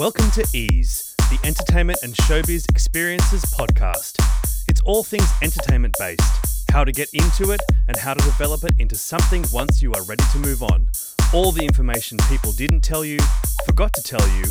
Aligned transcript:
Welcome 0.00 0.30
to 0.30 0.46
Ease, 0.54 1.14
the 1.28 1.38
Entertainment 1.44 1.98
and 2.02 2.14
Showbiz 2.14 2.70
Experiences 2.70 3.42
podcast. 3.54 4.16
It's 4.66 4.80
all 4.80 5.04
things 5.04 5.30
entertainment 5.42 5.94
based, 5.98 6.22
how 6.72 6.84
to 6.84 6.90
get 6.90 7.10
into 7.12 7.50
it, 7.52 7.60
and 7.86 7.98
how 7.98 8.14
to 8.14 8.24
develop 8.24 8.64
it 8.64 8.72
into 8.78 8.94
something 8.94 9.44
once 9.52 9.82
you 9.82 9.92
are 9.92 10.02
ready 10.04 10.24
to 10.32 10.38
move 10.38 10.62
on. 10.62 10.88
All 11.34 11.52
the 11.52 11.66
information 11.66 12.16
people 12.30 12.50
didn't 12.52 12.80
tell 12.80 13.04
you, 13.04 13.18
forgot 13.66 13.92
to 13.92 14.02
tell 14.02 14.26
you, 14.38 14.44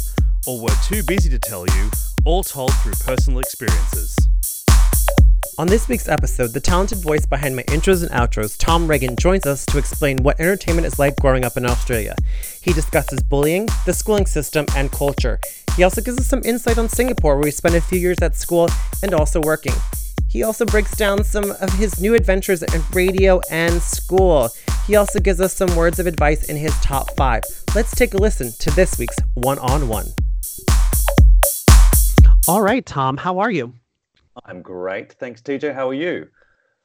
or 0.45 0.61
were 0.61 0.75
too 0.83 1.01
busy 1.07 1.31
to 1.31 1.39
tell 1.39 1.65
you, 1.65 1.89
all 2.25 2.43
told 2.43 2.71
through 2.83 2.93
personal 3.03 3.39
experiences. 3.39 4.28
On 5.59 5.67
this 5.67 5.89
week's 5.89 6.07
episode, 6.07 6.53
the 6.53 6.61
talented 6.61 6.99
voice 6.99 7.25
behind 7.25 7.53
my 7.53 7.63
intros 7.63 8.01
and 8.01 8.09
outros, 8.11 8.57
Tom 8.57 8.87
Ragen, 8.87 9.19
joins 9.19 9.45
us 9.45 9.65
to 9.65 9.77
explain 9.77 10.23
what 10.23 10.39
entertainment 10.39 10.87
is 10.87 10.97
like 10.97 11.17
growing 11.17 11.43
up 11.43 11.57
in 11.57 11.65
Australia. 11.65 12.15
He 12.61 12.71
discusses 12.71 13.21
bullying, 13.21 13.67
the 13.85 13.91
schooling 13.91 14.25
system, 14.25 14.67
and 14.77 14.89
culture. 14.89 15.37
He 15.75 15.83
also 15.83 15.99
gives 15.99 16.17
us 16.17 16.27
some 16.27 16.41
insight 16.45 16.77
on 16.77 16.87
Singapore, 16.87 17.35
where 17.35 17.47
he 17.47 17.51
spent 17.51 17.75
a 17.75 17.81
few 17.81 17.99
years 17.99 18.19
at 18.21 18.37
school 18.37 18.69
and 19.03 19.13
also 19.13 19.41
working. 19.41 19.73
He 20.29 20.43
also 20.43 20.63
breaks 20.63 20.95
down 20.95 21.25
some 21.25 21.51
of 21.51 21.73
his 21.73 21.99
new 21.99 22.15
adventures 22.15 22.63
in 22.63 22.81
radio 22.93 23.41
and 23.51 23.81
school. 23.81 24.51
He 24.87 24.95
also 24.95 25.19
gives 25.19 25.41
us 25.41 25.53
some 25.53 25.75
words 25.75 25.99
of 25.99 26.07
advice 26.07 26.45
in 26.45 26.55
his 26.55 26.71
top 26.79 27.13
five. 27.17 27.43
Let's 27.75 27.93
take 27.93 28.13
a 28.13 28.17
listen 28.17 28.53
to 28.59 28.71
this 28.71 28.97
week's 28.97 29.17
one 29.33 29.59
on 29.59 29.89
one. 29.89 30.05
All 32.47 32.61
right, 32.61 32.85
Tom, 32.85 33.17
how 33.17 33.39
are 33.39 33.51
you? 33.51 33.78
I'm 34.45 34.61
great. 34.61 35.13
Thanks, 35.13 35.41
TJ. 35.41 35.73
How 35.73 35.89
are 35.89 35.93
you? 35.93 36.27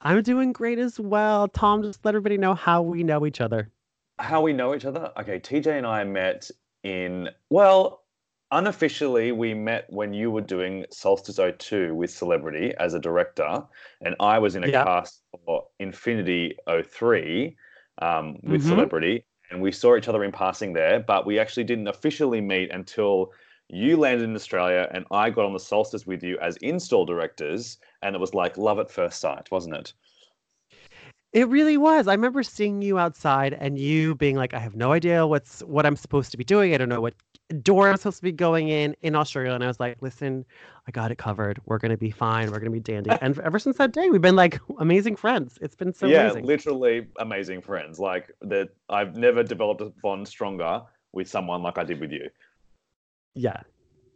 I'm 0.00 0.22
doing 0.22 0.52
great 0.52 0.78
as 0.78 1.00
well. 1.00 1.48
Tom, 1.48 1.82
just 1.82 2.04
let 2.04 2.14
everybody 2.14 2.36
know 2.36 2.54
how 2.54 2.82
we 2.82 3.02
know 3.02 3.26
each 3.26 3.40
other. 3.40 3.70
How 4.18 4.42
we 4.42 4.52
know 4.52 4.74
each 4.74 4.84
other? 4.84 5.10
Okay, 5.18 5.40
TJ 5.40 5.78
and 5.78 5.86
I 5.86 6.04
met 6.04 6.50
in, 6.82 7.30
well, 7.50 8.02
unofficially, 8.50 9.32
we 9.32 9.54
met 9.54 9.86
when 9.88 10.12
you 10.12 10.30
were 10.30 10.40
doing 10.40 10.84
Solstice 10.90 11.40
02 11.58 11.94
with 11.94 12.10
Celebrity 12.10 12.72
as 12.78 12.94
a 12.94 13.00
director, 13.00 13.62
and 14.02 14.14
I 14.20 14.38
was 14.38 14.56
in 14.56 14.64
a 14.64 14.68
yeah. 14.68 14.84
cast 14.84 15.22
for 15.44 15.64
Infinity 15.80 16.56
03 16.68 17.56
um, 18.00 18.34
with 18.42 18.60
mm-hmm. 18.60 18.68
Celebrity, 18.68 19.24
and 19.50 19.60
we 19.60 19.72
saw 19.72 19.96
each 19.96 20.08
other 20.08 20.22
in 20.22 20.32
passing 20.32 20.72
there, 20.72 21.00
but 21.00 21.26
we 21.26 21.38
actually 21.38 21.64
didn't 21.64 21.88
officially 21.88 22.40
meet 22.40 22.70
until 22.70 23.32
you 23.68 23.96
landed 23.96 24.24
in 24.24 24.34
Australia 24.34 24.88
and 24.92 25.04
I 25.10 25.30
got 25.30 25.44
on 25.44 25.52
the 25.52 25.60
Solstice 25.60 26.06
with 26.06 26.22
you 26.22 26.38
as 26.38 26.56
install 26.58 27.04
directors, 27.04 27.78
and 28.02 28.14
it 28.14 28.18
was 28.18 28.34
like 28.34 28.56
love 28.56 28.78
at 28.78 28.90
first 28.90 29.20
sight, 29.20 29.50
wasn't 29.50 29.76
it? 29.76 29.92
It 31.32 31.48
really 31.48 31.76
was. 31.76 32.06
I 32.06 32.12
remember 32.12 32.44
seeing 32.44 32.80
you 32.80 32.96
outside 32.96 33.54
and 33.54 33.76
you 33.76 34.14
being 34.14 34.36
like, 34.36 34.54
I 34.54 34.60
have 34.60 34.76
no 34.76 34.92
idea 34.92 35.26
what's 35.26 35.60
what 35.64 35.84
I'm 35.84 35.96
supposed 35.96 36.30
to 36.30 36.36
be 36.36 36.44
doing. 36.44 36.74
I 36.74 36.78
don't 36.78 36.88
know 36.88 37.00
what 37.00 37.14
door 37.60 37.88
I'm 37.88 37.96
supposed 37.96 38.18
to 38.18 38.22
be 38.22 38.30
going 38.30 38.68
in 38.68 38.94
in 39.02 39.16
Australia. 39.16 39.52
And 39.52 39.64
I 39.64 39.66
was 39.66 39.80
like, 39.80 39.96
listen, 40.00 40.44
I 40.86 40.92
got 40.92 41.10
it 41.10 41.18
covered. 41.18 41.60
We're 41.64 41.78
gonna 41.78 41.96
be 41.96 42.12
fine. 42.12 42.52
We're 42.52 42.60
gonna 42.60 42.70
be 42.70 42.78
dandy. 42.78 43.10
and 43.20 43.36
ever 43.40 43.58
since 43.58 43.78
that 43.78 43.92
day, 43.92 44.10
we've 44.10 44.20
been 44.20 44.36
like 44.36 44.60
amazing 44.78 45.16
friends. 45.16 45.58
It's 45.60 45.74
been 45.74 45.92
so 45.92 46.06
yeah, 46.06 46.26
amazing. 46.26 46.44
literally 46.44 47.08
amazing 47.18 47.62
friends. 47.62 47.98
Like 47.98 48.30
that 48.42 48.68
I've 48.88 49.16
never 49.16 49.42
developed 49.42 49.80
a 49.80 49.86
bond 50.02 50.28
stronger 50.28 50.82
with 51.12 51.28
someone 51.28 51.62
like 51.62 51.78
I 51.78 51.84
did 51.84 51.98
with 51.98 52.12
you 52.12 52.28
yeah. 53.34 53.60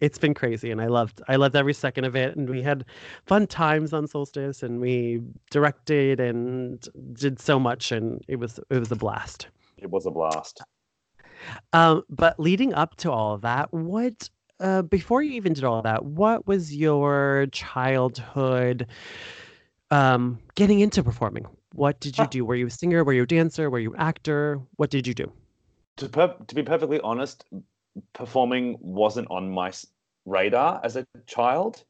It's 0.01 0.19
been 0.19 0.33
crazy 0.33 0.71
and 0.71 0.81
i 0.81 0.87
loved 0.87 1.21
i 1.27 1.35
loved 1.35 1.57
every 1.57 1.75
second 1.75 2.05
of 2.05 2.15
it 2.15 2.37
and 2.37 2.49
we 2.49 2.63
had 2.63 2.85
fun 3.27 3.49
times 3.49 3.93
on 3.93 4.07
solstice 4.07 4.63
and 4.63 4.81
we 4.81 5.21
directed 5.51 6.21
and 6.21 6.89
did 7.15 7.41
so 7.41 7.59
much 7.59 7.91
and 7.91 8.23
it 8.29 8.37
was 8.37 8.61
it 8.71 8.79
was 8.79 8.93
a 8.93 8.97
blast. 8.97 9.49
It 9.77 9.91
was 9.91 10.07
a 10.07 10.13
blast. 10.13 10.63
Um 11.73 12.05
but 12.09 12.39
leading 12.39 12.75
up 12.75 12.95
to 12.99 13.11
all 13.11 13.35
of 13.35 13.41
that 13.41 13.75
what 13.75 14.31
uh 14.61 14.83
before 14.83 15.21
you 15.21 15.33
even 15.33 15.53
did 15.53 15.65
all 15.65 15.83
that 15.83 16.05
what 16.05 16.47
was 16.47 16.73
your 16.77 17.49
childhood 17.51 18.87
um 19.91 20.39
getting 20.55 20.79
into 20.79 21.03
performing? 21.03 21.45
What 21.75 21.99
did 21.99 22.19
you 22.19 22.27
do? 22.29 22.45
Were 22.45 22.55
you 22.55 22.69
a 22.69 22.71
singer? 22.71 23.03
Were 23.03 23.13
you 23.13 23.25
a 23.25 23.27
dancer? 23.27 23.69
Were 23.69 23.81
you 23.81 23.95
an 23.95 24.01
actor? 24.01 24.61
What 24.77 24.91
did 24.91 25.09
you 25.09 25.15
do? 25.15 25.33
To, 25.97 26.09
per- 26.09 26.37
to 26.47 26.55
be 26.55 26.63
perfectly 26.63 27.01
honest 27.01 27.45
performing 28.13 28.79
wasn't 28.81 29.29
on 29.31 29.51
my 29.51 29.73
radar 30.25 30.81
as 30.85 30.97
a 30.97 31.07
child. 31.27 31.85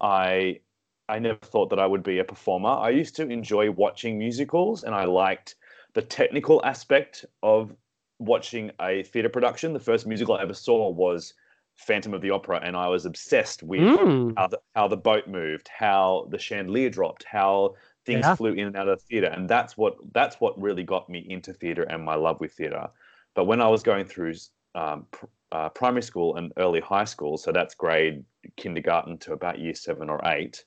I 0.00 0.60
I 1.08 1.18
never 1.18 1.38
thought 1.38 1.70
that 1.70 1.80
I 1.80 1.86
would 1.86 2.04
be 2.04 2.20
a 2.20 2.24
performer. 2.24 2.68
I 2.68 2.90
used 2.90 3.16
to 3.16 3.28
enjoy 3.28 3.70
watching 3.70 4.16
musicals 4.18 4.84
and 4.84 4.94
I 4.94 5.04
liked 5.04 5.56
the 5.94 6.02
technical 6.02 6.64
aspect 6.64 7.24
of 7.42 7.74
watching 8.20 8.70
a 8.80 9.02
theater 9.02 9.28
production. 9.28 9.72
The 9.72 9.80
first 9.80 10.06
musical 10.06 10.36
I 10.36 10.42
ever 10.42 10.54
saw 10.54 10.88
was 10.88 11.34
Phantom 11.76 12.14
of 12.14 12.20
the 12.20 12.30
Opera, 12.30 12.60
and 12.62 12.76
I 12.76 12.88
was 12.88 13.06
obsessed 13.06 13.62
with 13.62 13.80
mm. 13.80 14.34
how, 14.36 14.46
the, 14.46 14.60
how 14.74 14.86
the 14.86 14.96
boat 14.96 15.26
moved, 15.26 15.68
how 15.68 16.28
the 16.30 16.38
chandelier 16.38 16.90
dropped, 16.90 17.24
how 17.24 17.74
things 18.04 18.24
yeah. 18.24 18.34
flew 18.34 18.52
in 18.52 18.66
and 18.66 18.76
out 18.76 18.88
of 18.88 19.00
the 19.00 19.04
theater, 19.06 19.28
and 19.28 19.48
that's 19.48 19.76
what 19.76 19.96
that's 20.12 20.36
what 20.36 20.60
really 20.60 20.82
got 20.82 21.08
me 21.08 21.26
into 21.28 21.52
theater 21.52 21.82
and 21.84 22.04
my 22.04 22.14
love 22.14 22.38
with 22.40 22.52
theater. 22.52 22.88
But 23.34 23.46
when 23.46 23.60
I 23.60 23.68
was 23.68 23.82
going 23.82 24.04
through 24.04 24.34
um, 24.74 25.06
uh, 25.52 25.68
primary 25.68 26.02
school 26.02 26.36
and 26.36 26.52
early 26.56 26.80
high 26.80 27.04
school, 27.04 27.36
so 27.36 27.52
that's 27.52 27.74
grade 27.74 28.24
kindergarten 28.56 29.18
to 29.18 29.32
about 29.32 29.58
year 29.58 29.74
seven 29.74 30.08
or 30.08 30.20
eight. 30.26 30.64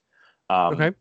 Um, 0.49 0.73
okay. 0.73 0.91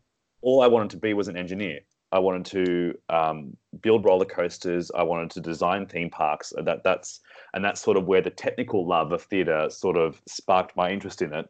All 0.40 0.62
I 0.62 0.66
wanted 0.66 0.90
to 0.90 0.96
be 0.96 1.14
was 1.14 1.28
an 1.28 1.36
engineer. 1.36 1.80
I 2.12 2.18
wanted 2.18 2.44
to 2.46 2.94
um, 3.08 3.56
build 3.80 4.04
roller 4.04 4.26
coasters. 4.26 4.90
I 4.94 5.02
wanted 5.02 5.30
to 5.30 5.40
design 5.40 5.86
theme 5.86 6.10
parks. 6.10 6.52
That 6.56 6.84
that's 6.84 7.20
and 7.54 7.64
that's 7.64 7.80
sort 7.80 7.96
of 7.96 8.06
where 8.06 8.20
the 8.20 8.30
technical 8.30 8.86
love 8.86 9.12
of 9.12 9.22
theatre 9.22 9.68
sort 9.70 9.96
of 9.96 10.20
sparked 10.28 10.76
my 10.76 10.90
interest 10.90 11.22
in 11.22 11.32
it. 11.32 11.48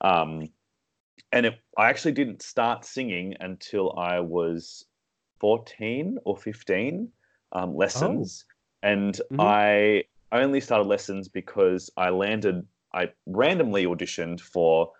Um, 0.00 0.48
and 1.32 1.46
it, 1.46 1.60
I 1.78 1.88
actually 1.88 2.12
didn't 2.12 2.42
start 2.42 2.84
singing 2.84 3.36
until 3.38 3.96
I 3.96 4.18
was 4.18 4.84
fourteen 5.38 6.18
or 6.24 6.36
fifteen 6.36 7.10
um, 7.52 7.76
lessons, 7.76 8.44
oh. 8.82 8.88
and 8.88 9.14
mm-hmm. 9.14 9.40
I 9.40 10.04
I 10.32 10.42
only 10.42 10.60
started 10.60 10.86
lessons 10.86 11.28
because 11.28 11.90
I 11.96 12.10
landed, 12.10 12.66
I 12.94 13.08
randomly 13.26 13.84
auditioned 13.86 14.40
for 14.40 14.92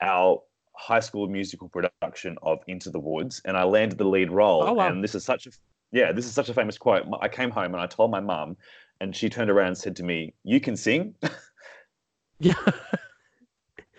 our 0.00 0.40
high 0.76 1.00
school 1.00 1.28
musical 1.28 1.68
production 1.68 2.36
of 2.42 2.60
Into 2.68 2.90
the 2.90 3.00
Woods, 3.00 3.42
and 3.44 3.56
I 3.56 3.64
landed 3.64 3.98
the 3.98 4.04
lead 4.04 4.30
role. 4.30 4.62
Oh, 4.62 4.74
wow. 4.74 4.88
And 4.88 5.02
this 5.02 5.14
is 5.14 5.24
such 5.24 5.46
a, 5.46 5.50
yeah, 5.90 6.12
this 6.12 6.26
is 6.26 6.32
such 6.32 6.48
a 6.48 6.54
famous 6.54 6.78
quote. 6.78 7.04
I 7.20 7.28
came 7.28 7.50
home 7.50 7.74
and 7.74 7.80
I 7.80 7.86
told 7.86 8.10
my 8.10 8.20
mum, 8.20 8.56
and 9.00 9.14
she 9.14 9.28
turned 9.28 9.50
around 9.50 9.68
and 9.68 9.78
said 9.78 9.96
to 9.96 10.04
me, 10.04 10.34
"You 10.44 10.60
can 10.60 10.76
sing." 10.76 11.14
yeah. 12.38 12.54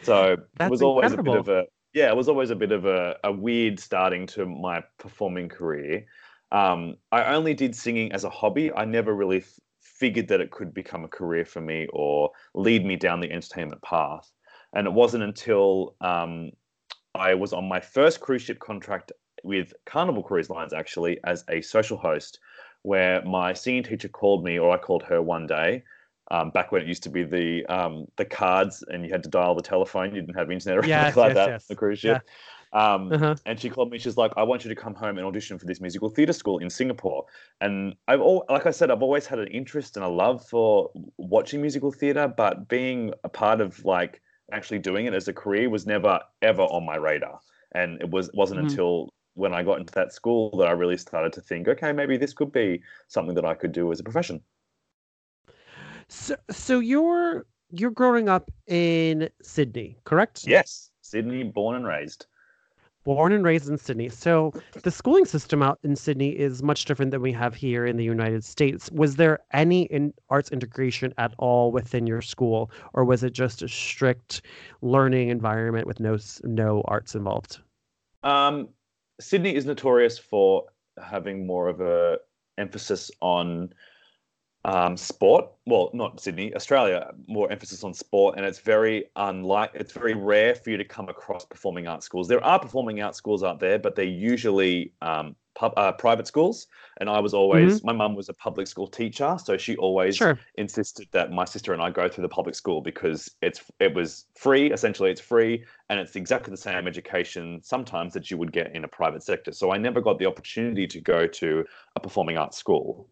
so 0.04 0.38
That's 0.58 0.68
it 0.68 0.72
was 0.72 0.82
always 0.82 1.12
incredible. 1.12 1.34
a 1.34 1.44
bit 1.44 1.50
of 1.50 1.50
a 1.50 1.68
yeah, 1.94 2.10
it 2.10 2.16
was 2.16 2.30
always 2.30 2.52
a 2.52 2.56
bit 2.56 2.72
of 2.72 2.86
a, 2.86 3.18
a 3.24 3.32
weird 3.32 3.80
starting 3.80 4.28
to 4.28 4.46
my 4.46 4.84
performing 5.00 5.50
career. 5.50 6.06
Um, 6.52 6.96
I 7.12 7.34
only 7.34 7.54
did 7.54 7.76
singing 7.76 8.12
as 8.12 8.24
a 8.24 8.30
hobby. 8.30 8.72
I 8.72 8.86
never 8.86 9.14
really 9.14 9.44
figured 10.00 10.30
that 10.30 10.42
it 10.42 10.52
could 10.52 10.74
become 10.74 11.04
a 11.04 11.10
career 11.10 11.46
for 11.46 11.62
me 11.62 11.88
or 11.92 12.32
lead 12.54 12.86
me 12.86 12.96
down 12.96 13.20
the 13.20 13.32
entertainment 13.32 13.82
path. 13.82 14.32
And 14.74 14.88
it 14.88 14.94
wasn't 14.94 15.24
until 15.24 15.96
um, 16.00 16.52
I 17.16 17.34
was 17.34 17.54
on 17.54 17.68
my 17.68 17.80
first 17.80 18.22
cruise 18.22 18.44
ship 18.44 18.60
contract 18.60 19.12
with 19.44 19.74
Carnival 19.86 20.24
Cruise 20.24 20.50
Lines, 20.50 20.74
actually, 20.74 21.20
as 21.24 21.44
a 21.50 21.62
social 21.62 21.98
host, 21.98 22.40
where 22.84 23.24
my 23.26 23.54
singing 23.54 23.84
teacher 23.84 24.08
called 24.08 24.44
me, 24.44 24.58
or 24.58 24.72
I 24.72 24.78
called 24.78 25.04
her 25.04 25.22
one 25.22 25.48
day. 25.48 25.84
Um, 26.32 26.52
back 26.52 26.72
when 26.72 26.84
it 26.84 26.88
used 26.88 27.02
to 27.04 27.10
be 27.10 27.24
the 27.24 27.66
um, 27.66 28.06
the 28.18 28.26
cards 28.26 28.84
and 28.90 29.04
you 29.04 29.12
had 29.12 29.24
to 29.24 29.30
dial 29.30 29.56
the 29.56 29.64
telephone, 29.64 30.14
you 30.14 30.22
didn't 30.22 30.36
have 30.36 30.52
internet 30.52 30.78
or 30.78 30.82
anything 30.82 30.90
yes, 30.90 31.18
like 31.18 31.30
yes, 31.30 31.36
that 31.36 31.50
yes. 31.50 31.64
on 31.64 31.66
the 31.70 31.76
cruise 31.76 32.00
ship. 32.00 32.22
Um, 32.72 33.12
uh-huh. 33.12 33.36
And 33.46 33.60
she 33.60 33.70
called 33.70 33.92
me. 33.92 33.98
She's 33.98 34.18
like, 34.18 34.32
"I 34.38 34.44
want 34.44 34.64
you 34.64 34.70
to 34.70 34.76
come 34.76 34.94
home 34.94 35.18
and 35.18 35.26
audition 35.26 35.58
for 35.58 35.66
this 35.66 35.82
musical 35.82 36.10
theatre 36.10 36.34
school 36.34 36.60
in 36.60 36.70
Singapore." 36.70 37.26
And 37.62 37.96
I've, 38.08 38.22
all, 38.22 38.46
like 38.50 38.66
I 38.66 38.72
said, 38.72 38.92
I've 38.92 39.02
always 39.02 39.26
had 39.26 39.40
an 39.40 39.48
interest 39.48 39.98
and 39.98 40.06
a 40.06 40.10
love 40.10 40.46
for 40.46 40.92
watching 41.18 41.62
musical 41.62 41.92
theatre, 41.92 42.28
but 42.28 42.68
being 42.68 43.14
a 43.24 43.30
part 43.30 43.60
of 43.62 43.84
like 43.86 44.22
actually 44.52 44.80
doing 44.80 45.06
it 45.06 45.14
as 45.14 45.28
a 45.28 45.34
career 45.34 45.70
was 45.70 45.86
never 45.88 46.20
ever 46.42 46.64
on 46.64 46.86
my 46.86 46.96
radar. 46.96 47.40
And 47.72 48.00
it 48.02 48.10
was 48.10 48.30
wasn't 48.34 48.60
mm-hmm. 48.60 48.70
until 48.70 49.14
when 49.34 49.54
I 49.54 49.64
got 49.64 49.80
into 49.80 49.94
that 49.94 50.14
school 50.14 50.56
that 50.58 50.68
I 50.68 50.72
really 50.72 50.98
started 50.98 51.34
to 51.34 51.42
think, 51.42 51.68
okay, 51.68 51.92
maybe 51.92 52.18
this 52.18 52.34
could 52.34 52.52
be 52.52 52.82
something 53.08 53.36
that 53.36 53.46
I 53.46 53.54
could 53.56 53.72
do 53.72 53.92
as 53.92 54.00
a 54.00 54.04
profession. 54.04 54.42
So, 56.08 56.36
so 56.52 56.80
you're 56.80 57.46
you're 57.72 57.92
growing 57.92 58.30
up 58.30 58.52
in 58.68 59.30
Sydney, 59.42 59.98
correct? 60.04 60.46
Yes, 60.46 60.92
Sydney, 61.02 61.44
born 61.44 61.76
and 61.76 61.88
raised 61.88 62.28
born 63.04 63.32
and 63.32 63.44
raised 63.44 63.70
in 63.70 63.78
Sydney. 63.78 64.10
So 64.10 64.54
the 64.84 64.92
schooling 64.92 65.26
system 65.26 65.62
out 65.62 65.80
in 65.84 65.96
Sydney 65.96 66.30
is 66.30 66.62
much 66.62 66.86
different 66.86 67.12
than 67.12 67.22
we 67.22 67.32
have 67.34 67.56
here 67.56 67.86
in 67.86 67.98
the 67.98 68.04
United 68.04 68.44
States. 68.44 68.92
Was 68.92 69.16
there 69.16 69.40
any 69.54 69.84
in 69.84 70.14
arts 70.30 70.52
integration 70.52 71.14
at 71.18 71.34
all 71.38 71.72
within 71.72 72.08
your 72.08 72.22
school, 72.22 72.72
or 72.94 73.06
was 73.06 73.24
it 73.24 73.34
just 73.34 73.62
a 73.62 73.68
strict 73.68 74.42
learning 74.82 75.30
environment 75.30 75.88
with 75.88 76.00
no 76.00 76.18
no 76.44 76.82
arts 76.86 77.16
involved? 77.16 77.60
Um, 78.24 78.70
Sydney 79.20 79.56
is 79.56 79.66
notorious 79.66 80.18
for 80.18 80.66
having 81.02 81.48
more 81.48 81.68
of 81.68 81.82
a 81.82 82.20
emphasis 82.58 83.10
on 83.22 83.74
um, 84.66 84.98
sport. 84.98 85.50
Well, 85.66 85.90
not 85.94 86.20
Sydney, 86.20 86.54
Australia. 86.56 87.12
More 87.28 87.52
emphasis 87.52 87.84
on 87.84 87.94
sport, 87.94 88.36
and 88.38 88.46
it's 88.46 88.60
very 88.60 89.06
unlike. 89.16 89.72
It's 89.74 89.94
very 89.94 90.14
rare 90.14 90.56
for 90.56 90.70
you 90.70 90.78
to 90.78 90.86
come 90.86 91.10
across 91.10 91.46
performing 91.46 91.88
arts 91.88 92.06
schools. 92.06 92.28
There 92.28 92.44
are 92.44 92.60
performing 92.60 93.02
arts 93.02 93.18
schools 93.18 93.44
out 93.44 93.60
there, 93.60 93.80
but 93.80 93.96
they're 93.96 94.06
usually 94.06 94.92
um, 95.02 95.36
pub, 95.56 95.74
uh, 95.78 95.94
private 95.94 96.28
schools. 96.28 96.68
And 97.00 97.10
I 97.10 97.20
was 97.20 97.34
always. 97.34 97.78
Mm-hmm. 97.78 97.88
My 97.88 97.94
mum 97.94 98.16
was 98.16 98.28
a 98.28 98.34
public 98.34 98.68
school 98.68 98.88
teacher, 98.88 99.38
so 99.42 99.58
she 99.58 99.78
always 99.78 100.18
Sure. 100.18 100.38
insisted 100.56 101.08
that 101.12 101.32
my 101.32 101.46
sister 101.46 101.72
and 101.72 101.82
I 101.82 101.90
go 101.90 102.10
through 102.10 102.24
the 102.24 102.30
public 102.30 102.56
school 102.56 102.82
because 102.82 103.32
it's 103.42 103.64
it 103.80 103.94
was 103.94 104.26
free. 104.36 104.72
Essentially, 104.72 105.10
it's 105.12 105.22
free, 105.22 105.64
and 105.90 106.00
it's 106.00 106.18
exactly 106.18 106.52
the 106.52 106.58
same 106.58 106.86
education 106.88 107.62
sometimes 107.64 108.14
that 108.14 108.30
you 108.30 108.38
would 108.38 108.52
get 108.52 108.76
in 108.76 108.84
a 108.84 108.90
private 108.90 109.24
sector. 109.24 109.54
So 109.54 109.72
I 109.72 109.78
never 109.78 110.02
got 110.02 110.20
the 110.20 110.26
opportunity 110.26 110.86
to 110.88 111.00
go 111.00 111.28
to 111.28 111.66
a 111.96 112.00
performing 112.02 112.38
arts 112.38 112.58
school. 112.58 113.08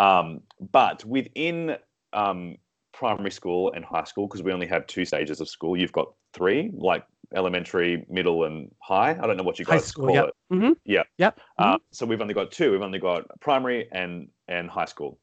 Um, 0.00 0.40
but 0.72 1.04
within 1.04 1.76
um, 2.14 2.56
primary 2.92 3.30
school 3.30 3.72
and 3.72 3.84
high 3.84 4.04
school, 4.04 4.26
because 4.26 4.42
we 4.42 4.52
only 4.52 4.66
have 4.66 4.86
two 4.86 5.04
stages 5.04 5.40
of 5.40 5.48
school, 5.48 5.76
you've 5.76 5.92
got 5.92 6.12
three, 6.32 6.70
like 6.72 7.04
elementary, 7.34 8.06
middle, 8.08 8.44
and 8.44 8.70
high. 8.80 9.10
I 9.10 9.26
don't 9.26 9.36
know 9.36 9.42
what 9.42 9.58
you 9.58 9.66
guys 9.66 9.84
school, 9.84 10.06
call 10.06 10.14
yep. 10.14 10.24
it. 10.28 10.54
Mm-hmm. 10.54 10.72
Yeah. 10.84 11.02
Yep. 11.18 11.40
Uh, 11.58 11.78
so 11.92 12.06
we've 12.06 12.20
only 12.20 12.34
got 12.34 12.50
two. 12.50 12.72
We've 12.72 12.80
only 12.80 12.98
got 12.98 13.26
primary 13.40 13.88
and 13.92 14.28
and 14.48 14.70
high 14.70 14.86
school. 14.86 15.18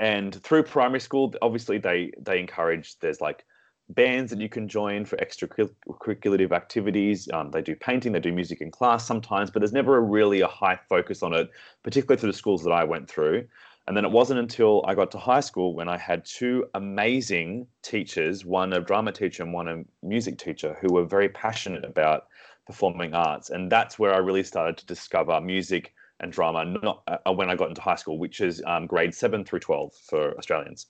And 0.00 0.34
through 0.42 0.64
primary 0.64 1.00
school, 1.00 1.32
obviously 1.40 1.78
they 1.78 2.10
they 2.20 2.40
encourage 2.40 2.98
there's 2.98 3.20
like 3.20 3.44
bands 3.90 4.30
that 4.30 4.40
you 4.40 4.48
can 4.48 4.66
join 4.66 5.04
for 5.04 5.16
extracurricular 5.18 6.50
activities. 6.52 7.28
Um, 7.32 7.50
they 7.50 7.62
do 7.62 7.76
painting, 7.76 8.12
they 8.12 8.20
do 8.20 8.32
music 8.32 8.60
in 8.60 8.70
class 8.70 9.06
sometimes, 9.06 9.50
but 9.50 9.60
there's 9.60 9.72
never 9.72 9.96
a 9.96 10.00
really 10.00 10.40
a 10.40 10.48
high 10.48 10.80
focus 10.88 11.22
on 11.22 11.34
it, 11.34 11.48
particularly 11.82 12.18
through 12.18 12.32
the 12.32 12.38
schools 12.38 12.64
that 12.64 12.72
I 12.72 12.82
went 12.82 13.08
through. 13.08 13.46
And 13.86 13.96
then 13.96 14.04
it 14.04 14.10
wasn't 14.10 14.40
until 14.40 14.82
I 14.86 14.94
got 14.94 15.10
to 15.10 15.18
high 15.18 15.40
school 15.40 15.74
when 15.74 15.88
I 15.88 15.98
had 15.98 16.24
two 16.24 16.66
amazing 16.74 17.66
teachers, 17.82 18.44
one 18.44 18.72
a 18.72 18.80
drama 18.80 19.12
teacher 19.12 19.42
and 19.42 19.52
one 19.52 19.68
a 19.68 19.84
music 20.02 20.38
teacher, 20.38 20.76
who 20.80 20.94
were 20.94 21.04
very 21.04 21.28
passionate 21.28 21.84
about 21.84 22.28
performing 22.66 23.14
arts. 23.14 23.50
And 23.50 23.70
that's 23.70 23.98
where 23.98 24.14
I 24.14 24.18
really 24.18 24.42
started 24.42 24.78
to 24.78 24.86
discover 24.86 25.38
music 25.40 25.92
and 26.20 26.32
drama 26.32 26.64
not 26.64 27.02
uh, 27.06 27.32
when 27.32 27.50
I 27.50 27.56
got 27.56 27.68
into 27.68 27.82
high 27.82 27.96
school, 27.96 28.18
which 28.18 28.40
is 28.40 28.62
um, 28.66 28.86
grade 28.86 29.14
seven 29.14 29.44
through 29.44 29.60
12 29.60 29.92
for 30.08 30.38
Australians. 30.38 30.86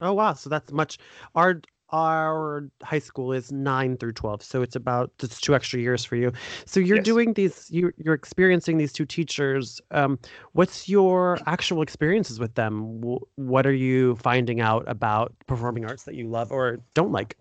Oh 0.00 0.12
wow, 0.12 0.32
so 0.32 0.48
that's 0.48 0.72
much. 0.72 0.98
Our 1.34 1.60
our 1.90 2.68
high 2.82 2.98
school 2.98 3.32
is 3.32 3.50
nine 3.52 3.96
through 3.96 4.12
twelve, 4.12 4.42
so 4.42 4.62
it's 4.62 4.76
about 4.76 5.10
it's 5.22 5.40
two 5.40 5.54
extra 5.54 5.80
years 5.80 6.04
for 6.04 6.16
you. 6.16 6.32
So 6.66 6.80
you're 6.80 6.98
Yes. 6.98 7.04
doing 7.04 7.32
these, 7.34 7.70
you 7.70 7.92
you're 7.98 8.14
experiencing 8.14 8.76
these 8.78 8.92
two 8.92 9.06
teachers. 9.06 9.80
Um, 9.90 10.18
what's 10.52 10.88
your 10.88 11.40
actual 11.46 11.82
experiences 11.82 12.38
with 12.40 12.54
them? 12.54 13.00
Wh- 13.02 13.38
What 13.38 13.66
are 13.66 13.72
you 13.72 14.16
finding 14.16 14.60
out 14.60 14.84
about 14.86 15.32
performing 15.46 15.84
arts 15.84 16.04
that 16.04 16.14
you 16.14 16.28
love 16.28 16.52
or 16.52 16.80
don't 16.94 17.12
like? 17.12 17.36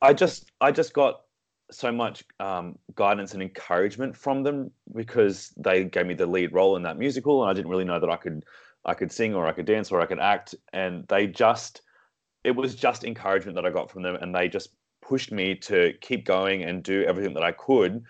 I 0.00 0.12
just 0.12 0.50
I 0.60 0.72
just 0.72 0.92
got 0.92 1.20
so 1.70 1.90
much 1.90 2.24
um, 2.38 2.78
guidance 2.94 3.34
and 3.34 3.42
encouragement 3.42 4.16
from 4.16 4.42
them 4.42 4.70
because 4.94 5.52
they 5.56 5.84
gave 5.84 6.06
me 6.06 6.14
the 6.14 6.26
lead 6.26 6.52
role 6.52 6.76
in 6.76 6.82
that 6.82 6.98
musical, 6.98 7.42
and 7.42 7.50
I 7.50 7.54
didn't 7.54 7.70
really 7.70 7.84
know 7.84 7.98
that 8.00 8.10
I 8.10 8.16
could 8.16 8.44
I 8.84 8.94
could 8.94 9.10
sing 9.12 9.34
or 9.34 9.46
I 9.46 9.52
could 9.52 9.66
dance 9.66 9.90
or 9.90 10.00
I 10.00 10.06
could 10.06 10.20
act, 10.20 10.54
and 10.72 11.06
they 11.08 11.26
just 11.26 11.82
it 12.46 12.54
was 12.54 12.74
just 12.74 13.04
encouragement 13.04 13.56
that 13.56 13.66
I 13.66 13.70
got 13.70 13.90
from 13.90 14.02
them, 14.02 14.16
and 14.16 14.34
they 14.34 14.48
just 14.48 14.70
pushed 15.02 15.32
me 15.32 15.54
to 15.54 15.92
keep 16.00 16.24
going 16.24 16.62
and 16.62 16.82
do 16.82 17.04
everything 17.04 17.34
that 17.34 17.42
I 17.42 17.52
could 17.52 18.04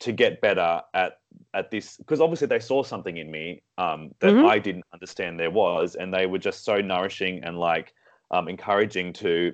to 0.00 0.12
get 0.12 0.40
better 0.40 0.80
at 0.94 1.18
at 1.54 1.70
this 1.70 1.96
because 1.96 2.20
obviously 2.20 2.46
they 2.46 2.58
saw 2.58 2.82
something 2.82 3.16
in 3.16 3.30
me 3.30 3.62
um, 3.78 4.14
that 4.20 4.34
Mhm. 4.34 4.48
I 4.48 4.58
didn't 4.58 4.84
understand 4.92 5.38
there 5.38 5.50
was, 5.50 5.94
and 5.94 6.12
they 6.12 6.26
were 6.26 6.38
just 6.38 6.64
so 6.64 6.80
nourishing 6.80 7.44
and 7.44 7.58
like 7.58 7.94
um, 8.30 8.48
encouraging 8.48 9.12
to 9.14 9.52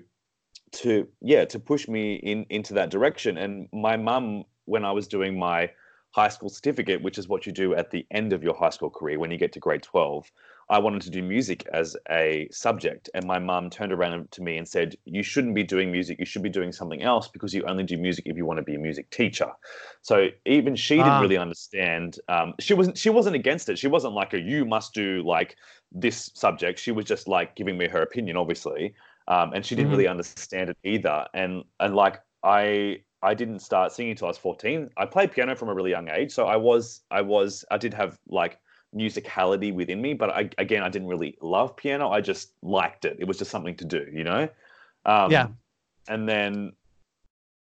to 0.72 1.08
yeah 1.20 1.44
to 1.44 1.58
push 1.58 1.88
me 1.88 2.16
in 2.16 2.44
into 2.50 2.74
that 2.74 2.90
direction 2.90 3.38
and 3.38 3.68
my 3.72 3.96
mum 3.96 4.44
when 4.64 4.84
i 4.84 4.90
was 4.90 5.06
doing 5.06 5.38
my 5.38 5.70
high 6.10 6.28
school 6.28 6.48
certificate 6.48 7.00
which 7.02 7.18
is 7.18 7.28
what 7.28 7.46
you 7.46 7.52
do 7.52 7.74
at 7.74 7.90
the 7.90 8.04
end 8.10 8.32
of 8.32 8.42
your 8.42 8.54
high 8.54 8.70
school 8.70 8.90
career 8.90 9.18
when 9.18 9.30
you 9.30 9.38
get 9.38 9.52
to 9.52 9.60
grade 9.60 9.82
12 9.82 10.30
i 10.68 10.78
wanted 10.78 11.02
to 11.02 11.10
do 11.10 11.22
music 11.22 11.66
as 11.72 11.96
a 12.10 12.48
subject 12.50 13.08
and 13.14 13.24
my 13.26 13.38
mum 13.38 13.70
turned 13.70 13.92
around 13.92 14.30
to 14.30 14.42
me 14.42 14.56
and 14.56 14.68
said 14.68 14.96
you 15.04 15.22
shouldn't 15.22 15.54
be 15.54 15.62
doing 15.62 15.90
music 15.92 16.18
you 16.18 16.24
should 16.26 16.42
be 16.42 16.48
doing 16.48 16.72
something 16.72 17.02
else 17.02 17.28
because 17.28 17.54
you 17.54 17.64
only 17.64 17.84
do 17.84 17.96
music 17.96 18.24
if 18.26 18.36
you 18.36 18.44
want 18.44 18.58
to 18.58 18.62
be 18.62 18.74
a 18.74 18.78
music 18.78 19.08
teacher 19.10 19.50
so 20.02 20.28
even 20.44 20.76
she 20.76 21.02
Ah. 21.02 21.02
didn't 21.02 21.18
really 21.18 21.36
understand 21.36 22.18
um, 22.28 22.54
she 22.60 22.74
wasn't 22.74 22.96
she 22.96 23.10
wasn't 23.10 23.34
against 23.34 23.68
it 23.68 23.78
she 23.78 23.88
wasn't 23.88 24.12
like 24.14 24.32
a 24.34 24.40
you 24.40 24.64
must 24.64 24.92
do 24.94 25.22
like 25.26 25.56
this 25.92 26.30
subject 26.34 26.78
she 26.78 26.92
was 26.92 27.04
just 27.04 27.28
like 27.28 27.54
giving 27.56 27.78
me 27.78 27.88
her 27.88 28.02
opinion 28.02 28.36
obviously 28.36 28.94
um, 29.28 29.52
and 29.54 29.64
she 29.66 29.74
didn't 29.74 29.90
Mhm. 29.90 29.90
really 29.90 30.06
understand 30.06 30.70
it 30.70 30.78
either. 30.84 31.26
And 31.34 31.64
and 31.80 31.96
like 31.96 32.20
I 32.44 32.98
I 33.22 33.34
didn't 33.34 33.58
start 33.58 33.90
singing 33.90 34.12
until 34.12 34.26
I 34.26 34.30
was 34.30 34.38
fourteen. 34.38 34.88
I 34.96 35.06
played 35.06 35.32
piano 35.32 35.56
from 35.56 35.68
a 35.68 35.74
really 35.74 35.90
young 35.90 36.08
age, 36.08 36.30
so 36.30 36.46
I 36.46 36.54
was 36.56 37.02
I 37.10 37.22
was 37.22 37.64
I 37.68 37.76
did 37.76 37.92
have 37.94 38.16
like 38.28 38.58
musicality 38.96 39.74
within 39.74 40.00
me, 40.00 40.14
but 40.14 40.30
I, 40.30 40.48
again 40.58 40.82
I 40.82 40.88
didn't 40.88 41.08
really 41.08 41.36
love 41.42 41.76
piano. 41.76 42.10
I 42.10 42.20
just 42.20 42.52
liked 42.62 43.04
it. 43.04 43.16
It 43.18 43.26
was 43.28 43.38
just 43.38 43.50
something 43.50 43.76
to 43.76 43.84
do, 43.84 44.06
you 44.12 44.24
know. 44.24 44.48
Um, 45.04 45.30
Yeah. 45.30 45.48
And 46.08 46.28
then 46.28 46.72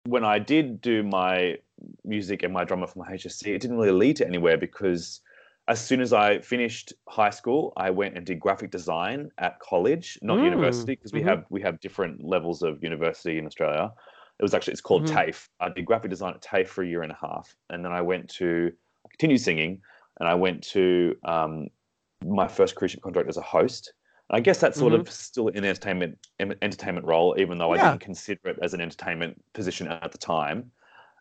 when 0.05 0.23
I 0.23 0.39
did 0.39 0.81
do 0.81 1.03
my 1.03 1.57
music 2.03 2.43
and 2.43 2.53
my 2.53 2.63
drama 2.63 2.87
for 2.87 2.99
my 2.99 3.11
HSC, 3.11 3.47
it 3.47 3.61
didn't 3.61 3.77
really 3.77 3.91
lead 3.91 4.15
to 4.17 4.27
anywhere 4.27 4.57
because 4.57 5.21
as 5.69 5.85
soon 5.85 5.99
as 5.99 6.13
I 6.13 6.39
finished 6.39 6.93
high 7.09 7.29
school, 7.29 7.73
I 7.75 7.89
went 7.89 8.15
and 8.15 8.25
did 8.25 8.39
graphic 8.39 8.71
design 8.71 9.31
at 9.37 9.59
college, 9.59 10.17
not 10.21 10.37
Mm, 10.39 10.45
university, 10.45 10.93
because 10.95 11.11
we 11.11 11.21
mhm. 11.21 11.25
have 11.25 11.45
we 11.49 11.61
have 11.61 11.79
different 11.81 12.23
levels 12.23 12.61
of 12.63 12.81
university 12.83 13.37
in 13.37 13.45
Australia. 13.45 13.91
It 14.39 14.43
was 14.43 14.53
actually 14.53 14.73
it's 14.73 14.81
called 14.81 15.03
Mhm. 15.03 15.13
TAFE. 15.15 15.49
I 15.59 15.69
did 15.69 15.85
graphic 15.85 16.09
design 16.09 16.33
at 16.35 16.41
TAFE 16.41 16.69
for 16.69 16.83
a 16.83 16.87
year 16.87 17.01
and 17.03 17.11
a 17.11 17.17
half, 17.19 17.55
and 17.69 17.83
then 17.83 17.91
I 17.91 18.01
went 18.01 18.29
to 18.39 18.71
I 19.05 19.09
continued 19.09 19.41
singing, 19.41 19.81
and 20.19 20.27
I 20.27 20.35
went 20.35 20.63
to 20.69 21.15
um, 21.23 21.67
my 22.25 22.47
first 22.47 22.75
cruise 22.75 22.91
ship 22.91 23.01
contract 23.01 23.29
as 23.29 23.37
a 23.37 23.41
host. 23.41 23.93
I 24.29 24.41
guess 24.41 24.59
that's 24.59 24.77
sort 24.77 24.91
of 24.93 25.09
still 25.09 25.47
an 25.47 25.63
entertainment 25.63 26.17
entertainment 26.39 27.05
role, 27.05 27.35
even 27.37 27.57
though 27.57 27.71
I 27.71 27.77
Yeah. 27.77 27.89
didn't 27.91 28.01
consider 28.01 28.49
it 28.49 28.59
as 28.61 28.73
an 28.73 28.81
entertainment 28.81 29.41
position 29.53 29.87
at 29.87 30.11
the 30.11 30.17
time. 30.17 30.71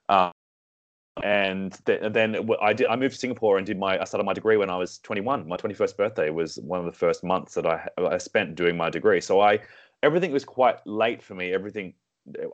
Um, 0.08 0.32
and 1.22 1.72
th- 1.86 2.12
then 2.12 2.48
I 2.60 2.72
did. 2.72 2.88
I 2.88 2.96
moved 2.96 3.14
to 3.14 3.20
Singapore 3.20 3.58
and 3.58 3.66
did 3.66 3.78
my. 3.78 3.98
I 4.00 4.04
started 4.04 4.24
my 4.24 4.34
degree 4.34 4.56
when 4.56 4.70
I 4.70 4.76
was 4.76 4.98
21. 4.98 5.48
My 5.48 5.56
21st 5.56 5.96
birthday 5.96 6.30
was 6.30 6.58
one 6.58 6.80
of 6.80 6.84
the 6.84 6.92
first 6.92 7.24
months 7.24 7.54
that 7.54 7.64
I 7.64 7.88
I 7.96 8.18
spent 8.18 8.54
doing 8.54 8.76
my 8.76 8.90
degree. 8.90 9.20
So 9.20 9.40
I 9.40 9.60
everything 10.02 10.32
was 10.32 10.44
quite 10.44 10.84
late 10.86 11.22
for 11.22 11.34
me. 11.34 11.52
Everything. 11.52 11.94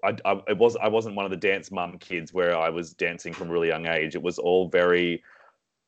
I, 0.04 0.16
I 0.24 0.42
it 0.48 0.58
was 0.58 0.76
I 0.76 0.88
wasn't 0.88 1.16
one 1.16 1.24
of 1.24 1.30
the 1.30 1.36
dance 1.36 1.70
mum 1.72 1.98
kids 1.98 2.32
where 2.34 2.56
I 2.56 2.68
was 2.68 2.92
dancing 2.92 3.32
from 3.32 3.48
a 3.48 3.52
really 3.52 3.68
young 3.68 3.86
age. 3.86 4.14
It 4.14 4.22
was 4.22 4.38
all 4.38 4.68
very, 4.68 5.24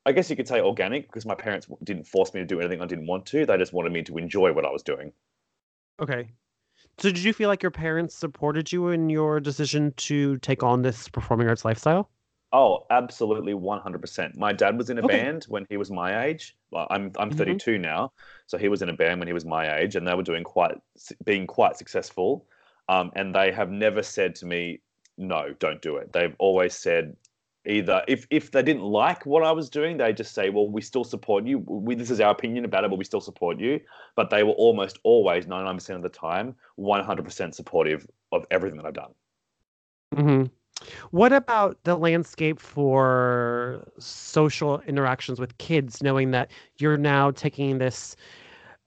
I 0.05 0.11
guess 0.13 0.29
you 0.29 0.35
could 0.35 0.47
say 0.47 0.61
organic 0.61 1.07
because 1.07 1.25
my 1.25 1.35
parents 1.35 1.67
didn't 1.83 2.05
force 2.07 2.33
me 2.33 2.39
to 2.39 2.45
do 2.45 2.59
anything 2.59 2.81
I 2.81 2.85
didn't 2.87 3.07
want 3.07 3.25
to. 3.27 3.45
They 3.45 3.57
just 3.57 3.73
wanted 3.73 3.91
me 3.93 4.03
to 4.03 4.17
enjoy 4.17 4.51
what 4.53 4.65
I 4.65 4.71
was 4.71 4.83
doing. 4.83 5.13
Okay. 5.99 6.31
So 6.99 7.09
did 7.11 7.19
you 7.23 7.33
feel 7.33 7.49
like 7.49 7.63
your 7.63 7.71
parents 7.71 8.15
supported 8.15 8.71
you 8.71 8.89
in 8.89 9.09
your 9.09 9.39
decision 9.39 9.93
to 9.97 10.37
take 10.39 10.63
on 10.63 10.81
this 10.83 11.09
performing 11.09 11.47
arts 11.49 11.65
lifestyle? 11.65 12.09
Oh, 12.51 12.85
absolutely, 12.89 13.53
one 13.53 13.81
hundred 13.81 14.01
percent. 14.01 14.35
My 14.37 14.53
dad 14.53 14.77
was 14.77 14.89
in 14.89 14.97
a 14.97 15.03
Okay. 15.03 15.03
band 15.03 15.43
when 15.45 15.65
he 15.69 15.77
was 15.77 15.91
my 15.91 16.25
age. 16.25 16.57
Well, 16.71 16.87
I'm 16.89 17.11
I'm 17.17 17.29
Mhm. 17.29 17.59
32 17.59 17.77
now, 17.77 18.13
so 18.47 18.57
he 18.57 18.69
was 18.69 18.81
in 18.81 18.89
a 18.89 18.93
band 18.93 19.19
when 19.19 19.27
he 19.27 19.33
was 19.33 19.45
my 19.45 19.77
age, 19.77 19.95
and 19.95 20.07
they 20.07 20.13
were 20.15 20.23
doing 20.23 20.43
quite 20.43 20.77
being 21.23 21.47
quite 21.47 21.75
successful. 21.77 22.47
Um, 22.87 23.11
and 23.15 23.33
they 23.35 23.51
have 23.51 23.69
never 23.71 24.01
said 24.03 24.35
to 24.35 24.45
me, 24.45 24.81
"No, 25.17 25.53
don't 25.59 25.81
do 25.81 25.97
it." 25.97 26.13
They've 26.13 26.35
always 26.39 26.75
said, 26.75 27.17
either 27.67 28.03
if 28.07 28.27
if 28.29 28.51
they 28.51 28.63
didn't 28.63 28.83
like 28.83 29.25
what 29.25 29.43
I 29.43 29.51
was 29.51 29.69
doing, 29.69 29.97
they 29.97 30.13
just 30.13 30.33
say, 30.33 30.49
"Well, 30.49 30.69
we 30.69 30.81
still 30.81 31.03
support 31.03 31.45
you. 31.45 31.59
We, 31.59 31.95
this 31.95 32.09
is 32.11 32.19
our 32.19 32.31
opinion 32.31 32.65
about 32.65 32.83
it, 32.83 32.89
but 32.89 32.97
we 32.97 33.05
still 33.05 33.21
support 33.21 33.59
you." 33.59 33.79
But 34.15 34.29
they 34.29 34.43
were 34.43 34.53
almost 34.53 34.99
always, 35.03 35.45
99% 35.47 35.95
of 35.97 36.03
the 36.03 36.09
time, 36.09 36.55
100% 36.77 37.53
supportive 37.55 38.07
of 38.31 38.45
everything 38.51 38.77
that 38.77 38.85
I've 38.85 38.93
done. 38.93 39.13
hmm 40.13 40.43
What 41.11 41.33
about 41.33 41.83
the 41.85 41.95
landscape 41.97 42.59
for 42.59 43.85
social 43.99 44.81
interactions 44.81 45.39
with 45.39 45.57
kids, 45.59 46.03
knowing 46.03 46.31
that 46.31 46.51
you're 46.79 46.97
now 46.97 47.31
taking 47.31 47.79
this 47.79 48.15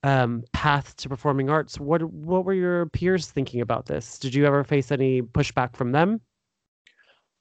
um, 0.05 0.45
path 0.53 0.97
to 0.99 1.09
performing 1.09 1.51
arts? 1.51 1.81
What 1.81 2.03
what 2.05 2.45
were 2.45 2.55
your 2.55 2.87
peers 2.89 3.31
thinking 3.31 3.61
about 3.61 3.87
this? 3.87 4.19
Did 4.19 4.35
you 4.35 4.47
ever 4.47 4.65
face 4.65 4.93
any 4.93 5.23
pushback 5.23 5.77
from 5.77 5.93
them? 5.93 6.21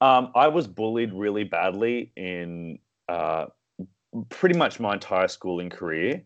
Um, 0.01 0.31
I 0.35 0.47
was 0.47 0.67
bullied 0.67 1.13
really 1.13 1.43
badly 1.43 2.13
in 2.15 2.79
uh, 3.09 3.47
pretty 4.29 4.57
much 4.57 4.79
my 4.79 4.93
entire 4.93 5.27
schooling 5.27 5.69
career, 5.69 6.23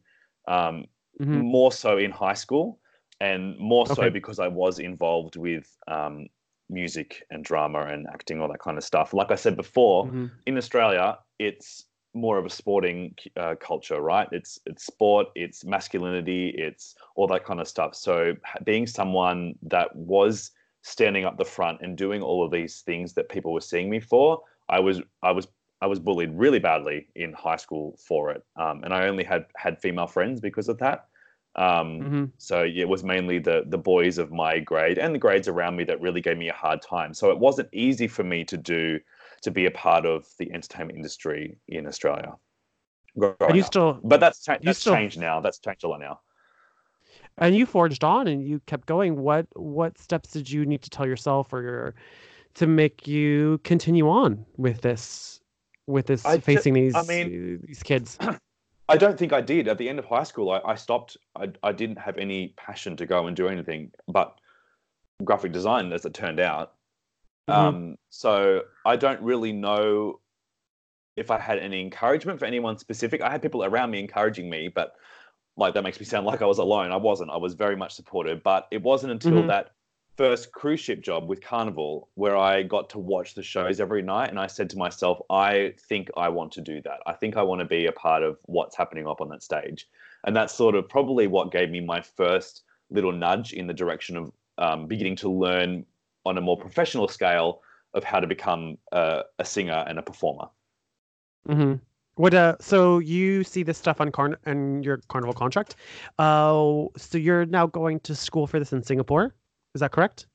um, 0.47 0.85
Mhm. 1.19 1.43
more 1.43 1.71
so 1.71 1.97
in 1.97 2.11
high 2.11 2.33
school, 2.33 2.79
and 3.19 3.57
more 3.59 3.87
so 3.87 4.09
Okay. 4.09 4.11
because 4.11 4.39
I 4.39 4.47
was 4.47 4.79
involved 4.79 5.35
with 5.35 5.77
um, 5.87 6.27
music 6.69 7.23
and 7.29 7.43
drama 7.45 7.81
and 7.85 8.07
acting, 8.13 8.41
all 8.41 8.49
that 8.49 8.59
kind 8.59 8.77
of 8.77 8.83
stuff. 8.83 9.13
Like 9.13 9.31
I 9.31 9.35
said 9.35 9.55
before, 9.55 10.11
Mhm. 10.11 10.41
in 10.45 10.57
Australia, 10.57 11.19
it's 11.39 11.85
more 12.13 12.37
of 12.37 12.45
a 12.45 12.49
sporting 12.49 13.15
uh, 13.37 13.55
culture, 13.59 14.01
right? 14.01 14.27
It's 14.31 14.59
it's 14.65 14.85
sport, 14.85 15.27
it's 15.35 15.63
masculinity, 15.63 16.49
it's 16.57 16.95
all 17.15 17.27
that 17.27 17.45
kind 17.45 17.61
of 17.61 17.67
stuff. 17.67 17.95
So 17.95 18.35
being 18.63 18.87
someone 18.87 19.55
that 19.63 19.95
was 19.95 20.51
standing 20.81 21.25
up 21.25 21.37
the 21.37 21.45
front 21.45 21.79
and 21.81 21.97
doing 21.97 22.21
all 22.21 22.43
of 22.43 22.51
these 22.51 22.81
things 22.81 23.13
that 23.13 23.29
people 23.29 23.53
were 23.53 23.61
seeing 23.61 23.89
me 23.89 23.99
for, 23.99 24.41
I 24.69 24.79
was 24.79 25.01
I 25.21 25.31
was 25.31 25.47
I 25.81 25.87
was 25.87 25.99
bullied 25.99 26.31
really 26.33 26.59
badly 26.59 27.07
in 27.15 27.33
high 27.33 27.55
school 27.55 27.97
for 28.05 28.31
it, 28.31 28.43
um, 28.55 28.83
and 28.83 28.93
I 28.93 29.07
only 29.07 29.23
had 29.23 29.45
had 29.55 29.79
female 29.79 30.07
friends 30.07 30.39
because 30.39 30.69
of 30.69 30.77
that. 30.79 31.07
Um, 31.55 31.99
mm-hmm. 31.99 32.25
So 32.37 32.63
it 32.63 32.87
was 32.87 33.03
mainly 33.03 33.39
the 33.39 33.63
the 33.67 33.77
boys 33.77 34.17
of 34.17 34.31
my 34.31 34.59
grade 34.59 34.97
and 34.97 35.13
the 35.13 35.19
grades 35.19 35.47
around 35.47 35.75
me 35.75 35.83
that 35.85 35.99
really 36.01 36.21
gave 36.21 36.37
me 36.37 36.49
a 36.49 36.53
hard 36.53 36.81
time. 36.81 37.13
So 37.13 37.29
it 37.31 37.39
wasn't 37.39 37.69
easy 37.73 38.07
for 38.07 38.23
me 38.23 38.43
to 38.45 38.57
do 38.57 38.99
to 39.41 39.51
be 39.51 39.65
a 39.65 39.71
part 39.71 40.05
of 40.05 40.25
the 40.37 40.51
entertainment 40.53 40.97
industry 40.97 41.57
in 41.67 41.87
Australia. 41.87 42.35
And 43.15 43.55
you 43.55 43.63
still, 43.63 43.99
but 44.03 44.19
that's 44.19 44.43
cha- 44.43 44.59
that's 44.61 44.79
still, 44.79 44.93
changed 44.93 45.19
now. 45.19 45.41
That's 45.41 45.59
changed 45.59 45.83
a 45.83 45.89
lot 45.89 45.99
now. 45.99 46.21
And 47.37 47.55
you 47.55 47.65
forged 47.65 48.03
on, 48.03 48.27
and 48.27 48.43
you 48.43 48.59
kept 48.65 48.85
going. 48.85 49.17
What 49.17 49.47
what 49.55 49.97
steps 49.97 50.31
did 50.31 50.49
you 50.49 50.65
need 50.65 50.81
to 50.83 50.89
tell 50.89 51.07
yourself 51.07 51.51
or 51.53 51.61
your 51.61 51.95
to 52.55 52.67
make 52.67 53.07
you 53.07 53.59
continue 53.63 54.09
on 54.09 54.45
with 54.57 54.81
this 54.81 55.39
with 55.87 56.07
this 56.07 56.25
I 56.25 56.39
facing 56.39 56.73
these 56.73 56.95
I 56.95 57.03
mean, 57.03 57.61
these 57.65 57.83
kids? 57.83 58.17
I 58.89 58.97
don't 58.97 59.17
think 59.17 59.31
I 59.31 59.41
did. 59.41 59.67
At 59.67 59.77
the 59.77 59.87
end 59.87 59.99
of 59.99 60.05
high 60.05 60.23
school, 60.23 60.51
I, 60.51 60.59
I 60.65 60.75
stopped. 60.75 61.15
I, 61.35 61.49
I 61.63 61.71
didn't 61.71 61.97
have 61.97 62.17
any 62.17 62.49
passion 62.57 62.97
to 62.97 63.05
go 63.05 63.27
and 63.27 63.35
do 63.35 63.47
anything 63.47 63.91
but 64.07 64.37
graphic 65.23 65.51
design, 65.51 65.93
as 65.93 66.05
it 66.05 66.13
turned 66.13 66.39
out. 66.39 66.73
Mm-hmm. 67.49 67.59
Um, 67.59 67.97
so 68.09 68.63
I 68.85 68.97
don't 68.97 69.21
really 69.21 69.53
know 69.53 70.19
if 71.15 71.31
I 71.31 71.39
had 71.39 71.59
any 71.59 71.81
encouragement 71.81 72.39
for 72.39 72.45
anyone 72.45 72.77
specific. 72.77 73.21
I 73.21 73.29
had 73.29 73.41
people 73.41 73.63
around 73.63 73.91
me 73.91 73.99
encouraging 73.99 74.49
me, 74.49 74.67
but 74.67 74.95
like 75.57 75.73
that 75.73 75.83
makes 75.83 75.99
me 75.99 76.05
sound 76.05 76.25
like 76.31 76.41
I 76.41 76.45
was 76.45 76.57
alone. 76.57 76.91
I 76.91 76.97
wasn't. 76.97 77.31
I 77.31 77.37
was 77.37 77.53
very 77.53 77.75
much 77.75 77.93
supported, 77.93 78.43
but 78.43 78.67
it 78.71 78.81
wasn't 78.81 79.11
until 79.11 79.33
mm-hmm. 79.33 79.47
that 79.47 79.71
first 80.17 80.51
cruise 80.51 80.79
ship 80.79 81.01
job 81.01 81.27
with 81.27 81.41
Carnival 81.41 82.09
where 82.15 82.37
I 82.37 82.63
got 82.63 82.89
to 82.91 82.99
watch 82.99 83.33
the 83.33 83.43
shows 83.43 83.79
every 83.79 84.01
night 84.01 84.29
and 84.29 84.39
I 84.39 84.47
said 84.47 84.69
to 84.71 84.77
myself, 84.77 85.19
I 85.29 85.73
think 85.89 86.09
I 86.17 86.29
want 86.29 86.51
to 86.53 86.61
do 86.61 86.81
that. 86.83 86.99
I 87.07 87.13
think 87.13 87.37
I 87.37 87.41
want 87.41 87.59
to 87.59 87.65
be 87.65 87.85
a 87.85 87.91
part 87.91 88.23
of 88.23 88.37
what's 88.43 88.75
happening 88.75 89.07
up 89.07 89.21
on 89.21 89.29
that 89.29 89.41
stage. 89.41 89.87
And 90.25 90.35
that's 90.35 90.53
sort 90.53 90.75
of 90.75 90.87
probably 90.87 91.27
what 91.27 91.51
gave 91.51 91.69
me 91.69 91.81
my 91.81 92.01
first 92.01 92.63
little 92.89 93.11
nudge 93.11 93.53
in 93.53 93.67
the 93.67 93.73
direction 93.73 94.17
of 94.17 94.31
um, 94.57 94.87
beginning 94.87 95.15
to 95.17 95.29
learn 95.29 95.85
on 96.25 96.37
a 96.37 96.41
more 96.41 96.57
professional 96.57 97.07
scale 97.07 97.61
of 97.93 98.03
how 98.03 98.19
to 98.19 98.27
become 98.27 98.77
a 98.91 99.23
singer 99.43 99.83
and 99.87 99.97
a 99.97 100.01
performer. 100.01 100.47
Mm-hmm. 101.47 101.75
What 102.21 102.35
uh? 102.35 102.55
So 102.59 102.99
you 102.99 103.43
see 103.43 103.63
this 103.63 103.79
stuff 103.79 103.99
on 103.99 104.11
Carn 104.11 104.37
and 104.45 104.85
your 104.85 104.97
Carnival 105.07 105.33
contract. 105.33 105.75
Uh, 106.19 106.85
so 106.95 107.17
you're 107.17 107.47
now 107.47 107.65
going 107.65 107.99
to 108.01 108.13
school 108.13 108.45
for 108.45 108.59
this 108.59 108.71
in 108.71 108.83
Singapore. 108.83 109.33
Is 109.73 109.81
that 109.81 109.91
correct? 109.91 110.27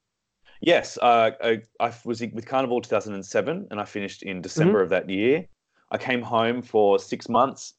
Yes, 0.61 0.99
uh, 1.01 1.31
I, 1.41 1.63
I, 1.79 1.93
was 2.05 2.21
with 2.21 2.45
Carnival 2.45 2.81
2007, 2.81 3.69
and 3.71 3.81
I 3.81 3.85
finished 3.85 4.25
in 4.25 4.43
December 4.43 4.79
mm-hmm. 4.79 4.83
of 4.83 4.89
that 4.89 5.09
year. 5.09 5.47
I 5.93 5.99
came 5.99 6.23
home 6.23 6.61
for 6.61 6.99
six 6.99 7.29
months 7.29 7.75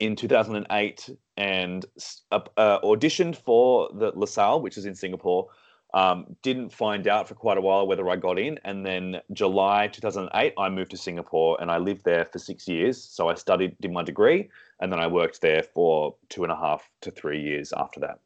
in 0.00 0.16
2008 0.16 1.08
and 1.38 1.86
uh, 2.32 2.40
uh, 2.58 2.80
auditioned 2.80 3.36
for 3.36 3.88
the 3.94 4.12
LaSalle, 4.14 4.60
which 4.60 4.76
is 4.76 4.84
in 4.84 4.94
Singapore, 4.94 5.48
um, 5.94 6.36
didn't 6.42 6.70
find 6.70 7.08
out 7.08 7.28
for 7.28 7.34
quite 7.34 7.58
a 7.58 7.60
while 7.60 7.86
whether 7.86 8.08
I 8.08 8.16
got 8.16 8.38
in, 8.38 8.58
and 8.64 8.84
then 8.86 9.20
July 9.32 9.88
2008, 9.88 10.54
I 10.56 10.68
moved 10.68 10.90
to 10.92 10.96
Singapore 10.96 11.56
and 11.60 11.70
I 11.70 11.78
lived 11.78 12.04
there 12.04 12.24
for 12.24 12.38
six 12.38 12.68
years. 12.68 13.02
So 13.02 13.28
I 13.28 13.34
studied, 13.34 13.76
did 13.80 13.92
my 13.92 14.02
degree, 14.02 14.48
and 14.80 14.92
then 14.92 15.00
I 15.00 15.06
worked 15.06 15.40
there 15.40 15.62
for 15.62 16.14
two 16.28 16.44
and 16.44 16.52
a 16.52 16.56
half 16.56 16.88
to 17.02 17.10
three 17.10 17.40
years 17.40 17.72
after 17.76 18.00
that. 18.00 18.20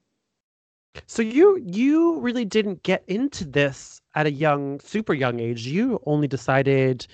So 1.06 1.22
you 1.22 1.60
you 1.64 2.20
really 2.20 2.44
didn't 2.44 2.82
get 2.82 3.02
into 3.08 3.44
this 3.44 4.00
at 4.14 4.26
a 4.26 4.30
young, 4.30 4.78
super 4.80 5.12
young 5.12 5.40
age. 5.40 5.66
You 5.66 6.00
only 6.06 6.28
decided 6.28 7.06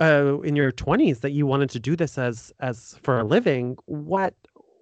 uh, 0.00 0.40
in 0.40 0.56
your 0.56 0.72
20s 0.72 1.20
that 1.20 1.30
you 1.30 1.46
wanted 1.46 1.70
to 1.70 1.78
do 1.78 1.96
this 1.96 2.18
as 2.18 2.52
as 2.60 2.98
for 3.02 3.18
a 3.20 3.24
living. 3.24 3.78
What 3.86 4.34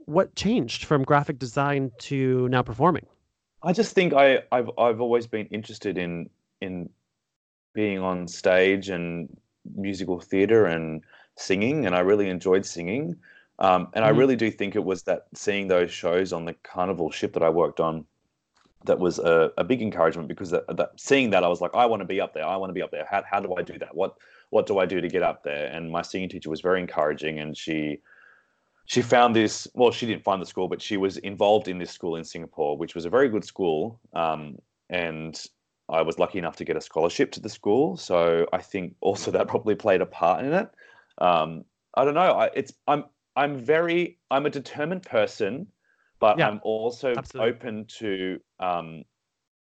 what 0.06 0.35
changed 0.35 0.85
from 0.85 1.04
graphic 1.04 1.38
design 1.38 1.92
to 1.99 2.49
now 2.49 2.62
performing? 2.62 3.06
I 3.64 3.73
just 3.73 3.94
think 3.94 4.12
I, 4.12 4.42
I've 4.52 4.71
I've 4.78 5.00
always 5.00 5.26
been 5.26 5.47
interested 5.47 5.99
in 5.99 6.28
in 6.61 6.90
being 7.73 7.99
on 7.99 8.28
stage 8.28 8.88
and 8.88 9.35
musical 9.75 10.21
theatre 10.21 10.66
and 10.66 11.02
singing, 11.37 11.87
and 11.87 11.94
I 11.94 12.00
really 12.00 12.28
enjoyed 12.28 12.66
singing. 12.66 13.16
Um, 13.59 13.88
and 13.94 14.04
mm. 14.04 14.09
I 14.09 14.11
really 14.11 14.37
do 14.37 14.50
think 14.50 14.75
it 14.76 14.85
was 14.85 15.04
that 15.04 15.26
seeing 15.35 15.68
those 15.68 15.90
shows 15.90 16.33
on 16.33 16.44
the 16.44 16.54
Carnival 16.62 17.11
ship 17.11 17.33
that 17.35 17.42
I 17.42 17.49
worked 17.49 17.80
on 17.80 18.04
that 18.85 18.99
was 18.99 19.18
a, 19.18 19.50
a 19.56 19.64
big 19.64 19.80
encouragement 19.80 20.28
because 20.28 20.50
that, 20.50 20.64
that, 20.76 20.90
seeing 20.97 21.30
that 21.30 21.42
I 21.42 21.49
was 21.49 21.61
like, 21.61 21.71
I 21.73 21.87
want 21.87 22.00
to 22.00 22.06
be 22.06 22.21
up 22.21 22.35
there. 22.35 22.47
I 22.47 22.56
want 22.56 22.71
to 22.71 22.75
be 22.75 22.83
up 22.83 22.90
there. 22.90 23.06
How, 23.11 23.23
how 23.28 23.40
do 23.40 23.54
I 23.54 23.62
do 23.62 23.78
that? 23.78 23.94
What 23.94 24.16
what 24.50 24.66
do 24.66 24.78
I 24.78 24.87
do 24.87 25.00
to 25.00 25.09
get 25.09 25.23
up 25.23 25.42
there? 25.42 25.66
And 25.68 25.90
my 25.90 26.02
singing 26.02 26.28
teacher 26.28 26.50
was 26.50 26.61
very 26.61 26.80
encouraging, 26.80 27.40
and 27.40 27.56
she 27.56 28.00
she 28.87 29.03
found 29.03 29.35
this. 29.35 29.67
Well, 29.75 29.91
she 29.91 30.07
didn't 30.07 30.25
find 30.25 30.41
the 30.41 30.47
school, 30.47 30.69
but 30.69 30.83
she 30.83 30.97
was 30.97 31.17
involved 31.19 31.69
in 31.69 31.79
this 31.79 31.91
school 31.91 32.17
in 32.17 32.25
Singapore, 32.25 32.76
which 32.76 32.95
was 32.95 33.05
a 33.05 33.11
very 33.11 33.29
good 33.29 33.45
school. 33.45 34.00
Um, 34.12 34.59
and 34.91 35.41
I 35.88 36.03
was 36.03 36.19
lucky 36.19 36.38
enough 36.38 36.57
to 36.57 36.64
get 36.64 36.76
a 36.76 36.81
scholarship 36.81 37.33
to 37.33 37.41
the 37.41 37.49
school, 37.49 37.97
so 37.97 38.47
I 38.53 38.59
think 38.59 38.95
also 39.00 39.31
that 39.31 39.49
probably 39.49 39.75
played 39.75 40.00
a 40.00 40.07
part 40.07 40.45
in 40.45 40.53
it. 40.53 40.69
Um, 41.19 41.64
I 41.95 42.05
don't 42.05 42.14
know. 42.14 42.33
I, 42.33 42.50
it's 42.55 42.73
I'm 42.87 43.05
I'm 43.37 43.59
very 43.59 44.19
I'm 44.31 44.47
a 44.47 44.50
determined 44.50 45.03
person, 45.03 45.67
but 46.21 46.38
yeah, 46.38 46.49
I'm 46.49 46.61
also 46.62 47.14
absolutely. 47.17 47.50
open 47.50 47.85
to 47.99 48.41
um, 48.61 49.05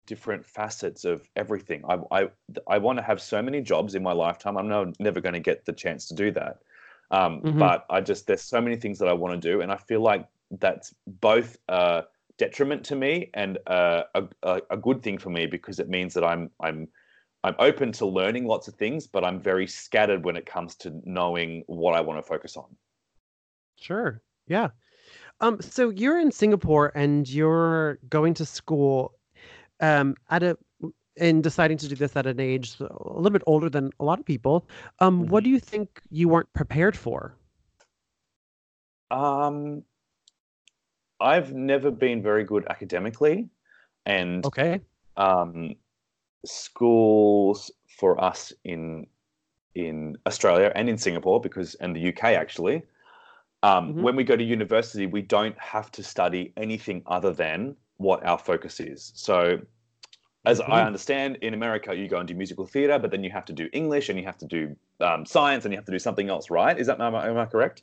different 0.06 0.44
facets 0.44 1.04
of 1.04 1.28
everything. 1.36 1.84
I 1.88 1.98
I 2.10 2.28
I 2.66 2.78
want 2.78 2.98
to 2.98 3.02
have 3.02 3.20
so 3.20 3.42
many 3.42 3.60
jobs 3.60 3.94
in 3.94 4.02
my 4.02 4.12
lifetime. 4.12 4.56
I'm 4.56 4.68
no, 4.68 4.92
never 4.98 5.20
going 5.20 5.34
to 5.34 5.40
get 5.40 5.64
the 5.64 5.72
chance 5.72 6.06
to 6.08 6.14
do 6.14 6.30
that. 6.32 6.58
Um, 7.10 7.40
mm-hmm. 7.40 7.58
But 7.58 7.86
I 7.90 8.00
just 8.00 8.26
there's 8.26 8.42
so 8.42 8.60
many 8.60 8.76
things 8.76 8.98
that 8.98 9.08
I 9.08 9.12
want 9.12 9.40
to 9.40 9.48
do, 9.48 9.60
and 9.60 9.72
I 9.72 9.76
feel 9.76 10.00
like 10.00 10.26
that's 10.58 10.94
both 11.06 11.56
a 11.68 12.04
detriment 12.38 12.84
to 12.84 12.96
me 12.96 13.30
and 13.34 13.58
a, 13.66 14.04
a, 14.42 14.60
a 14.70 14.76
good 14.76 15.02
thing 15.02 15.18
for 15.18 15.30
me 15.30 15.46
because 15.46 15.78
it 15.78 15.88
means 15.88 16.14
that 16.14 16.24
I'm 16.24 16.50
I'm 16.60 16.88
I'm 17.42 17.54
open 17.58 17.92
to 17.92 18.06
learning 18.06 18.46
lots 18.46 18.68
of 18.68 18.74
things, 18.74 19.06
but 19.06 19.24
I'm 19.24 19.40
very 19.40 19.66
scattered 19.66 20.24
when 20.24 20.36
it 20.36 20.46
comes 20.46 20.74
to 20.76 21.00
knowing 21.04 21.64
what 21.66 21.94
I 21.94 22.00
want 22.00 22.18
to 22.18 22.22
focus 22.22 22.56
on. 22.56 22.76
Sure. 23.76 24.20
Yeah. 24.46 24.68
Um, 25.40 25.60
so 25.60 25.88
you're 25.88 26.20
in 26.20 26.30
Singapore 26.30 26.92
and 26.94 27.28
you're 27.28 27.98
going 28.10 28.34
to 28.34 28.44
school 28.44 29.14
um, 29.80 30.16
at 30.28 30.42
a 30.42 30.58
and 31.20 31.42
deciding 31.42 31.78
to 31.78 31.88
do 31.88 31.94
this 31.94 32.16
at 32.16 32.26
an 32.26 32.40
age 32.40 32.76
a 32.80 32.84
little 33.14 33.30
bit 33.30 33.42
older 33.46 33.68
than 33.68 33.90
a 34.00 34.04
lot 34.04 34.18
of 34.18 34.24
people. 34.24 34.66
Um, 34.98 35.26
what 35.26 35.42
mm-hmm. 35.42 35.44
do 35.44 35.50
you 35.50 35.60
think 35.60 36.00
you 36.10 36.28
weren't 36.28 36.52
prepared 36.52 36.96
for? 36.96 37.34
Um, 39.10 39.82
I've 41.20 41.52
never 41.52 41.90
been 41.90 42.22
very 42.22 42.44
good 42.44 42.66
academically, 42.70 43.48
and 44.06 44.44
okay. 44.46 44.80
Um, 45.16 45.74
schools 46.44 47.70
for 47.98 48.22
us 48.22 48.52
in 48.64 49.06
in 49.74 50.16
Australia 50.26 50.72
and 50.74 50.88
in 50.88 50.98
Singapore 50.98 51.40
because 51.40 51.74
and 51.76 51.94
the 51.94 52.08
UK 52.08 52.24
actually 52.24 52.82
um, 53.62 53.88
mm-hmm. 53.88 54.02
When 54.02 54.16
we 54.16 54.24
go 54.24 54.36
to 54.36 54.44
university, 54.44 55.06
we 55.06 55.22
don't 55.22 55.58
have 55.58 55.90
to 55.92 56.02
study 56.02 56.52
anything 56.56 57.02
other 57.06 57.32
than 57.32 57.76
what 57.98 58.24
our 58.24 58.38
focus 58.38 58.80
is. 58.80 59.12
So, 59.14 59.60
as 60.44 60.60
mm-hmm. 60.60 60.72
I 60.72 60.84
understand, 60.84 61.36
in 61.42 61.54
America, 61.54 61.94
you 61.94 62.08
go 62.08 62.18
and 62.18 62.26
do 62.26 62.34
musical 62.34 62.66
theater, 62.66 62.98
but 62.98 63.10
then 63.10 63.22
you 63.22 63.30
have 63.30 63.44
to 63.46 63.52
do 63.52 63.68
English 63.72 64.08
and 64.08 64.18
you 64.18 64.24
have 64.24 64.38
to 64.38 64.46
do 64.46 64.76
um, 65.00 65.26
science 65.26 65.64
and 65.64 65.72
you 65.72 65.78
have 65.78 65.84
to 65.86 65.92
do 65.92 65.98
something 65.98 66.28
else, 66.28 66.50
right? 66.50 66.78
Is 66.78 66.86
that 66.86 67.00
am 67.00 67.14
I, 67.14 67.28
am 67.28 67.36
I 67.36 67.46
correct? 67.46 67.82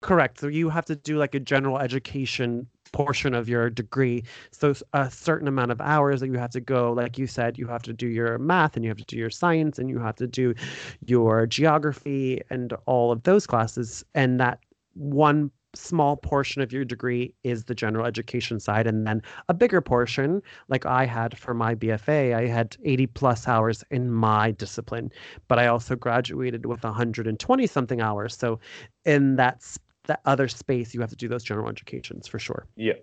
Correct. 0.00 0.38
So 0.38 0.48
you 0.48 0.68
have 0.68 0.84
to 0.86 0.96
do 0.96 1.16
like 1.16 1.34
a 1.34 1.40
general 1.40 1.78
education 1.78 2.66
portion 2.92 3.34
of 3.34 3.48
your 3.48 3.70
degree. 3.70 4.22
So 4.52 4.74
a 4.92 5.10
certain 5.10 5.48
amount 5.48 5.72
of 5.72 5.80
hours 5.80 6.20
that 6.20 6.26
you 6.26 6.38
have 6.38 6.50
to 6.50 6.60
go, 6.60 6.92
like 6.92 7.16
you 7.16 7.26
said, 7.26 7.58
you 7.58 7.66
have 7.68 7.82
to 7.84 7.92
do 7.92 8.06
your 8.06 8.38
math 8.38 8.76
and 8.76 8.84
you 8.84 8.90
have 8.90 8.98
to 8.98 9.04
do 9.04 9.16
your 9.16 9.30
science 9.30 9.78
and 9.78 9.88
you 9.88 9.98
have 9.98 10.14
to 10.16 10.26
do 10.26 10.54
your 11.06 11.46
geography 11.46 12.42
and 12.50 12.74
all 12.84 13.10
of 13.12 13.22
those 13.22 13.46
classes. 13.46 14.04
And 14.14 14.38
that 14.40 14.60
one 14.92 15.50
small 15.74 16.16
portion 16.16 16.62
of 16.62 16.72
your 16.72 16.84
degree 16.84 17.34
is 17.42 17.64
the 17.64 17.74
general 17.74 18.06
education 18.06 18.60
side 18.60 18.86
and 18.86 19.06
then 19.06 19.22
a 19.48 19.54
bigger 19.54 19.80
portion 19.80 20.40
like 20.68 20.86
i 20.86 21.04
had 21.04 21.36
for 21.36 21.54
my 21.54 21.74
bfa 21.74 22.34
i 22.34 22.46
had 22.46 22.76
80 22.84 23.06
plus 23.08 23.48
hours 23.48 23.84
in 23.90 24.10
my 24.10 24.52
discipline 24.52 25.10
but 25.48 25.58
i 25.58 25.66
also 25.66 25.96
graduated 25.96 26.66
with 26.66 26.82
120 26.84 27.66
something 27.66 28.00
hours. 28.00 28.36
So 28.36 28.60
in 29.04 29.36
that 29.36 29.62
that 30.06 30.20
other 30.24 30.48
space 30.48 30.94
you 30.94 31.00
have 31.00 31.10
to 31.10 31.16
do 31.16 31.28
those 31.28 31.44
general 31.44 31.68
educations 31.68 32.26
for 32.26 32.38
sure. 32.38 32.66
Yeah 32.76 32.94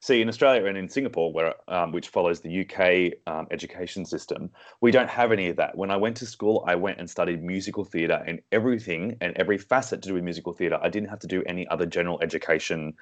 See, 0.00 0.20
in 0.20 0.28
Australia 0.28 0.66
and 0.66 0.76
in 0.76 0.88
Singapore, 0.88 1.32
where 1.32 1.54
um, 1.68 1.92
which 1.92 2.08
follows 2.08 2.40
the 2.40 2.60
UK 2.60 3.18
um, 3.26 3.46
education 3.50 4.04
system, 4.04 4.50
we 4.80 4.90
don't 4.90 5.08
have 5.08 5.32
any 5.32 5.48
of 5.48 5.56
that. 5.56 5.76
When 5.76 5.90
I 5.90 5.96
went 5.96 6.16
to 6.18 6.26
school, 6.26 6.64
I 6.66 6.74
went 6.74 6.98
and 6.98 7.08
studied 7.08 7.42
musical 7.42 7.84
theatre 7.84 8.22
and 8.26 8.40
everything 8.52 9.16
and 9.20 9.36
every 9.36 9.58
facet 9.58 10.02
to 10.02 10.08
do 10.08 10.14
with 10.14 10.24
musical 10.24 10.52
theatre. 10.52 10.78
I 10.82 10.88
didn't 10.88 11.08
have 11.08 11.20
to 11.20 11.26
do 11.26 11.42
any 11.46 11.66
other 11.68 11.86
general 11.86 12.20
education 12.22 12.94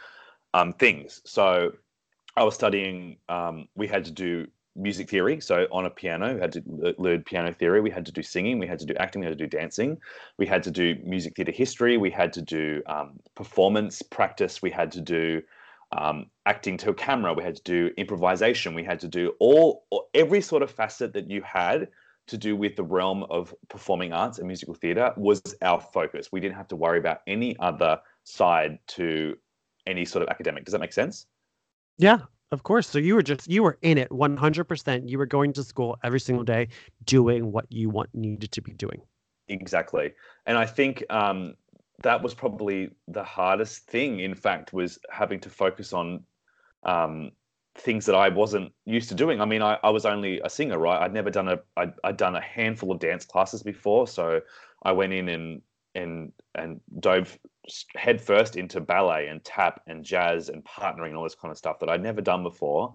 um, 0.54 0.72
things. 0.72 1.20
So 1.24 1.72
I 2.36 2.44
was 2.44 2.54
studying. 2.54 3.18
Um, 3.28 3.68
we 3.74 3.86
had 3.86 4.04
to 4.04 4.10
do 4.10 4.46
music 4.76 5.08
theory. 5.08 5.40
So 5.40 5.66
on 5.70 5.86
a 5.86 5.90
piano, 5.90 6.34
we 6.34 6.40
had 6.40 6.52
to 6.52 6.94
learn 6.98 7.22
piano 7.22 7.52
theory. 7.52 7.80
We 7.80 7.90
had 7.90 8.06
to 8.06 8.12
do 8.12 8.22
singing. 8.22 8.58
We 8.58 8.66
had 8.66 8.78
to 8.80 8.86
do 8.86 8.94
acting. 8.98 9.20
We 9.20 9.26
had 9.26 9.38
to 9.38 9.44
do 9.44 9.56
dancing. 9.56 9.98
We 10.36 10.46
had 10.46 10.62
to 10.64 10.70
do 10.70 10.96
music 11.04 11.36
theatre 11.36 11.52
history. 11.52 11.96
We 11.96 12.10
had 12.10 12.32
to 12.34 12.42
do 12.42 12.82
um, 12.86 13.20
performance 13.34 14.02
practice. 14.02 14.62
We 14.62 14.70
had 14.70 14.90
to 14.92 15.00
do 15.00 15.42
um, 15.96 16.26
acting 16.46 16.76
to 16.78 16.90
a 16.90 16.94
camera. 16.94 17.32
We 17.32 17.42
had 17.42 17.56
to 17.56 17.62
do 17.62 17.90
improvisation. 17.96 18.74
We 18.74 18.84
had 18.84 19.00
to 19.00 19.08
do 19.08 19.34
all 19.38 19.86
every 20.12 20.40
sort 20.40 20.62
of 20.62 20.70
facet 20.70 21.12
that 21.14 21.30
you 21.30 21.42
had 21.42 21.88
to 22.26 22.38
do 22.38 22.56
with 22.56 22.76
the 22.76 22.84
realm 22.84 23.24
of 23.24 23.54
performing 23.68 24.12
arts 24.12 24.38
and 24.38 24.46
musical 24.46 24.74
theatre 24.74 25.12
was 25.16 25.42
our 25.62 25.80
focus. 25.80 26.30
We 26.32 26.40
didn't 26.40 26.56
have 26.56 26.68
to 26.68 26.76
worry 26.76 26.98
about 26.98 27.20
any 27.26 27.56
other 27.58 28.00
side 28.24 28.78
to 28.88 29.36
any 29.86 30.04
sort 30.04 30.22
of 30.22 30.28
academic. 30.28 30.64
Does 30.64 30.72
that 30.72 30.80
make 30.80 30.92
sense? 30.92 31.26
Yeah, 31.98 32.20
of 32.50 32.62
course. 32.62 32.88
So 32.88 32.98
you 32.98 33.14
were 33.14 33.22
just 33.22 33.48
you 33.48 33.62
were 33.62 33.78
in 33.82 33.98
it 33.98 34.08
100%. 34.10 35.08
You 35.08 35.18
were 35.18 35.26
going 35.26 35.52
to 35.52 35.62
school 35.62 35.98
every 36.02 36.20
single 36.20 36.44
day 36.44 36.68
doing 37.04 37.52
what 37.52 37.66
you 37.70 37.90
want 37.90 38.08
needed 38.14 38.52
to 38.52 38.62
be 38.62 38.72
doing. 38.72 39.02
Exactly. 39.48 40.14
And 40.46 40.56
I 40.56 40.64
think 40.64 41.04
um, 41.10 41.54
that 42.02 42.22
was 42.22 42.34
probably 42.34 42.90
the 43.08 43.24
hardest 43.24 43.86
thing 43.86 44.20
in 44.20 44.34
fact 44.34 44.72
was 44.72 44.98
having 45.10 45.40
to 45.40 45.48
focus 45.48 45.92
on 45.92 46.24
um, 46.84 47.30
things 47.76 48.06
that 48.06 48.14
I 48.14 48.28
wasn't 48.28 48.72
used 48.84 49.08
to 49.08 49.14
doing. 49.14 49.40
I 49.40 49.44
mean, 49.44 49.62
I, 49.62 49.78
I 49.82 49.90
was 49.90 50.04
only 50.04 50.40
a 50.44 50.50
singer, 50.50 50.78
right? 50.78 51.00
I'd 51.00 51.12
never 51.12 51.30
done 51.30 51.48
a 51.48 51.58
I'd, 51.76 51.92
I'd 52.04 52.16
done 52.16 52.36
a 52.36 52.40
handful 52.40 52.92
of 52.92 53.00
dance 53.00 53.24
classes 53.24 53.62
before, 53.62 54.06
so 54.06 54.40
I 54.82 54.92
went 54.92 55.12
in 55.12 55.28
and 55.28 55.62
and 55.94 56.32
and 56.54 56.80
dove 57.00 57.38
headfirst 57.96 58.56
into 58.56 58.80
ballet 58.80 59.28
and 59.28 59.42
tap 59.44 59.80
and 59.86 60.04
jazz 60.04 60.48
and 60.48 60.64
partnering 60.64 61.08
and 61.08 61.16
all 61.16 61.24
this 61.24 61.34
kind 61.34 61.50
of 61.50 61.58
stuff 61.58 61.78
that 61.80 61.88
I'd 61.88 62.02
never 62.02 62.20
done 62.20 62.42
before. 62.42 62.94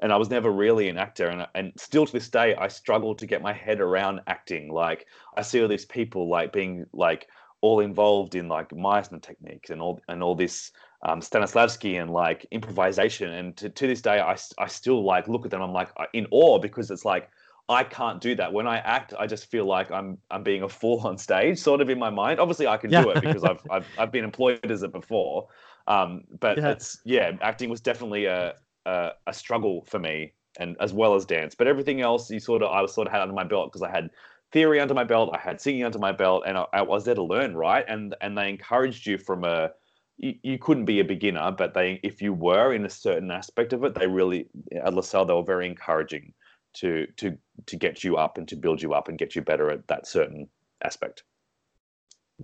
And 0.00 0.12
I 0.12 0.16
was 0.16 0.30
never 0.30 0.52
really 0.52 0.88
an 0.88 0.98
actor, 0.98 1.28
and 1.28 1.46
and 1.54 1.72
still 1.76 2.06
to 2.06 2.12
this 2.12 2.28
day, 2.28 2.54
I 2.54 2.68
struggle 2.68 3.14
to 3.14 3.26
get 3.26 3.42
my 3.42 3.52
head 3.52 3.80
around 3.80 4.20
acting. 4.26 4.70
Like 4.70 5.06
I 5.36 5.42
see 5.42 5.60
all 5.60 5.68
these 5.68 5.86
people 5.86 6.28
like 6.28 6.52
being 6.52 6.86
like 6.92 7.28
all 7.60 7.80
involved 7.80 8.34
in 8.34 8.48
like 8.48 8.70
Meisner 8.70 9.20
techniques 9.20 9.70
and 9.70 9.80
all 9.80 10.00
and 10.08 10.22
all 10.22 10.34
this 10.34 10.72
um, 11.02 11.20
Stanislavski 11.20 12.00
and 12.00 12.10
like 12.10 12.46
improvisation. 12.50 13.30
And 13.32 13.56
to, 13.56 13.68
to 13.68 13.86
this 13.86 14.02
day, 14.02 14.20
I, 14.20 14.36
I 14.58 14.66
still 14.66 15.04
like 15.04 15.28
look 15.28 15.44
at 15.44 15.50
them. 15.50 15.62
I'm 15.62 15.72
like 15.72 15.90
in 16.12 16.26
awe 16.30 16.58
because 16.58 16.90
it's 16.90 17.04
like 17.04 17.30
I 17.68 17.84
can't 17.84 18.20
do 18.20 18.34
that. 18.36 18.52
When 18.52 18.66
I 18.66 18.78
act, 18.78 19.12
I 19.18 19.26
just 19.26 19.50
feel 19.50 19.66
like 19.66 19.90
I'm 19.90 20.18
I'm 20.30 20.42
being 20.42 20.62
a 20.62 20.68
fool 20.68 21.00
on 21.00 21.18
stage, 21.18 21.58
sort 21.58 21.80
of 21.80 21.90
in 21.90 21.98
my 21.98 22.10
mind. 22.10 22.40
Obviously, 22.40 22.66
I 22.66 22.76
can 22.76 22.90
yeah. 22.90 23.02
do 23.02 23.10
it 23.10 23.20
because 23.20 23.44
I've, 23.44 23.60
I've 23.70 23.86
I've 23.98 24.12
been 24.12 24.24
employed 24.24 24.70
as 24.70 24.82
it 24.82 24.92
before. 24.92 25.48
Um, 25.86 26.24
but 26.40 26.58
yeah. 26.58 26.70
it's 26.70 27.00
yeah, 27.04 27.32
acting 27.40 27.70
was 27.70 27.80
definitely 27.80 28.26
a, 28.26 28.54
a, 28.86 29.10
a 29.26 29.32
struggle 29.32 29.84
for 29.86 29.98
me, 29.98 30.32
and 30.58 30.76
as 30.80 30.92
well 30.92 31.14
as 31.14 31.26
dance. 31.26 31.54
But 31.54 31.66
everything 31.66 32.00
else, 32.00 32.30
you 32.30 32.40
sort 32.40 32.62
of 32.62 32.70
I 32.70 32.80
was 32.80 32.94
sort 32.94 33.06
of 33.06 33.12
had 33.12 33.22
under 33.22 33.34
my 33.34 33.44
belt 33.44 33.70
because 33.70 33.82
I 33.82 33.90
had 33.90 34.10
theory 34.52 34.80
under 34.80 34.94
my 34.94 35.04
belt, 35.04 35.30
I 35.32 35.38
had 35.38 35.60
singing 35.60 35.84
under 35.84 35.98
my 35.98 36.12
belt, 36.12 36.44
and 36.46 36.58
I, 36.58 36.66
I 36.72 36.82
was 36.82 37.04
there 37.04 37.14
to 37.14 37.22
learn, 37.22 37.56
right? 37.56 37.84
And 37.88 38.14
and 38.20 38.36
they 38.36 38.48
encouraged 38.48 39.06
you 39.06 39.18
from 39.18 39.44
a 39.44 39.70
you, 40.16 40.34
you 40.42 40.58
couldn't 40.58 40.84
be 40.84 41.00
a 41.00 41.04
beginner, 41.04 41.50
but 41.52 41.74
they 41.74 42.00
if 42.02 42.20
you 42.20 42.32
were 42.32 42.72
in 42.72 42.84
a 42.84 42.90
certain 42.90 43.30
aspect 43.30 43.72
of 43.72 43.84
it, 43.84 43.94
they 43.94 44.06
really 44.06 44.48
at 44.82 44.94
LaSalle 44.94 45.26
they 45.26 45.34
were 45.34 45.42
very 45.42 45.66
encouraging 45.66 46.32
to 46.74 47.06
to 47.16 47.36
to 47.66 47.76
get 47.76 48.04
you 48.04 48.16
up 48.16 48.38
and 48.38 48.48
to 48.48 48.56
build 48.56 48.82
you 48.82 48.94
up 48.94 49.08
and 49.08 49.18
get 49.18 49.34
you 49.34 49.42
better 49.42 49.70
at 49.70 49.86
that 49.88 50.06
certain 50.06 50.48
aspect. 50.84 51.24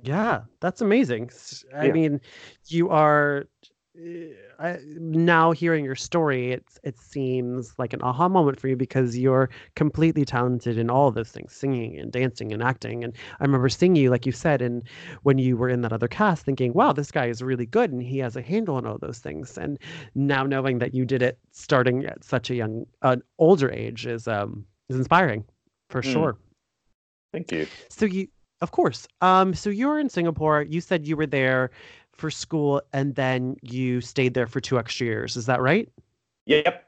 Yeah, 0.02 0.42
that's 0.60 0.80
amazing. 0.80 1.30
I 1.74 1.86
yeah. 1.86 1.92
mean, 1.92 2.20
you 2.66 2.90
are 2.90 3.46
I, 4.58 4.78
now 4.96 5.52
hearing 5.52 5.84
your 5.84 5.94
story, 5.94 6.50
it 6.50 6.64
it 6.82 6.98
seems 6.98 7.74
like 7.78 7.92
an 7.92 8.02
aha 8.02 8.28
moment 8.28 8.58
for 8.58 8.66
you 8.66 8.76
because 8.76 9.16
you're 9.16 9.50
completely 9.76 10.24
talented 10.24 10.78
in 10.78 10.90
all 10.90 11.06
of 11.06 11.14
those 11.14 11.30
things, 11.30 11.52
singing 11.52 11.98
and 11.98 12.10
dancing 12.10 12.52
and 12.52 12.60
acting. 12.60 13.04
And 13.04 13.14
I 13.38 13.44
remember 13.44 13.68
seeing 13.68 13.94
you, 13.94 14.10
like 14.10 14.26
you 14.26 14.32
said, 14.32 14.62
and 14.62 14.82
when 15.22 15.38
you 15.38 15.56
were 15.56 15.68
in 15.68 15.82
that 15.82 15.92
other 15.92 16.08
cast, 16.08 16.44
thinking, 16.44 16.72
"Wow, 16.72 16.92
this 16.92 17.12
guy 17.12 17.26
is 17.26 17.40
really 17.40 17.66
good 17.66 17.92
and 17.92 18.02
he 18.02 18.18
has 18.18 18.34
a 18.34 18.42
handle 18.42 18.74
on 18.74 18.84
all 18.84 18.98
those 18.98 19.20
things." 19.20 19.56
And 19.56 19.78
now 20.16 20.42
knowing 20.42 20.78
that 20.78 20.92
you 20.92 21.04
did 21.04 21.22
it 21.22 21.38
starting 21.52 22.04
at 22.04 22.24
such 22.24 22.50
a 22.50 22.56
young, 22.56 22.86
an 23.02 23.22
older 23.38 23.70
age 23.70 24.06
is 24.06 24.26
um 24.26 24.66
is 24.88 24.96
inspiring, 24.96 25.44
for 25.88 26.02
mm. 26.02 26.12
sure. 26.12 26.36
Thank 27.32 27.52
you. 27.52 27.68
So 27.90 28.06
you, 28.06 28.26
of 28.60 28.72
course. 28.72 29.06
Um, 29.20 29.54
so 29.54 29.70
you're 29.70 30.00
in 30.00 30.08
Singapore. 30.08 30.62
You 30.62 30.80
said 30.80 31.06
you 31.06 31.16
were 31.16 31.26
there 31.26 31.70
for 32.16 32.30
school 32.30 32.82
and 32.92 33.14
then 33.14 33.56
you 33.62 34.00
stayed 34.00 34.34
there 34.34 34.46
for 34.46 34.60
two 34.60 34.78
extra 34.78 35.06
years. 35.06 35.36
Is 35.36 35.46
that 35.46 35.60
right? 35.60 35.88
Yep. 36.46 36.84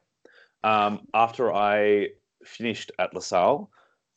Um, 0.64 1.06
after 1.14 1.52
I 1.52 2.08
finished 2.44 2.92
at 2.98 3.14
LaSalle, 3.14 3.70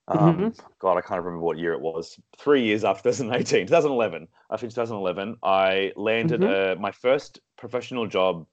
um, 0.07 0.19
mm-hmm. 0.19 0.67
God, 0.79 0.97
I 0.97 1.01
can't 1.01 1.23
remember 1.23 1.43
what 1.43 1.57
year 1.57 1.73
it 1.73 1.81
was. 1.81 2.19
Three 2.39 2.63
years 2.63 2.83
after 2.83 3.03
2018, 3.11 3.67
2011. 3.67 4.27
I 4.49 4.57
finished 4.57 4.75
2011. 4.75 5.37
I 5.43 5.91
landed 5.95 6.41
mm-hmm. 6.41 6.81
my 6.81 6.91
first 6.91 7.39
professional 7.57 8.07
job 8.07 8.45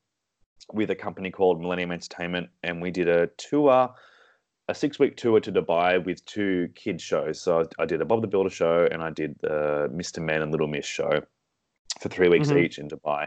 with 0.72 0.90
a 0.90 0.94
company 0.94 1.30
called 1.30 1.60
Millennium 1.60 1.92
Entertainment, 1.92 2.48
and 2.62 2.82
we 2.82 2.90
did 2.90 3.08
a 3.08 3.28
tour, 3.38 3.94
a 4.68 4.74
six-week 4.74 5.16
tour 5.16 5.40
to 5.40 5.52
Dubai 5.52 6.04
with 6.04 6.24
two 6.26 6.68
kids 6.74 7.02
shows. 7.02 7.40
So 7.40 7.66
I 7.78 7.86
did 7.86 8.02
a 8.02 8.04
Bob 8.04 8.20
the 8.20 8.26
Builder 8.26 8.50
show, 8.50 8.86
and 8.90 9.02
I 9.02 9.10
did 9.10 9.36
the 9.40 9.88
Mr. 9.94 10.22
Men 10.22 10.42
and 10.42 10.52
Little 10.52 10.68
Miss 10.68 10.84
show 10.84 11.22
for 12.00 12.08
three 12.08 12.28
weeks 12.28 12.48
mm-hmm. 12.48 12.58
each 12.58 12.78
in 12.78 12.88
Dubai. 12.88 13.26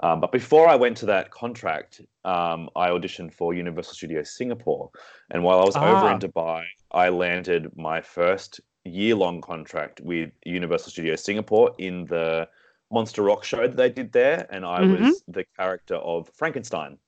Um, 0.00 0.20
but 0.20 0.32
before 0.32 0.68
I 0.68 0.74
went 0.74 0.96
to 0.98 1.06
that 1.06 1.30
contract, 1.30 2.00
um, 2.24 2.68
I 2.74 2.88
auditioned 2.88 3.32
for 3.32 3.54
Universal 3.54 3.94
Studios 3.94 4.36
Singapore. 4.36 4.90
And 5.30 5.44
while 5.44 5.60
I 5.60 5.64
was 5.64 5.76
ah. 5.76 5.96
over 5.96 6.08
in 6.08 6.16
ah. 6.16 6.18
Dubai, 6.18 6.64
I 6.90 7.08
landed 7.08 7.70
my 7.76 8.00
first 8.00 8.60
year 8.84 9.14
long 9.14 9.40
contract 9.40 10.00
with 10.00 10.30
Universal 10.44 10.90
Studios 10.90 11.22
Singapore 11.22 11.72
in 11.78 12.04
the 12.06 12.48
Monster 12.90 13.22
Rock 13.22 13.44
show 13.44 13.68
that 13.68 13.76
they 13.76 13.90
did 13.90 14.12
there. 14.12 14.46
And 14.50 14.64
I 14.64 14.80
mm-hmm. 14.80 15.04
was 15.04 15.22
the 15.28 15.44
character 15.56 15.96
of 15.96 16.28
Frankenstein. 16.34 16.98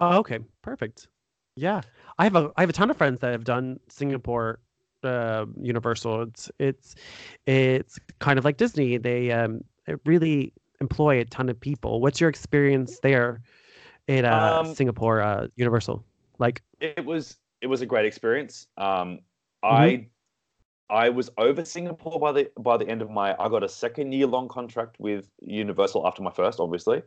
Oh, 0.00 0.18
okay. 0.18 0.38
Perfect. 0.62 1.08
Yeah. 1.56 1.80
I 2.18 2.24
have 2.24 2.36
a 2.36 2.52
I 2.56 2.62
have 2.62 2.70
a 2.70 2.72
ton 2.72 2.90
of 2.90 2.96
friends 2.96 3.20
that 3.20 3.32
have 3.32 3.44
done 3.44 3.80
Singapore 3.88 4.60
uh, 5.02 5.46
Universal. 5.60 6.22
It's 6.22 6.50
it's 6.58 6.94
it's 7.46 7.98
kind 8.20 8.38
of 8.38 8.44
like 8.44 8.56
Disney. 8.56 8.98
They 8.98 9.32
um 9.32 9.62
really 10.04 10.52
employ 10.80 11.20
a 11.20 11.24
ton 11.24 11.48
of 11.48 11.58
people. 11.58 12.00
What's 12.00 12.20
your 12.20 12.30
experience 12.30 12.98
there 13.00 13.40
at 14.08 14.24
uh, 14.24 14.60
um, 14.60 14.74
Singapore 14.74 15.20
uh, 15.20 15.48
Universal? 15.56 16.04
Like 16.38 16.62
it 16.80 17.04
was 17.04 17.36
it 17.60 17.66
was 17.66 17.80
a 17.80 17.86
great 17.86 18.06
experience. 18.06 18.66
Um, 18.76 19.20
mm-hmm. 19.64 19.66
I 19.66 20.08
I 20.90 21.08
was 21.08 21.30
over 21.38 21.64
Singapore 21.64 22.18
by 22.20 22.32
the 22.32 22.50
by 22.58 22.76
the 22.76 22.88
end 22.88 23.02
of 23.02 23.10
my 23.10 23.34
I 23.38 23.48
got 23.48 23.62
a 23.62 23.68
second 23.68 24.12
year 24.12 24.26
long 24.26 24.48
contract 24.48 24.96
with 24.98 25.28
Universal 25.40 26.06
after 26.06 26.22
my 26.22 26.30
first, 26.30 26.60
obviously. 26.60 27.02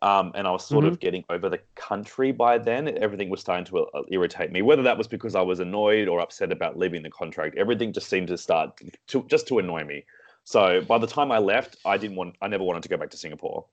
Um, 0.00 0.32
and 0.34 0.48
I 0.48 0.50
was 0.50 0.66
sort 0.66 0.84
mm-hmm. 0.84 0.94
of 0.94 1.00
getting 1.00 1.24
over 1.30 1.48
the 1.48 1.60
country 1.76 2.32
by 2.32 2.58
then. 2.58 2.98
Everything 2.98 3.30
was 3.30 3.40
starting 3.40 3.64
to 3.66 3.86
uh, 3.86 4.02
irritate 4.08 4.50
me. 4.50 4.60
Whether 4.60 4.82
that 4.82 4.98
was 4.98 5.06
because 5.06 5.36
I 5.36 5.42
was 5.42 5.60
annoyed 5.60 6.08
or 6.08 6.18
upset 6.18 6.50
about 6.50 6.76
leaving 6.76 7.04
the 7.04 7.10
contract, 7.10 7.56
everything 7.56 7.92
just 7.92 8.08
seemed 8.08 8.26
to 8.28 8.36
start 8.36 8.80
to 9.08 9.22
just 9.28 9.46
to 9.48 9.60
annoy 9.60 9.84
me. 9.84 10.04
So 10.44 10.80
by 10.82 10.98
the 10.98 11.06
time 11.06 11.30
I 11.30 11.38
left, 11.38 11.76
I 11.84 11.96
didn't 11.96 12.16
want, 12.16 12.36
I 12.40 12.48
never 12.48 12.64
wanted 12.64 12.82
to 12.82 12.88
go 12.88 12.96
back 12.96 13.10
to 13.10 13.16
Singapore. 13.16 13.66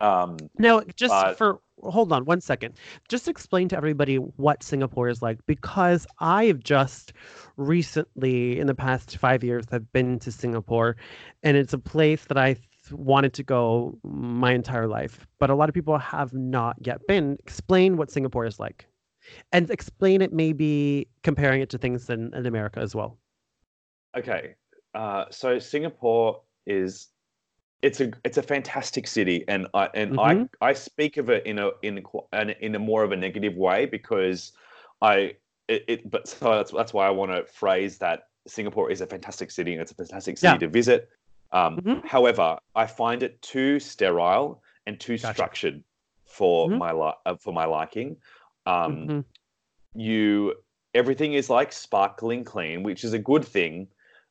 Um, 0.00 0.36
now, 0.58 0.82
just 0.96 1.12
but... 1.12 1.38
for 1.38 1.60
hold 1.82 2.12
on 2.12 2.24
one 2.24 2.40
second, 2.40 2.74
just 3.08 3.28
explain 3.28 3.68
to 3.68 3.76
everybody 3.76 4.16
what 4.16 4.62
Singapore 4.62 5.08
is 5.08 5.22
like 5.22 5.38
because 5.46 6.06
I 6.18 6.46
have 6.46 6.60
just 6.60 7.12
recently, 7.56 8.58
in 8.58 8.66
the 8.66 8.74
past 8.74 9.16
five 9.18 9.44
years, 9.44 9.64
have 9.70 9.90
been 9.92 10.18
to 10.20 10.32
Singapore, 10.32 10.96
and 11.42 11.56
it's 11.56 11.72
a 11.72 11.78
place 11.78 12.24
that 12.24 12.36
I 12.36 12.56
wanted 12.90 13.32
to 13.34 13.42
go 13.42 13.98
my 14.02 14.52
entire 14.52 14.88
life, 14.88 15.26
but 15.38 15.48
a 15.48 15.54
lot 15.54 15.68
of 15.68 15.74
people 15.74 15.96
have 15.96 16.32
not 16.34 16.76
yet 16.80 17.06
been. 17.06 17.36
Explain 17.40 17.96
what 17.96 18.10
Singapore 18.10 18.44
is 18.46 18.58
like, 18.58 18.86
and 19.52 19.70
explain 19.70 20.22
it 20.22 20.32
maybe 20.32 21.08
comparing 21.22 21.62
it 21.62 21.70
to 21.70 21.78
things 21.78 22.10
in, 22.10 22.34
in 22.34 22.46
America 22.46 22.80
as 22.80 22.94
well. 22.94 23.16
Okay, 24.16 24.54
uh, 24.94 25.24
so 25.30 25.58
Singapore 25.58 26.40
is 26.66 27.08
it's 27.82 28.00
a 28.00 28.10
it's 28.24 28.38
a 28.38 28.42
fantastic 28.42 29.06
city, 29.06 29.44
and 29.48 29.66
I 29.74 29.88
and 29.94 30.12
mm-hmm. 30.12 30.44
I 30.62 30.70
I 30.70 30.72
speak 30.72 31.16
of 31.16 31.28
it 31.30 31.44
in 31.46 31.58
a 31.58 31.70
in 31.82 32.02
a, 32.32 32.64
in 32.64 32.74
a 32.74 32.78
more 32.78 33.04
of 33.04 33.12
a 33.12 33.16
negative 33.16 33.56
way 33.56 33.86
because 33.86 34.52
I 35.02 35.34
it, 35.68 35.84
it 35.88 36.10
but 36.10 36.28
so 36.28 36.50
that's 36.50 36.70
that's 36.72 36.94
why 36.94 37.06
I 37.06 37.10
want 37.10 37.32
to 37.32 37.44
phrase 37.44 37.98
that 37.98 38.28
Singapore 38.46 38.90
is 38.90 39.00
a 39.00 39.06
fantastic 39.06 39.50
city 39.50 39.72
and 39.72 39.80
it's 39.82 39.92
a 39.92 39.94
fantastic 39.94 40.38
city 40.38 40.52
yeah. 40.52 40.58
to 40.58 40.68
visit. 40.68 41.08
Um, 41.52 41.76
mm-hmm. 41.76 42.06
However, 42.06 42.58
I 42.74 42.86
find 42.86 43.22
it 43.22 43.40
too 43.42 43.78
sterile 43.78 44.62
and 44.86 44.98
too 44.98 45.18
gotcha. 45.18 45.34
structured. 45.34 45.84
for 46.26 46.68
Mhm. 46.68 46.78
my 46.78 46.90
li- 46.92 47.20
uh, 47.26 47.36
for 47.36 47.52
my 47.52 47.64
liking. 47.64 48.16
Um, 48.66 49.06
Mhm. 49.06 49.24
you 49.94 50.54
everything 50.94 51.34
is 51.34 51.48
like 51.48 51.72
sparkling 51.72 52.44
clean, 52.44 52.82
which 52.82 53.04
is 53.04 53.12
a 53.12 53.18
good 53.18 53.44
thing. 53.44 53.86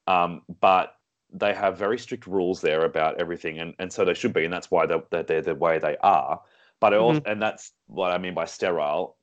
Um, 0.07 0.41
but 0.59 0.95
they 1.31 1.53
have 1.53 1.77
very 1.77 1.97
strict 1.97 2.27
rules 2.27 2.61
there 2.61 2.85
about 2.85 3.19
everything, 3.19 3.59
and, 3.59 3.73
and 3.79 3.91
so 3.91 4.05
they 4.05 4.13
should 4.13 4.33
be, 4.33 4.43
and 4.43 4.53
that's 4.53 4.69
why 4.69 4.85
they're, 4.85 5.03
they're, 5.09 5.23
they're 5.23 5.41
the 5.41 5.55
way 5.55 5.79
they 5.79 5.97
are. 6.03 6.41
But 6.79 6.93
I 6.93 6.97
also, 6.97 7.21
and 7.25 7.41
that's 7.41 7.71
what 7.87 8.11
I 8.11 8.17
mean 8.17 8.33
by 8.33 8.45
sterile 8.45 9.17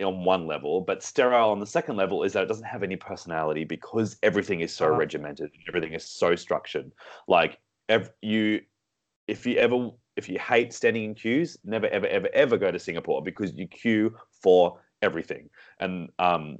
on 0.00 0.24
one 0.24 0.46
level, 0.46 0.80
but 0.80 1.02
sterile 1.02 1.50
on 1.50 1.58
the 1.60 1.66
second 1.66 1.96
level 1.96 2.22
is 2.22 2.32
that 2.32 2.44
it 2.44 2.48
doesn't 2.48 2.64
have 2.64 2.82
any 2.82 2.96
personality 2.96 3.64
because 3.64 4.16
everything 4.22 4.60
is 4.60 4.72
so 4.72 4.86
Ah. 4.86 4.96
regimented, 4.96 5.50
everything 5.68 5.92
is 5.92 6.08
so 6.08 6.36
structured. 6.36 6.92
Like 7.28 7.58
ev- 7.88 8.12
you, 8.22 8.62
if 9.26 9.46
you 9.46 9.56
ever 9.56 9.90
if 10.16 10.28
you 10.28 10.38
hate 10.38 10.72
standing 10.72 11.04
in 11.04 11.14
queues, 11.14 11.58
never 11.64 11.86
ever 11.88 12.06
ever 12.06 12.28
ever 12.32 12.56
go 12.56 12.70
to 12.70 12.78
Singapore 12.78 13.22
because 13.22 13.52
you 13.54 13.66
queue 13.66 14.16
for 14.42 14.80
everything. 15.02 15.50
And 15.78 16.10
um, 16.18 16.58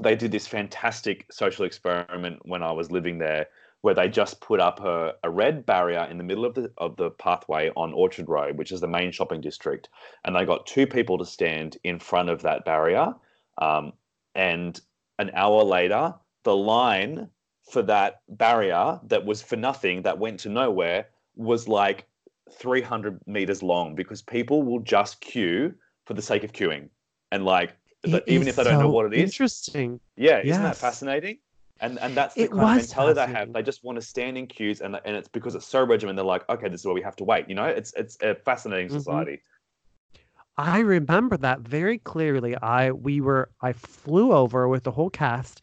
they 0.00 0.16
did 0.16 0.32
this 0.32 0.46
fantastic 0.46 1.26
social 1.30 1.64
experiment 1.64 2.40
when 2.44 2.62
I 2.62 2.72
was 2.72 2.90
living 2.90 3.18
there, 3.18 3.46
where 3.82 3.94
they 3.94 4.08
just 4.08 4.40
put 4.40 4.60
up 4.60 4.80
a, 4.80 5.14
a 5.22 5.30
red 5.30 5.66
barrier 5.66 6.06
in 6.10 6.18
the 6.18 6.24
middle 6.24 6.44
of 6.44 6.54
the 6.54 6.72
of 6.78 6.96
the 6.96 7.10
pathway 7.10 7.70
on 7.76 7.92
Orchard 7.92 8.28
Road, 8.28 8.56
which 8.56 8.72
is 8.72 8.80
the 8.80 8.88
main 8.88 9.12
shopping 9.12 9.40
district, 9.40 9.88
and 10.24 10.34
they 10.34 10.44
got 10.44 10.66
two 10.66 10.86
people 10.86 11.18
to 11.18 11.24
stand 11.24 11.76
in 11.84 11.98
front 11.98 12.28
of 12.28 12.42
that 12.42 12.64
barrier. 12.64 13.14
Um, 13.58 13.92
and 14.34 14.80
an 15.18 15.30
hour 15.34 15.62
later, 15.62 16.14
the 16.42 16.56
line 16.56 17.28
for 17.70 17.82
that 17.82 18.22
barrier 18.28 19.00
that 19.04 19.24
was 19.24 19.42
for 19.42 19.56
nothing, 19.56 20.02
that 20.02 20.18
went 20.18 20.40
to 20.40 20.48
nowhere, 20.48 21.06
was 21.36 21.68
like 21.68 22.06
300 22.52 23.20
meters 23.26 23.62
long 23.62 23.94
because 23.94 24.22
people 24.22 24.62
will 24.62 24.80
just 24.80 25.20
queue 25.20 25.74
for 26.04 26.14
the 26.14 26.22
sake 26.22 26.44
of 26.44 26.52
queuing. 26.52 26.88
And 27.32 27.44
like, 27.44 27.76
It 28.12 28.24
even 28.26 28.48
if 28.48 28.56
they 28.56 28.64
don't 28.64 28.78
know 28.78 28.88
what 28.88 29.06
it 29.06 29.14
is, 29.14 29.30
Interesting. 29.30 30.00
yeah, 30.16 30.40
isn't 30.40 30.62
that 30.62 30.78
fascinating? 30.78 31.38
And 31.80 31.98
and 32.00 32.16
that's 32.16 32.36
the 32.36 32.46
It 32.46 32.50
kind 32.50 32.68
of 32.68 32.74
mentality 32.76 33.14
they 33.20 33.26
have. 33.26 33.52
They 33.52 33.62
just 33.62 33.82
want 33.84 33.96
to 33.96 34.02
stand 34.02 34.38
in 34.38 34.46
queues, 34.46 34.80
and 34.80 34.98
and 35.04 35.16
it's 35.16 35.28
because 35.28 35.54
it's 35.54 35.66
so 35.66 35.84
regimented. 35.84 36.18
They're 36.18 36.24
like, 36.24 36.48
okay, 36.48 36.68
this 36.68 36.80
is 36.80 36.86
where 36.86 36.94
we 36.94 37.02
have 37.02 37.16
to 37.16 37.24
wait. 37.24 37.48
You 37.48 37.54
know, 37.56 37.66
it's 37.66 37.92
it's 37.94 38.16
a 38.22 38.34
fascinating 38.34 38.88
Mhm. 38.88 38.90
society. 38.90 39.40
I 40.56 40.80
remember 40.80 41.36
that 41.38 41.60
very 41.60 41.98
clearly. 41.98 42.56
I 42.56 42.92
we 42.92 43.20
were 43.20 43.50
I 43.60 43.72
flew 43.72 44.32
over 44.32 44.68
with 44.68 44.84
the 44.84 44.92
whole 44.92 45.10
cast 45.10 45.62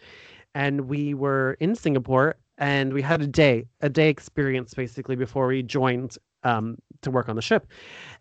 and 0.54 0.82
we 0.90 1.14
were 1.14 1.58
in 1.60 1.76
Singapore 1.76 2.36
and 2.58 2.94
we 2.94 3.02
had 3.02 3.22
a 3.22 3.28
day, 3.28 3.66
a 3.82 3.90
day 3.90 4.10
experience 4.10 4.74
basically 4.74 5.16
before 5.16 5.48
we 5.48 5.64
joined 5.64 6.18
um 6.44 6.78
to 7.02 7.12
work 7.12 7.30
on 7.30 7.36
the 7.36 7.42
ship. 7.42 7.68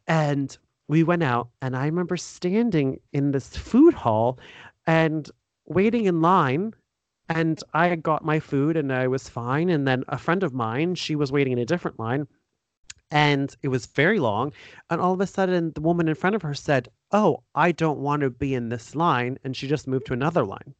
And 0.06 0.56
we 0.90 1.04
went 1.04 1.22
out 1.22 1.50
and 1.62 1.76
I 1.76 1.86
remember 1.86 2.16
standing 2.16 2.98
in 3.12 3.30
this 3.30 3.56
food 3.56 3.94
hall 3.94 4.40
and 4.88 5.30
waiting 5.66 6.06
in 6.06 6.20
line 6.20 6.74
and 7.28 7.62
I 7.72 7.94
got 7.94 8.24
my 8.24 8.40
food 8.40 8.76
and 8.76 8.92
I 8.92 9.06
was 9.06 9.28
fine 9.28 9.70
and 9.70 9.86
then 9.86 10.02
a 10.08 10.18
friend 10.18 10.42
of 10.42 10.52
mine, 10.52 10.96
she 10.96 11.14
was 11.14 11.30
waiting 11.30 11.52
in 11.52 11.60
a 11.60 11.64
different 11.64 12.00
line 12.00 12.26
and 13.12 13.54
it 13.62 13.68
was 13.68 13.86
very 13.86 14.18
long 14.18 14.52
and 14.90 15.00
all 15.00 15.12
of 15.12 15.20
a 15.20 15.28
sudden 15.28 15.70
the 15.76 15.80
woman 15.80 16.08
in 16.08 16.16
front 16.16 16.34
of 16.34 16.42
her 16.42 16.54
said 16.54 16.88
oh 17.12 17.42
i 17.54 17.72
don't 17.72 17.98
want 17.98 18.22
to 18.22 18.30
be 18.30 18.54
in 18.54 18.68
this 18.68 18.94
line 18.94 19.36
and 19.42 19.56
she 19.56 19.66
just 19.68 19.86
moved 19.88 20.06
to 20.06 20.12
another 20.12 20.44
line. 20.44 20.74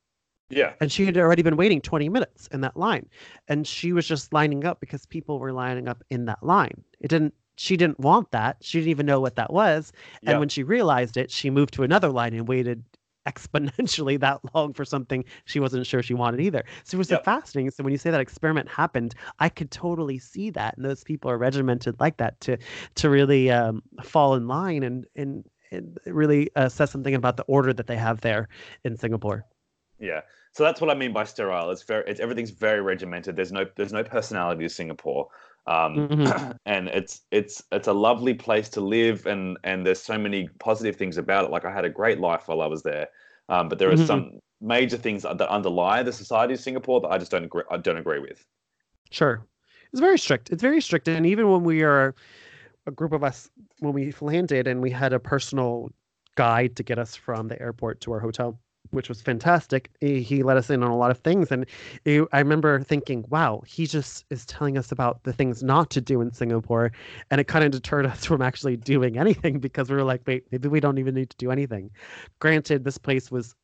Yeah, 0.48 0.72
and 0.80 0.90
she 0.90 1.06
had 1.06 1.16
already 1.16 1.42
been 1.42 1.56
waiting 1.56 1.80
20 1.80 2.08
minutes 2.08 2.48
in 2.48 2.62
that 2.62 2.76
line 2.76 3.08
and 3.46 3.64
she 3.64 3.92
was 3.92 4.08
just 4.08 4.32
lining 4.32 4.64
up 4.64 4.80
because 4.80 5.06
people 5.06 5.38
were 5.38 5.52
lining 5.52 5.86
up 5.86 6.02
in 6.10 6.24
that 6.24 6.42
line. 6.42 6.82
It 6.98 7.06
didn't 7.06 7.34
she 7.60 7.76
didn't 7.76 8.00
want 8.00 8.30
that. 8.30 8.56
She 8.62 8.78
didn't 8.78 8.88
even 8.90 9.04
know 9.06 9.20
what 9.20 9.36
that 9.36 9.52
was. 9.52 9.92
And 10.24 10.38
when 10.38 10.48
she 10.48 10.62
realized 10.62 11.18
it 11.18 11.30
she 11.30 11.50
moved 11.50 11.74
to 11.74 11.82
another 11.82 12.08
line 12.08 12.32
and 12.32 12.48
waited 12.48 12.82
exponentially 13.28 14.18
that 14.18 14.40
long 14.54 14.72
for 14.72 14.84
something 14.86 15.22
she 15.44 15.60
wasn't 15.60 15.86
sure 15.86 16.02
she 16.02 16.14
wanted 16.14 16.40
either. 16.40 16.64
So 16.84 16.96
it 16.96 16.98
was 16.98 17.10
Yep. 17.10 17.22
fascinating. 17.22 17.70
So 17.70 17.84
when 17.84 17.92
you 17.92 17.98
say 17.98 18.10
that 18.10 18.20
experiment 18.20 18.68
happened 18.68 19.14
i 19.40 19.48
could 19.50 19.70
totally 19.70 20.18
see 20.18 20.48
that. 20.50 20.76
And 20.76 20.86
those 20.86 21.04
people 21.04 21.30
are 21.30 21.36
regimented 21.38 22.00
like 22.00 22.16
that 22.16 22.40
to 22.40 22.56
to 22.94 23.10
really 23.10 23.50
um, 23.50 23.82
fall 24.02 24.34
in 24.34 24.48
line 24.48 24.82
and 24.82 25.06
and, 25.16 25.44
and 25.70 25.98
really 26.06 26.48
uh, 26.56 26.70
says 26.70 26.90
something 26.90 27.14
about 27.14 27.36
the 27.36 27.44
order 27.44 27.74
that 27.74 27.86
they 27.86 27.96
have 27.96 28.22
there 28.22 28.48
in 28.84 28.96
singapore 28.96 29.44
yeah. 30.00 30.22
So 30.52 30.64
that's 30.64 30.80
what 30.80 30.90
I 30.90 30.94
mean 30.94 31.12
by 31.12 31.24
sterile. 31.24 31.70
It's 31.70 31.84
very, 31.84 32.04
it's 32.08 32.18
everything's 32.20 32.50
very 32.50 32.80
regimented. 32.80 33.36
There's 33.36 33.52
no, 33.52 33.66
there's 33.76 33.92
no 33.92 34.02
personality 34.02 34.64
to 34.64 34.68
Singapore, 34.68 35.28
um, 35.66 36.08
Mhm. 36.10 36.58
and 36.66 36.88
it's, 36.88 37.22
it's, 37.30 37.62
it's 37.70 37.86
a 37.88 37.92
lovely 37.92 38.34
place 38.34 38.68
to 38.70 38.80
live, 38.80 39.26
and 39.26 39.58
and 39.62 39.86
there's 39.86 40.02
so 40.02 40.18
many 40.18 40.48
positive 40.58 40.96
things 40.96 41.18
about 41.18 41.44
it. 41.44 41.50
Like 41.50 41.64
I 41.64 41.72
had 41.72 41.84
a 41.84 41.90
great 41.90 42.18
life 42.18 42.48
while 42.48 42.62
I 42.62 42.66
was 42.66 42.82
there, 42.82 43.08
um, 43.48 43.68
but 43.68 43.78
there 43.78 43.90
are 43.90 43.96
Mhm. 43.96 44.06
some 44.06 44.40
major 44.60 44.96
things 44.96 45.22
that 45.22 45.40
underlie 45.48 46.02
the 46.02 46.12
society 46.12 46.54
of 46.54 46.60
Singapore 46.60 47.00
that 47.02 47.08
I 47.08 47.18
just 47.18 47.30
don't 47.30 47.44
agree, 47.44 47.62
I 47.70 47.76
don't 47.76 47.96
agree 47.98 48.18
with. 48.18 48.44
Sure. 49.10 49.46
It's 49.92 50.00
very 50.00 50.18
strict. 50.18 50.50
It's 50.50 50.62
very 50.62 50.80
strict. 50.80 51.08
And 51.08 51.26
even 51.26 51.50
when 51.50 51.64
we 51.64 51.82
are 51.82 52.14
a 52.86 52.90
group 52.90 53.12
of 53.12 53.24
us, 53.24 53.50
when 53.80 53.92
we 53.92 54.12
landed 54.20 54.66
and 54.66 54.80
we 54.80 54.90
had 54.90 55.12
a 55.12 55.18
personal 55.18 55.90
guide 56.36 56.76
to 56.76 56.82
get 56.82 56.98
us 56.98 57.16
from 57.16 57.48
the 57.48 57.60
airport 57.60 58.00
to 58.02 58.12
our 58.12 58.20
hotel, 58.20 58.58
which 58.90 59.08
was 59.08 59.20
fantastic, 59.20 59.90
he, 60.00 60.42
let 60.42 60.56
us 60.56 60.70
in 60.70 60.82
on 60.82 60.90
a 60.90 60.96
lot 60.96 61.10
of 61.10 61.18
things. 61.18 61.50
And 61.50 61.66
I 62.06 62.38
remember 62.38 62.80
thinking, 62.82 63.24
wow, 63.28 63.62
he 63.66 63.86
just 63.86 64.24
is 64.30 64.44
telling 64.46 64.76
us 64.76 64.92
about 64.92 65.22
the 65.24 65.32
things 65.32 65.62
not 65.62 65.90
to 65.90 66.00
do 66.00 66.20
in 66.20 66.32
Singapore. 66.32 66.92
And 67.30 67.40
it 67.40 67.44
kind 67.44 67.64
of 67.64 67.70
deterred 67.70 68.06
us 68.12 68.24
from 68.24 68.42
actually 68.42 68.76
doing 68.76 69.18
anything 69.18 69.58
because 69.58 69.90
we 69.90 69.96
were 69.96 70.04
like, 70.04 70.22
wait, 70.26 70.44
maybe 70.50 70.68
we 70.68 70.80
don't 70.80 70.98
even 70.98 71.14
need 71.14 71.30
to 71.30 71.36
do 71.36 71.50
anything. 71.50 71.90
Granted, 72.38 72.84
this 72.84 72.98
place 72.98 73.30
was 73.30 73.54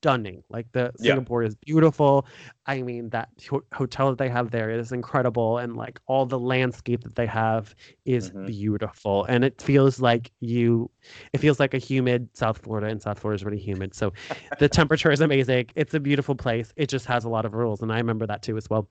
stunning. 0.00 0.42
Like 0.48 0.66
the 0.72 0.92
Yeah. 0.98 1.14
Singapore 1.14 1.42
is 1.42 1.54
beautiful. 1.56 2.26
I 2.66 2.82
mean, 2.82 3.10
that 3.10 3.28
ho- 3.50 3.64
hotel 3.72 4.10
that 4.10 4.18
they 4.18 4.28
have 4.28 4.50
there 4.50 4.70
is 4.70 4.92
incredible, 4.92 5.58
and 5.58 5.76
like 5.76 6.00
all 6.06 6.26
the 6.26 6.38
landscape 6.38 7.02
that 7.04 7.14
they 7.16 7.26
have 7.26 7.74
is 8.04 8.30
Mhm. 8.30 8.46
beautiful. 8.46 9.24
And 9.24 9.44
it 9.44 9.60
feels 9.60 10.00
like 10.00 10.30
you, 10.40 10.90
it 11.32 11.38
feels 11.38 11.58
like 11.60 11.74
a 11.74 11.78
humid 11.78 12.28
South 12.34 12.58
Florida, 12.58 12.86
and 12.88 13.00
South 13.02 13.18
Florida 13.18 13.36
is 13.36 13.44
really 13.44 13.58
humid. 13.58 13.94
So 13.94 14.12
the 14.58 14.68
temperature 14.68 15.10
is 15.10 15.20
amazing. 15.20 15.66
It's 15.74 15.94
a 15.94 16.00
beautiful 16.00 16.34
place. 16.34 16.72
It 16.76 16.88
just 16.88 17.06
has 17.06 17.24
a 17.24 17.28
lot 17.28 17.44
of 17.44 17.54
rules, 17.54 17.82
and 17.82 17.92
I 17.92 17.96
remember 17.98 18.26
that 18.26 18.42
too 18.42 18.56
as 18.56 18.68
well. 18.70 18.88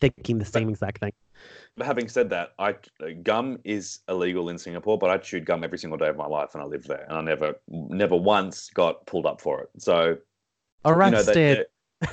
Thinking 0.00 0.38
the 0.38 0.44
same 0.44 0.68
exact 0.68 0.98
thing. 1.00 1.12
But 1.76 1.86
having 1.86 2.08
said 2.08 2.30
that, 2.30 2.52
I 2.58 2.74
gum 3.22 3.58
is 3.64 4.00
illegal 4.08 4.48
in 4.48 4.58
Singapore, 4.58 4.98
but 4.98 5.10
I 5.10 5.18
chewed 5.18 5.44
gum 5.44 5.62
every 5.62 5.78
single 5.78 5.98
day 5.98 6.08
of 6.08 6.16
my 6.16 6.26
life, 6.26 6.54
and 6.54 6.62
I 6.62 6.66
lived 6.66 6.88
there, 6.88 7.04
and 7.08 7.18
I 7.18 7.20
never, 7.20 7.54
never 7.68 8.16
once 8.16 8.70
got 8.70 9.04
pulled 9.06 9.26
up 9.26 9.40
for 9.40 9.62
it. 9.62 9.70
So 9.78 10.08
you 10.08 10.16
know, 10.84 10.96
Arrested. 10.96 11.34
they- 11.34 11.64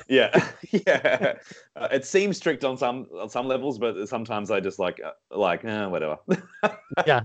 yeah, 0.07 0.49
yeah. 0.71 1.33
Uh, 1.75 1.87
it 1.91 2.05
seems 2.05 2.37
strict 2.37 2.63
on 2.63 2.77
some 2.77 3.07
on 3.19 3.29
some 3.29 3.47
levels, 3.47 3.77
but 3.77 4.07
sometimes 4.07 4.49
I 4.51 4.59
just 4.59 4.79
like 4.79 5.01
uh, 5.03 5.11
like 5.31 5.65
eh, 5.65 5.85
whatever. 5.85 6.17
Yeah, 7.07 7.21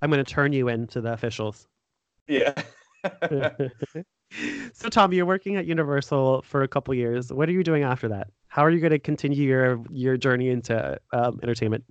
I'm 0.00 0.10
going 0.10 0.24
to 0.24 0.30
turn 0.30 0.52
you 0.52 0.68
into 0.68 1.00
the 1.00 1.12
officials. 1.12 1.68
yeah. 2.26 2.54
so 4.72 4.88
Tom, 4.88 5.12
you're 5.12 5.26
working 5.26 5.56
at 5.56 5.66
Universal 5.66 6.42
for 6.42 6.62
a 6.62 6.68
couple 6.68 6.94
years. 6.94 7.32
What 7.32 7.48
are 7.48 7.52
you 7.52 7.62
doing 7.62 7.82
after 7.82 8.08
that? 8.08 8.28
How 8.52 8.66
are 8.66 8.70
you 8.70 8.80
going 8.80 8.90
to 8.92 8.98
continue 8.98 9.48
your 9.48 9.80
your 9.90 10.18
journey 10.18 10.50
into 10.50 10.98
um, 11.14 11.40
entertainment? 11.42 11.84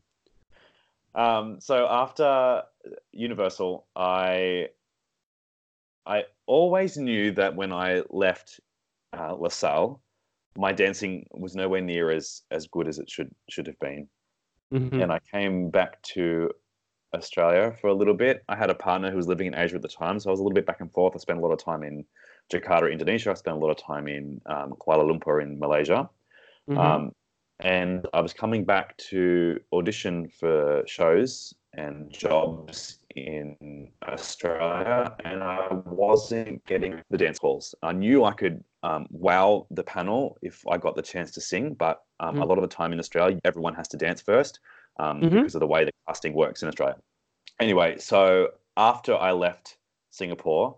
Um, 1.15 1.59
so 1.59 1.87
after 1.89 2.61
Universal, 3.11 3.87
I 3.95 4.67
I 6.05 6.25
always 6.45 6.97
knew 6.97 7.31
that 7.31 7.55
when 7.55 7.73
I 7.73 8.03
left 8.11 8.59
uh, 9.11 9.33
LaSalle, 9.33 10.03
my 10.55 10.71
dancing 10.71 11.25
was 11.31 11.55
nowhere 11.55 11.81
near 11.81 12.11
as 12.11 12.43
as 12.51 12.67
good 12.67 12.87
as 12.87 12.99
it 12.99 13.09
should 13.09 13.33
should 13.49 13.65
have 13.65 13.79
been. 13.79 14.07
Mhm. 14.71 15.01
and 15.01 15.11
I 15.11 15.19
came 15.33 15.69
back 15.71 15.99
to 16.13 16.51
Australia 17.13 17.75
for 17.81 17.87
a 17.87 17.93
little 17.93 18.13
bit. 18.13 18.43
I 18.47 18.55
had 18.55 18.69
a 18.69 18.75
partner 18.75 19.09
who 19.09 19.17
was 19.17 19.27
living 19.27 19.47
in 19.47 19.55
Asia 19.55 19.75
at 19.77 19.81
the 19.81 19.87
time, 19.89 20.19
so 20.19 20.29
I 20.29 20.31
was 20.31 20.39
a 20.39 20.43
little 20.43 20.59
bit 20.61 20.67
back 20.67 20.79
and 20.79 20.91
forth. 20.93 21.13
I 21.15 21.19
spent 21.19 21.39
a 21.39 21.41
lot 21.41 21.51
of 21.51 21.59
time 21.59 21.83
in 21.83 22.05
Jakarta, 22.53 22.89
Indonesia. 22.89 23.31
I 23.31 23.33
spent 23.33 23.57
a 23.57 23.59
lot 23.59 23.71
of 23.71 23.77
time 23.77 24.07
in 24.07 24.39
um, 24.45 24.69
Kuala 24.79 25.03
Lumpur 25.09 25.41
in 25.41 25.59
Malaysia. 25.59 26.07
Mhm. 26.69 26.77
Um, 26.77 27.11
and 27.59 28.07
I 28.13 28.21
was 28.21 28.33
coming 28.33 28.65
back 28.65 28.97
to 28.97 29.59
audition 29.71 30.27
for 30.29 30.83
shows 30.87 31.53
and 31.73 32.09
jobs 32.11 32.99
in 33.15 33.91
Australia, 34.07 35.15
and 35.23 35.43
I 35.43 35.67
wasn't 35.85 36.65
getting 36.65 37.01
the 37.09 37.17
dance 37.17 37.37
calls. 37.39 37.75
I 37.83 37.91
knew 37.93 38.23
I 38.23 38.33
could 38.33 38.63
um, 38.83 39.05
wow 39.11 39.67
the 39.69 39.83
panel 39.83 40.37
if 40.41 40.65
I 40.67 40.77
got 40.77 40.95
the 40.95 41.03
chance 41.03 41.31
to 41.31 41.41
sing, 41.41 41.75
but 41.75 42.03
um, 42.19 42.41
a 42.41 42.45
Mm. 42.45 42.49
lot 42.49 42.57
of 42.57 42.63
the 42.63 42.75
time 42.75 42.93
in 42.93 42.99
Australia, 42.99 43.39
everyone 43.45 43.75
has 43.75 43.87
to 43.89 43.97
dance 43.97 44.21
first 44.21 44.59
um, 44.99 45.21
Mhm. 45.21 45.29
because 45.31 45.55
of 45.55 45.59
the 45.61 45.67
way 45.67 45.85
the 45.85 45.91
casting 46.07 46.33
works 46.33 46.63
in 46.63 46.67
Australia. 46.67 46.97
Anyway, 47.59 47.97
so 47.99 48.53
after 48.75 49.15
I 49.15 49.31
left 49.33 49.77
Singapore, 50.09 50.77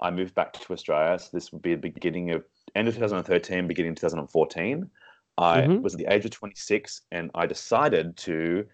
I 0.00 0.10
moved 0.10 0.34
back 0.34 0.52
to 0.52 0.72
Australia. 0.72 1.18
So 1.18 1.30
this 1.32 1.52
would 1.52 1.62
be 1.62 1.74
the 1.74 1.80
beginning 1.90 2.30
of 2.30 2.44
end 2.76 2.86
of 2.88 2.94
2013, 2.94 3.66
beginning 3.66 3.90
of 3.92 3.96
2014. 3.96 4.88
I 5.38 5.62
Mhm. 5.62 5.82
was 5.82 5.94
at 5.94 5.98
the 5.98 6.12
age 6.12 6.24
of 6.24 6.30
26 6.30 7.02
and 7.10 7.30
I 7.34 7.46
decided 7.46 8.16
to 8.18 8.66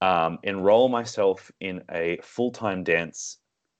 um, 0.00 0.38
enroll 0.42 0.88
myself 0.88 1.50
in 1.60 1.82
a 1.90 2.18
full 2.22 2.50
time 2.50 2.82
dance 2.82 3.38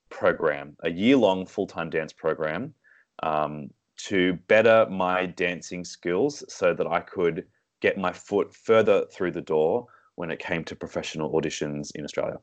program, 0.08 0.76
a 0.84 0.90
year 0.90 1.16
long 1.16 1.46
full 1.46 1.66
time 1.66 1.90
dance 1.90 2.12
program, 2.12 2.74
um, 3.22 3.70
to 3.96 4.34
better 4.46 4.86
my 4.88 5.26
dancing 5.26 5.84
skills 5.84 6.44
so 6.48 6.74
that 6.74 6.86
I 6.86 7.00
could 7.00 7.46
get 7.80 7.98
my 7.98 8.12
foot 8.12 8.54
further 8.54 9.06
through 9.06 9.32
the 9.32 9.40
door 9.40 9.86
when 10.14 10.30
it 10.30 10.38
came 10.38 10.62
to 10.64 10.76
professional 10.76 11.32
auditions 11.32 11.90
in 11.94 12.04
Australia. 12.04 12.36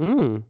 Mm. 0.00 0.42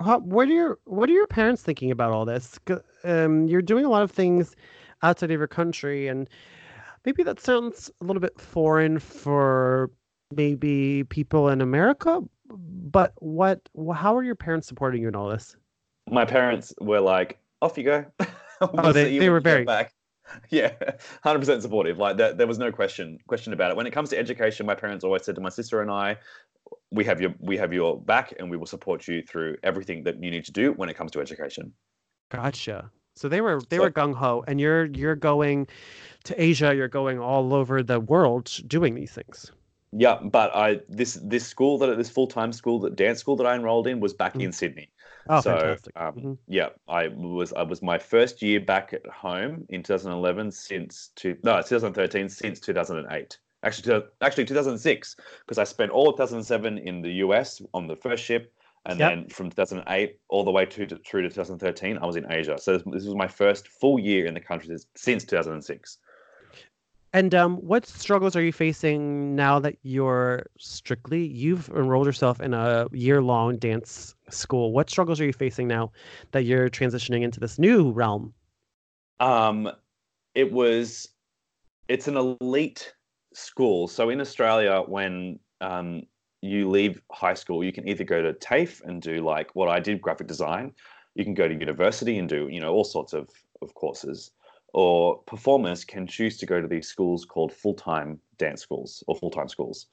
How, 0.00 0.18
what 0.18 0.48
are 0.48 0.52
your 0.52 0.78
What 0.84 1.08
are 1.08 1.12
your 1.12 1.26
parents 1.26 1.62
thinking 1.62 1.90
about 1.90 2.12
all 2.12 2.24
this? 2.24 2.58
Um, 3.04 3.46
you're 3.46 3.62
doing 3.62 3.84
a 3.84 3.88
lot 3.88 4.02
of 4.02 4.10
things 4.10 4.56
outside 5.02 5.30
of 5.30 5.38
your 5.38 5.46
country, 5.48 6.08
and 6.08 6.28
maybe 7.04 7.22
that 7.22 7.40
sounds 7.40 7.90
a 8.00 8.04
little 8.04 8.20
bit 8.20 8.40
foreign 8.40 8.98
for 8.98 9.90
maybe 10.34 11.04
people 11.04 11.48
in 11.48 11.60
America. 11.60 12.20
But 12.50 13.12
what? 13.18 13.68
How 13.94 14.16
are 14.16 14.22
your 14.24 14.34
parents 14.34 14.66
supporting 14.66 15.02
you 15.02 15.08
in 15.08 15.14
all 15.16 15.28
this? 15.28 15.56
My 16.10 16.24
parents 16.24 16.72
were 16.80 17.00
like, 17.00 17.38
"Off 17.60 17.76
you 17.76 17.84
go." 17.84 18.04
We'll 18.60 18.70
Oh, 18.86 18.92
they, 18.92 19.18
they 19.18 19.28
were 19.28 19.40
very- 19.40 19.64
back. 19.64 19.92
Yeah, 20.50 20.74
hundred 21.22 21.38
percent 21.38 21.62
supportive. 21.62 21.96
Like 21.96 22.18
there, 22.18 22.34
there 22.34 22.46
was 22.46 22.58
no 22.58 22.70
question 22.70 23.16
question 23.28 23.54
about 23.54 23.70
it. 23.70 23.78
When 23.78 23.86
it 23.86 23.92
comes 23.92 24.10
to 24.10 24.18
education, 24.18 24.66
my 24.66 24.74
parents 24.74 25.02
always 25.02 25.24
said 25.24 25.34
to 25.36 25.40
my 25.40 25.48
sister 25.48 25.80
and 25.80 25.90
I, 25.90 26.18
"We 26.90 27.02
have 27.04 27.18
your 27.18 27.34
we 27.40 27.56
have 27.56 27.72
your 27.72 27.98
back, 27.98 28.34
and 28.38 28.50
we 28.50 28.58
will 28.58 28.66
support 28.66 29.08
you 29.08 29.22
through 29.22 29.56
everything 29.62 30.02
that 30.04 30.22
you 30.22 30.30
need 30.30 30.44
to 30.44 30.52
do 30.52 30.72
when 30.72 30.90
it 30.90 30.96
comes 30.98 31.12
to 31.12 31.20
education." 31.22 31.72
Gotcha. 32.30 32.90
So 33.18 33.28
they 33.28 33.40
were 33.40 33.60
they 33.68 33.80
were 33.80 33.90
gung 33.90 34.14
ho, 34.14 34.44
and 34.46 34.60
you're 34.60 34.86
you're 34.86 35.16
going 35.16 35.66
to 36.24 36.40
Asia. 36.40 36.74
You're 36.74 36.88
going 36.88 37.18
all 37.18 37.52
over 37.52 37.82
the 37.82 37.98
world 37.98 38.50
doing 38.68 38.94
these 38.94 39.10
things. 39.12 39.50
Yeah, 39.92 40.20
but 40.22 40.54
I 40.54 40.80
this 40.88 41.18
this 41.24 41.46
school 41.46 41.78
that 41.78 41.96
this 41.96 42.10
full 42.10 42.28
time 42.28 42.52
school 42.52 42.78
that 42.80 42.94
dance 42.94 43.18
school 43.18 43.36
that 43.36 43.46
I 43.46 43.54
enrolled 43.56 43.86
in 43.88 43.98
was 44.00 44.14
back 44.14 44.34
Mm. 44.34 44.44
in 44.44 44.52
Sydney. 44.52 44.90
Oh, 45.28 45.40
so 45.40 45.56
fantastic! 45.56 45.96
um, 45.96 46.14
Mhm. 46.14 46.38
yeah, 46.46 46.68
I 46.86 47.08
was 47.08 47.52
I 47.54 47.62
was 47.62 47.82
my 47.82 47.98
first 47.98 48.40
year 48.40 48.60
back 48.60 48.92
at 48.92 49.04
home 49.06 49.66
in 49.68 49.82
2011 49.82 50.52
since 50.52 51.10
two, 51.16 51.36
no 51.42 51.60
2013 51.60 52.28
since 52.28 52.60
2008. 52.60 53.38
Actually, 53.64 54.04
actually 54.20 54.44
2006 54.44 55.16
because 55.40 55.58
I 55.58 55.64
spent 55.64 55.90
all 55.90 56.08
of 56.08 56.14
2007 56.16 56.78
in 56.78 57.02
the 57.02 57.14
US 57.24 57.60
on 57.74 57.88
the 57.88 57.96
first 57.96 58.22
ship, 58.22 58.52
and 58.88 58.98
Yep. 58.98 59.10
then 59.10 59.28
from 59.28 59.50
2008 59.50 60.18
all 60.28 60.44
the 60.44 60.50
way 60.50 60.64
to, 60.64 60.86
to 60.86 60.96
through 60.96 61.22
to 61.22 61.28
2013 61.28 61.98
I 61.98 62.06
was 62.06 62.16
in 62.16 62.30
Asia. 62.32 62.56
So 62.58 62.72
this, 62.72 62.82
this 62.86 63.04
was 63.04 63.14
my 63.14 63.28
first 63.28 63.68
full 63.68 63.98
year 63.98 64.26
in 64.26 64.34
the 64.34 64.40
country 64.40 64.68
since- 64.68 64.86
since 64.96 65.24
2006. 65.24 65.98
And 67.14 67.34
um, 67.34 67.56
what 67.56 67.86
struggles 67.86 68.36
are 68.36 68.42
you 68.42 68.52
facing 68.52 69.34
now 69.34 69.58
that 69.60 69.76
you're 69.82 70.46
strictly 70.58 71.26
you've 71.26 71.68
enrolled 71.70 72.06
yourself 72.06 72.38
in 72.40 72.52
a 72.52 72.86
year-long 72.92 73.56
dance 73.56 74.14
school? 74.28 74.72
What 74.72 74.90
struggles 74.90 75.18
are 75.18 75.24
you 75.24 75.32
facing 75.32 75.68
now 75.68 75.90
that 76.32 76.44
you're 76.44 76.68
transitioning 76.68 77.22
into 77.22 77.40
this 77.40 77.58
new 77.58 77.92
realm? 77.92 78.34
Um, 79.20 79.70
it 80.34 80.52
was, 80.52 81.08
it's 81.88 82.08
an 82.08 82.16
elite 82.16 82.92
school. 83.32 83.88
So 83.88 84.10
in 84.10 84.20
Australia, 84.20 84.82
when 84.86 85.40
um, 85.62 86.02
you 86.40 86.68
leave 86.68 87.02
high 87.10 87.34
school, 87.34 87.64
you 87.64 87.72
can 87.72 87.88
either 87.88 88.04
go 88.04 88.22
to 88.22 88.32
TAFE 88.32 88.82
and 88.84 89.02
do 89.02 89.22
like 89.24 89.54
what 89.54 89.68
I 89.68 89.80
did, 89.80 90.00
graphic 90.00 90.26
design. 90.26 90.72
You 91.14 91.24
can 91.24 91.34
go 91.34 91.48
to 91.48 91.54
university 91.54 92.18
and 92.18 92.28
do, 92.28 92.48
you 92.48 92.60
know, 92.60 92.72
all 92.72 92.84
sorts 92.84 93.12
of, 93.12 93.28
of 93.60 93.74
courses. 93.74 94.30
Or 94.74 95.18
performers 95.22 95.84
can 95.84 96.06
choose 96.06 96.36
to 96.38 96.46
go 96.46 96.60
to 96.60 96.68
these 96.68 96.86
schools 96.86 97.24
called 97.24 97.52
full-time 97.52 98.20
dance 98.36 98.62
schools 98.62 99.02
or 99.08 99.16
full-time 99.16 99.48
schools. 99.48 99.86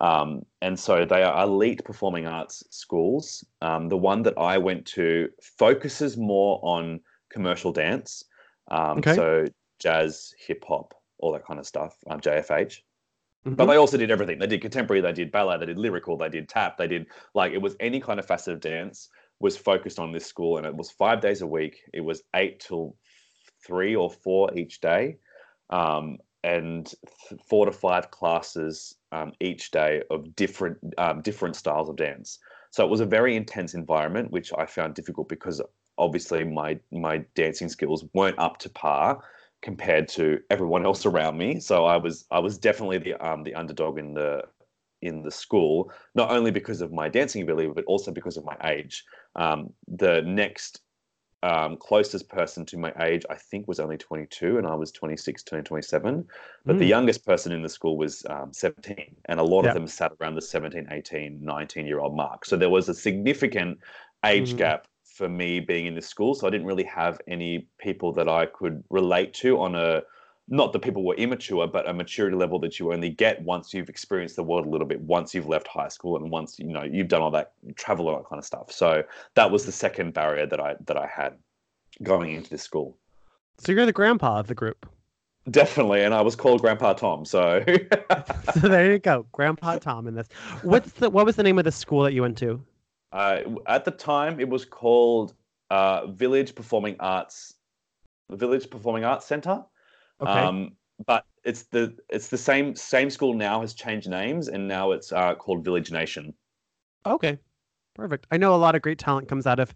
Um, 0.00 0.44
and 0.62 0.78
so 0.78 1.04
they 1.04 1.22
are 1.22 1.44
elite 1.44 1.84
performing 1.84 2.26
arts 2.26 2.64
schools. 2.70 3.44
Um, 3.60 3.88
the 3.88 3.96
one 3.96 4.22
that 4.22 4.36
I 4.38 4.58
went 4.58 4.86
to 4.86 5.28
focuses 5.40 6.16
more 6.16 6.58
on 6.62 7.00
commercial 7.30 7.72
dance. 7.72 8.24
Um, 8.70 8.98
Okay. 8.98 9.14
So 9.14 9.44
jazz, 9.78 10.34
hip 10.38 10.64
hop, 10.66 10.94
all 11.18 11.32
that 11.32 11.44
kind 11.44 11.60
of 11.60 11.66
stuff. 11.66 11.96
Um, 12.08 12.20
JFH. 12.20 12.78
But 13.56 13.66
Mhm. 13.66 13.66
they 13.66 13.76
also 13.76 13.96
did 13.98 14.10
everything. 14.10 14.38
They 14.38 14.46
did 14.46 14.62
contemporary, 14.62 15.00
they 15.00 15.12
did 15.12 15.30
ballet, 15.32 15.58
they 15.58 15.66
did 15.66 15.78
lyrical, 15.78 16.16
they 16.16 16.28
did 16.28 16.48
tap, 16.48 16.76
they 16.78 16.86
did 16.88 17.06
like 17.34 17.52
it 17.52 17.62
was 17.62 17.76
any 17.80 18.00
kind 18.00 18.18
of 18.20 18.26
facet 18.26 18.54
of 18.54 18.60
dance 18.60 19.08
was 19.40 19.56
focused 19.56 19.98
on 19.98 20.12
this 20.12 20.26
school, 20.26 20.56
and 20.56 20.66
it 20.66 20.74
was 20.74 20.90
five 20.90 21.20
days 21.20 21.42
a 21.42 21.46
week. 21.46 21.82
It 21.92 22.00
was 22.02 22.22
eight 22.34 22.60
till 22.60 22.96
three 23.64 23.94
or 23.94 24.10
four 24.10 24.52
each 24.56 24.80
day, 24.80 25.18
um, 25.70 26.18
and 26.44 26.86
th- 27.28 27.40
four 27.48 27.66
to 27.66 27.72
five 27.72 28.10
classes 28.10 28.96
um, 29.12 29.32
each 29.40 29.70
day 29.70 30.02
of 30.10 30.34
different 30.36 30.78
um, 30.98 31.22
different 31.22 31.56
styles 31.56 31.88
of 31.88 31.96
dance. 31.96 32.38
So 32.70 32.84
it 32.84 32.90
was 32.90 33.00
a 33.00 33.06
very 33.06 33.36
intense 33.36 33.74
environment, 33.74 34.30
which 34.30 34.50
I 34.56 34.66
found 34.66 34.94
difficult 34.94 35.28
because 35.28 35.60
obviously 35.98 36.44
my 36.44 36.78
my 36.90 37.18
dancing 37.34 37.68
skills 37.68 38.04
weren't 38.14 38.38
up 38.38 38.58
to 38.58 38.70
par 38.70 39.22
compared 39.62 40.08
to 40.08 40.40
everyone 40.50 40.84
else 40.84 41.06
around 41.06 41.38
me. 41.38 41.60
So 41.60 41.84
I 41.86 41.96
was 41.96 42.26
I 42.30 42.40
was 42.40 42.58
definitely 42.58 42.98
the 42.98 43.14
um 43.26 43.42
the 43.44 43.54
underdog 43.54 43.98
in 43.98 44.14
the 44.14 44.42
in 45.02 45.22
the 45.22 45.30
school, 45.30 45.92
not 46.14 46.30
only 46.30 46.50
because 46.52 46.80
of 46.80 46.92
my 46.92 47.08
dancing 47.08 47.42
ability, 47.42 47.68
but 47.74 47.84
also 47.86 48.12
because 48.12 48.36
of 48.36 48.44
my 48.44 48.56
age. 48.64 49.04
Um, 49.36 49.72
the 49.88 50.22
next 50.22 50.80
um, 51.42 51.76
closest 51.76 52.28
person 52.28 52.64
to 52.66 52.78
my 52.78 52.92
age, 53.00 53.24
I 53.28 53.34
think, 53.34 53.66
was 53.66 53.80
only 53.80 53.96
22, 53.96 54.58
and 54.58 54.66
I 54.66 54.74
was 54.76 54.92
26, 54.92 55.42
turning 55.42 55.64
27. 55.64 56.26
But 56.66 56.78
the 56.78 56.86
Mm. 56.86 56.86
youngest 56.86 57.26
person 57.26 57.50
in 57.52 57.62
the 57.62 57.68
school 57.68 57.96
was 57.98 58.24
um, 58.30 58.52
17, 58.52 59.16
and 59.26 59.40
a 59.40 59.42
lot 59.42 59.64
Yeah. 59.64 59.66
of 59.66 59.74
them 59.74 59.88
sat 59.88 60.12
around 60.20 60.36
the 60.36 60.42
17, 60.42 60.86
18, 60.92 61.44
19 61.44 61.86
year 61.86 61.98
old 62.00 62.16
mark. 62.16 62.44
So 62.44 62.56
there 62.56 62.70
was 62.70 62.88
a 62.88 62.94
significant 62.94 63.78
age 64.24 64.54
Mhm. 64.54 64.56
gap 64.56 64.86
for 65.12 65.28
me 65.28 65.60
being 65.60 65.86
in 65.86 65.94
this 65.94 66.08
school. 66.08 66.34
So 66.34 66.46
I 66.46 66.50
didn't 66.50 66.66
really 66.66 66.84
have 66.84 67.20
any 67.28 67.68
people 67.78 68.12
that 68.14 68.28
I 68.28 68.46
could 68.46 68.82
relate 68.90 69.34
to 69.34 69.60
on 69.60 69.74
a 69.74 70.02
not 70.48 70.72
that 70.72 70.80
people 70.80 71.04
were 71.04 71.14
immature, 71.14 71.66
but 71.68 71.88
a 71.88 71.94
maturity 71.94 72.36
level 72.36 72.58
that 72.60 72.78
you 72.78 72.92
only 72.92 73.10
get 73.10 73.40
once 73.42 73.72
you've 73.72 73.88
experienced 73.88 74.36
the 74.36 74.42
world 74.42 74.66
a 74.66 74.68
little 74.68 74.86
bit, 74.86 75.00
once 75.00 75.34
you've 75.34 75.46
left 75.46 75.68
high 75.68 75.88
school, 75.88 76.16
and 76.16 76.30
once 76.30 76.58
you 76.58 76.66
know 76.66 76.82
you've 76.82 77.08
done 77.08 77.22
all 77.22 77.30
that 77.30 77.52
travel, 77.76 78.08
and 78.08 78.16
all 78.16 78.22
that 78.22 78.28
kind 78.28 78.38
of 78.38 78.44
stuff. 78.44 78.72
So 78.72 79.04
that 79.34 79.50
was 79.50 79.64
the 79.64 79.72
second 79.72 80.14
barrier 80.14 80.46
that 80.46 80.60
I 80.60 80.74
that 80.86 80.96
I 80.96 81.06
had 81.06 81.34
going 82.02 82.34
into 82.34 82.50
this 82.50 82.62
school. 82.62 82.96
So 83.58 83.72
you're 83.72 83.86
the 83.86 83.92
grandpa 83.92 84.40
of 84.40 84.48
the 84.48 84.54
group. 84.54 84.86
Definitely, 85.50 86.02
and 86.02 86.14
I 86.14 86.20
was 86.20 86.36
called 86.36 86.60
Grandpa 86.60 86.92
Tom. 86.94 87.24
So 87.24 87.64
so 88.54 88.68
there 88.68 88.92
you 88.92 88.98
go, 88.98 89.26
Grandpa 89.32 89.78
Tom 89.78 90.06
in 90.06 90.14
this. 90.14 90.28
What's 90.62 90.92
the 90.92 91.10
what 91.10 91.24
was 91.24 91.36
the 91.36 91.42
name 91.42 91.58
of 91.58 91.64
the 91.64 91.72
school 91.72 92.02
that 92.02 92.12
you 92.12 92.22
went 92.22 92.38
to? 92.38 92.62
Uh, 93.12 93.40
at 93.66 93.84
the 93.84 93.90
time, 93.90 94.40
it 94.40 94.48
was 94.48 94.64
called 94.64 95.34
uh, 95.70 96.06
Village 96.06 96.54
Performing 96.54 96.96
Arts, 97.00 97.54
Village 98.30 98.68
Performing 98.70 99.04
Arts 99.04 99.26
Center. 99.26 99.64
Okay. 100.20 100.30
Um, 100.30 100.72
but 101.06 101.24
it's 101.44 101.64
the 101.64 101.96
it's 102.08 102.28
the 102.28 102.38
same 102.38 102.76
same 102.76 103.10
school 103.10 103.34
now 103.34 103.60
has 103.60 103.74
changed 103.74 104.08
names 104.08 104.48
and 104.48 104.68
now 104.68 104.92
it's 104.92 105.12
uh, 105.12 105.34
called 105.34 105.64
Village 105.64 105.90
Nation. 105.90 106.32
Okay, 107.04 107.38
perfect. 107.94 108.26
I 108.30 108.36
know 108.36 108.54
a 108.54 108.56
lot 108.56 108.74
of 108.74 108.82
great 108.82 108.98
talent 108.98 109.28
comes 109.28 109.46
out 109.46 109.58
of 109.58 109.74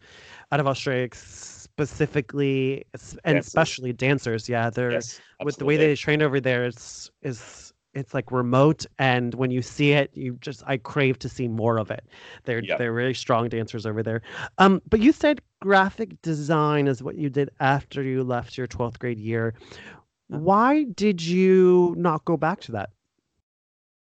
out 0.53 0.61
of 0.61 0.67
Australia, 0.67 1.09
specifically 1.13 2.85
and 3.25 3.35
Dancers. 3.35 3.47
especially 3.47 3.93
dancers. 3.93 4.49
Yeah, 4.49 4.71
they're 4.71 4.93
Yes, 4.93 5.21
with 5.43 5.57
the 5.57 5.65
way 5.65 5.77
they 5.77 5.95
train 5.97 6.23
over 6.23 6.41
there. 6.41 6.65
It's 6.67 7.11
is 7.23 7.73
it's 7.97 8.15
like 8.15 8.31
remote, 8.31 8.87
and 8.99 9.35
when 9.35 9.51
you 9.51 9.63
see 9.63 9.93
it, 9.93 10.11
you 10.15 10.39
just 10.41 10.63
I 10.67 10.77
crave 10.77 11.19
to 11.21 11.29
see 11.29 11.49
more 11.49 11.79
of 11.79 11.91
it. 11.91 12.05
They're 12.45 12.63
Yep. 12.63 12.79
they're 12.79 12.93
really 12.93 13.15
strong 13.15 13.49
dancers 13.49 13.87
over 13.87 14.03
there. 14.03 14.23
Um, 14.59 14.83
but 14.89 15.01
you 15.01 15.13
said 15.13 15.41
graphic 15.61 16.21
design 16.23 16.89
is 16.89 17.03
what 17.03 17.17
you 17.17 17.31
did 17.31 17.51
after 17.61 18.03
you 18.03 18.23
left 18.25 18.57
your 18.59 18.67
twelfth 18.67 18.99
grade 18.99 19.19
year. 19.19 19.55
Why 20.29 20.85
did 20.85 21.23
you 21.23 21.95
not 21.99 22.25
go 22.25 22.37
back 22.37 22.61
to 22.63 22.73
that? 22.73 22.91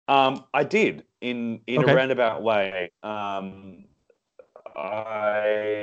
Um, 0.08 0.46
I 0.54 0.64
did 0.64 1.06
in 1.22 1.62
in 1.68 1.82
Okay. 1.82 1.92
a 1.92 1.96
roundabout 1.96 2.44
way. 2.44 2.92
Um, 3.04 3.86
I 4.76 5.83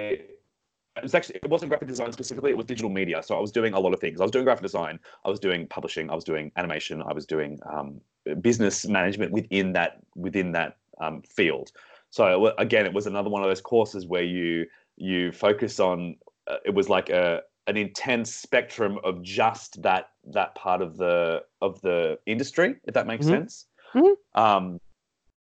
it 1.01 1.05
was 1.05 1.15
actually 1.15 1.41
it 1.43 1.51
wasn't 1.51 1.71
graphic 1.71 1.89
design 1.89 2.13
specifically; 2.13 2.51
it 2.51 2.57
was 2.57 2.67
digital 2.67 2.91
media. 2.91 3.23
So 3.23 3.37
I 3.37 3.41
was 3.41 3.53
doing 3.53 3.73
a 3.75 3.81
lot 3.81 3.93
of 3.93 4.01
things. 4.01 4.21
I 4.21 4.25
was 4.25 4.31
doing 4.31 4.45
graphic 4.45 4.63
design. 4.63 4.99
I 5.25 5.31
was 5.31 5.41
doing 5.41 5.67
publishing. 5.67 6.11
I 6.11 6.15
was 6.15 6.25
doing 6.25 6.53
animation. 6.57 7.03
I 7.03 7.13
was 7.13 7.27
doing 7.27 7.59
um, 7.73 8.01
business 8.41 8.87
management 8.87 9.33
within 9.33 9.73
that 9.73 10.01
within 10.15 10.53
that 10.53 10.77
um, 11.01 11.23
field. 11.23 11.73
So 12.11 12.53
again, 12.59 12.87
it 12.87 12.93
was 12.93 13.07
another 13.07 13.31
one 13.31 13.43
of 13.43 13.49
those 13.49 13.61
courses 13.61 14.07
where 14.07 14.23
you 14.25 14.67
you 14.97 15.33
focus 15.33 15.81
on. 15.81 16.17
Uh, 16.47 16.57
it 16.65 16.75
was 16.75 16.89
like 16.89 17.11
a 17.11 17.43
an 17.67 17.77
intense 17.77 18.35
spectrum 18.35 18.99
of 19.05 19.23
just 19.23 19.81
that 19.83 20.11
that 20.25 20.55
part 20.55 20.83
of 20.83 20.97
the 20.97 21.43
of 21.63 21.81
the 21.83 22.19
industry, 22.27 22.77
if 22.85 22.95
that 22.95 23.07
makes 23.07 23.27
Mhm. 23.27 23.29
sense. 23.29 23.67
Mhm. 23.95 24.17
Um, 24.35 24.81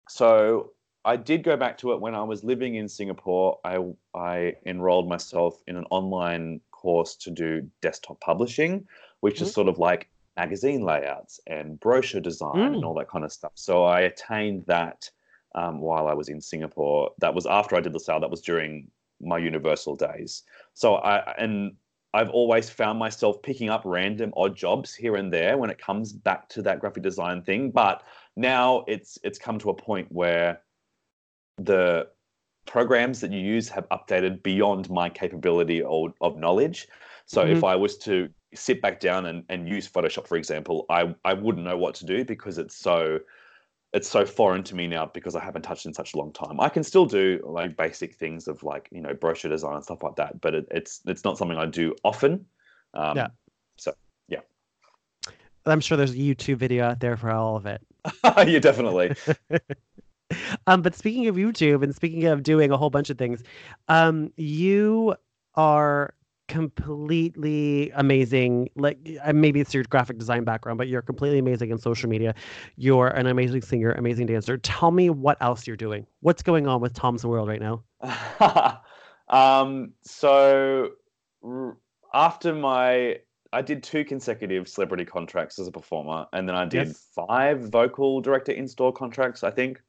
so 0.09 0.71
I 1.05 1.17
did 1.17 1.43
go 1.43 1.55
back 1.55 1.77
to 1.79 1.93
it 1.93 2.01
when 2.01 2.15
I 2.15 2.23
was 2.23 2.43
living 2.43 2.75
in 2.75 2.87
Singapore. 2.89 3.59
I 3.63 3.77
I 4.15 4.55
enrolled 4.65 5.07
myself 5.07 5.61
in 5.67 5.77
an 5.77 5.85
online 5.91 6.61
course 6.71 7.15
to 7.17 7.31
do 7.31 7.69
desktop 7.81 8.19
publishing, 8.21 8.87
which 9.21 9.41
is 9.41 9.49
Mhm. 9.49 9.53
sort 9.53 9.67
of 9.69 9.77
like 9.77 10.09
magazine 10.37 10.81
layouts 10.81 11.39
and 11.47 11.79
brochure 11.79 12.21
design 12.21 12.73
and 12.73 12.83
Mm. 12.83 12.83
all 12.83 12.93
that 12.95 13.07
kind 13.09 13.23
of 13.23 13.31
stuff. 13.31 13.51
So 13.55 13.83
I 13.85 14.01
attained 14.01 14.65
that 14.67 15.09
um, 15.55 15.79
while 15.79 16.07
I 16.07 16.13
was 16.13 16.27
in 16.27 16.41
Singapore. 16.41 17.11
That 17.19 17.33
was 17.33 17.45
after 17.45 17.75
I 17.75 17.81
did 17.81 17.93
LaSalle. 17.93 18.19
That 18.19 18.29
was 18.31 18.41
during 18.41 18.91
my 19.21 19.37
Universal 19.37 19.95
days. 19.95 20.43
So 20.73 20.95
I 20.95 21.33
and 21.37 21.77
I've 22.13 22.29
always 22.29 22.69
found 22.69 22.97
myself 22.99 23.41
picking 23.43 23.69
up 23.69 23.81
random 23.85 24.33
odd 24.37 24.55
jobs 24.55 24.93
here 24.95 25.15
and 25.15 25.31
there 25.33 25.57
when 25.57 25.69
it 25.69 25.77
comes 25.77 26.13
back 26.13 26.49
to 26.49 26.61
that 26.63 26.79
graphic 26.79 27.03
design 27.03 27.43
thing. 27.43 27.71
But 27.71 28.03
now 28.35 28.83
it's 28.87 29.17
it's 29.23 29.39
come 29.39 29.59
to 29.59 29.69
a 29.69 29.75
point 29.75 30.11
where 30.11 30.61
the 31.57 32.07
programs 32.65 33.21
that 33.21 33.31
you 33.31 33.39
use 33.39 33.69
have 33.69 33.87
updated 33.89 34.43
beyond 34.43 34.89
my 34.89 35.09
capability 35.09 35.81
of, 35.83 36.13
of 36.21 36.37
knowledge. 36.37 36.87
So 37.25 37.43
mm-hmm. 37.43 37.57
if 37.57 37.63
I 37.63 37.75
was 37.75 37.97
to 37.99 38.29
sit 38.53 38.81
back 38.81 38.99
down 38.99 39.25
and, 39.27 39.43
and 39.49 39.67
use 39.67 39.89
Photoshop, 39.89 40.27
for 40.27 40.37
example, 40.37 40.85
I, 40.89 41.15
I 41.23 41.33
wouldn't 41.33 41.65
know 41.65 41.77
what 41.77 41.95
to 41.95 42.05
do 42.05 42.25
because 42.25 42.57
it's 42.57 42.75
so 42.75 43.19
it's 43.93 44.09
so 44.09 44.25
foreign 44.25 44.61
to 44.61 44.75
me 44.75 44.87
now 44.87 45.05
because 45.05 45.37
I 45.37 45.43
haven't 45.43 45.61
touched 45.61 45.85
in 45.85 45.93
such 45.93 46.13
a 46.13 46.17
long 46.17 46.33
time. 46.33 46.59
I 46.59 46.67
can 46.67 46.83
still 46.83 47.05
do 47.05 47.39
like 47.45 47.77
basic 47.77 48.15
things 48.15 48.49
of 48.49 48.61
like 48.61 48.89
you 48.91 48.99
know 48.99 49.13
brochure 49.13 49.49
design 49.49 49.75
and 49.75 49.83
stuff 49.83 50.03
like 50.03 50.17
that, 50.17 50.41
but 50.41 50.53
it, 50.53 50.67
it's 50.69 50.99
it's 51.05 51.23
not 51.23 51.37
something 51.37 51.57
I 51.57 51.65
do 51.65 51.95
often. 52.03 52.45
Um, 52.93 53.15
yeah. 53.15 53.27
So 53.77 53.93
yeah. 54.27 54.41
I'm 55.65 55.79
sure 55.79 55.97
there's 55.97 56.11
a 56.11 56.15
YouTube 56.15 56.57
video 56.57 56.85
out 56.85 56.99
there 56.99 57.15
for 57.15 57.31
all 57.31 57.55
of 57.55 57.65
it. 57.65 57.81
yeah, 58.23 58.59
definitely. 58.59 59.15
um, 60.67 60.81
but 60.81 60.95
speaking 60.95 61.27
of 61.27 61.35
YouTube 61.35 61.83
and 61.83 61.95
speaking 61.95 62.25
of 62.25 62.43
doing 62.43 62.71
a 62.71 62.77
whole 62.77 62.89
bunch 62.89 63.09
of 63.09 63.17
things, 63.17 63.43
um, 63.87 64.31
you 64.37 65.15
are 65.55 66.13
completely 66.47 67.91
amazing. 67.95 68.69
Like 68.75 68.97
uh, 69.23 69.33
maybe 69.33 69.59
it's 69.59 69.73
your 69.73 69.83
graphic 69.85 70.17
design 70.17 70.43
background 70.43 70.77
but 70.77 70.87
you're 70.87 71.01
completely 71.01 71.39
amazing 71.39 71.71
in 71.71 71.77
social 71.77 72.09
media. 72.09 72.35
You're 72.75 73.07
an 73.07 73.27
amazing 73.27 73.61
singer 73.61 73.91
amazing 73.93 74.27
dancer. 74.27 74.57
Tell 74.57 74.91
me 74.91 75.09
what 75.09 75.37
else 75.41 75.65
you're 75.65 75.75
doing. 75.75 76.05
What's 76.21 76.43
going 76.43 76.67
on 76.67 76.81
with 76.81 76.93
tom's 76.93 77.25
world 77.25 77.47
right 77.47 77.61
now? 77.61 77.83
Um 79.27 79.93
so 80.03 80.91
r- 81.43 81.77
after 82.13 82.53
my 82.53 83.17
i 83.53 83.61
did 83.61 83.81
two 83.81 84.05
consecutive 84.05 84.67
celebrity 84.67 85.03
contracts 85.03 85.57
as 85.57 85.67
a 85.67 85.71
performer 85.71 86.27
and 86.33 86.47
then 86.47 86.55
i 86.55 86.63
did 86.65 86.87
yes. 86.87 87.07
five 87.15 87.69
vocal 87.69 88.21
director 88.21 88.51
in-store 88.51 88.93
contracts 88.93 89.43
i 89.43 89.49
think 89.49 89.81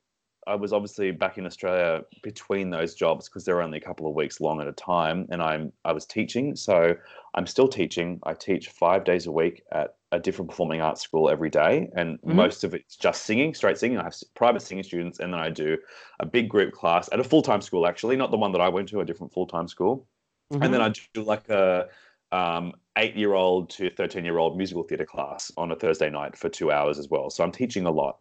I 0.46 0.54
was 0.54 0.72
obviously 0.72 1.10
back 1.10 1.38
in 1.38 1.46
Australia 1.46 2.02
between 2.22 2.70
those 2.70 2.94
jobs 2.94 3.28
because 3.28 3.44
they're 3.44 3.62
only 3.62 3.78
a 3.78 3.80
couple 3.80 4.06
of 4.06 4.14
weeks 4.14 4.40
long 4.40 4.60
at 4.60 4.68
a 4.68 4.72
time, 4.72 5.26
and 5.30 5.42
I'm 5.42 5.72
I 5.84 5.92
was 5.92 6.06
teaching, 6.06 6.54
so 6.54 6.94
I'm 7.34 7.46
still 7.46 7.68
teaching. 7.68 8.20
I 8.22 8.34
teach 8.34 8.68
five 8.68 9.04
days 9.04 9.26
a 9.26 9.32
week 9.32 9.62
at 9.72 9.96
a 10.12 10.20
different 10.20 10.50
performing 10.50 10.80
arts 10.80 11.02
school 11.02 11.28
every 11.28 11.50
day, 11.50 11.90
and 11.96 12.18
mm-hmm. 12.18 12.36
most 12.36 12.62
of 12.62 12.74
it's 12.74 12.96
just 12.96 13.24
singing, 13.24 13.54
straight 13.54 13.78
singing. 13.78 13.98
I 13.98 14.04
have 14.04 14.14
private 14.34 14.62
singing 14.62 14.84
students, 14.84 15.18
and 15.18 15.32
then 15.32 15.40
I 15.40 15.50
do 15.50 15.76
a 16.20 16.26
big 16.26 16.48
group 16.48 16.72
class 16.72 17.08
at 17.12 17.18
a 17.18 17.24
full 17.24 17.42
time 17.42 17.60
school, 17.60 17.86
actually, 17.86 18.16
not 18.16 18.30
the 18.30 18.38
one 18.38 18.52
that 18.52 18.60
I 18.60 18.68
went 18.68 18.88
to, 18.90 19.00
a 19.00 19.04
different 19.04 19.32
full 19.32 19.46
time 19.46 19.66
school, 19.66 20.06
mm-hmm. 20.52 20.62
and 20.62 20.72
then 20.72 20.80
I 20.80 20.92
do 21.12 21.22
like 21.22 21.48
a 21.48 21.88
um, 22.30 22.72
eight 22.98 23.16
year 23.16 23.34
old 23.34 23.70
to 23.70 23.90
13 23.90 24.24
year 24.24 24.38
old 24.38 24.56
musical 24.56 24.84
theatre 24.84 25.06
class 25.06 25.50
on 25.56 25.72
a 25.72 25.76
Thursday 25.76 26.10
night 26.10 26.36
for 26.36 26.48
two 26.48 26.70
hours 26.70 26.98
as 26.98 27.08
well. 27.08 27.30
So 27.30 27.42
I'm 27.42 27.52
teaching 27.52 27.86
a 27.86 27.90
lot. 27.90 28.18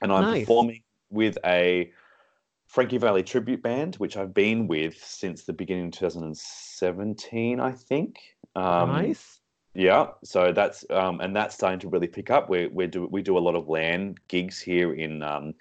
And 0.00 0.12
I'm 0.12 0.22
nice. 0.22 0.42
performing 0.42 0.82
with 1.10 1.38
a 1.44 1.92
Frankie 2.66 2.98
Valli 2.98 3.22
tribute 3.22 3.62
band, 3.62 3.96
which 3.96 4.16
I've 4.16 4.34
been 4.34 4.66
with 4.66 5.02
since 5.02 5.44
the 5.44 5.52
beginning 5.52 5.86
of 5.86 5.92
2017, 5.92 7.60
I 7.60 7.72
think. 7.72 8.20
Um, 8.54 8.90
nice. 8.90 9.40
Yeah, 9.74 10.08
so 10.24 10.52
that's 10.52 10.84
um, 10.90 11.20
and 11.20 11.36
that's 11.36 11.54
starting 11.54 11.78
to 11.80 11.88
really 11.88 12.08
pick 12.08 12.30
up. 12.30 12.50
We 12.50 12.66
we 12.66 12.86
do 12.86 13.06
we 13.06 13.22
do 13.22 13.38
a 13.38 13.38
lot 13.38 13.54
of 13.54 13.68
land 13.68 14.18
gigs 14.26 14.60
here 14.60 14.94
in 14.94 15.22
um, 15.22 15.54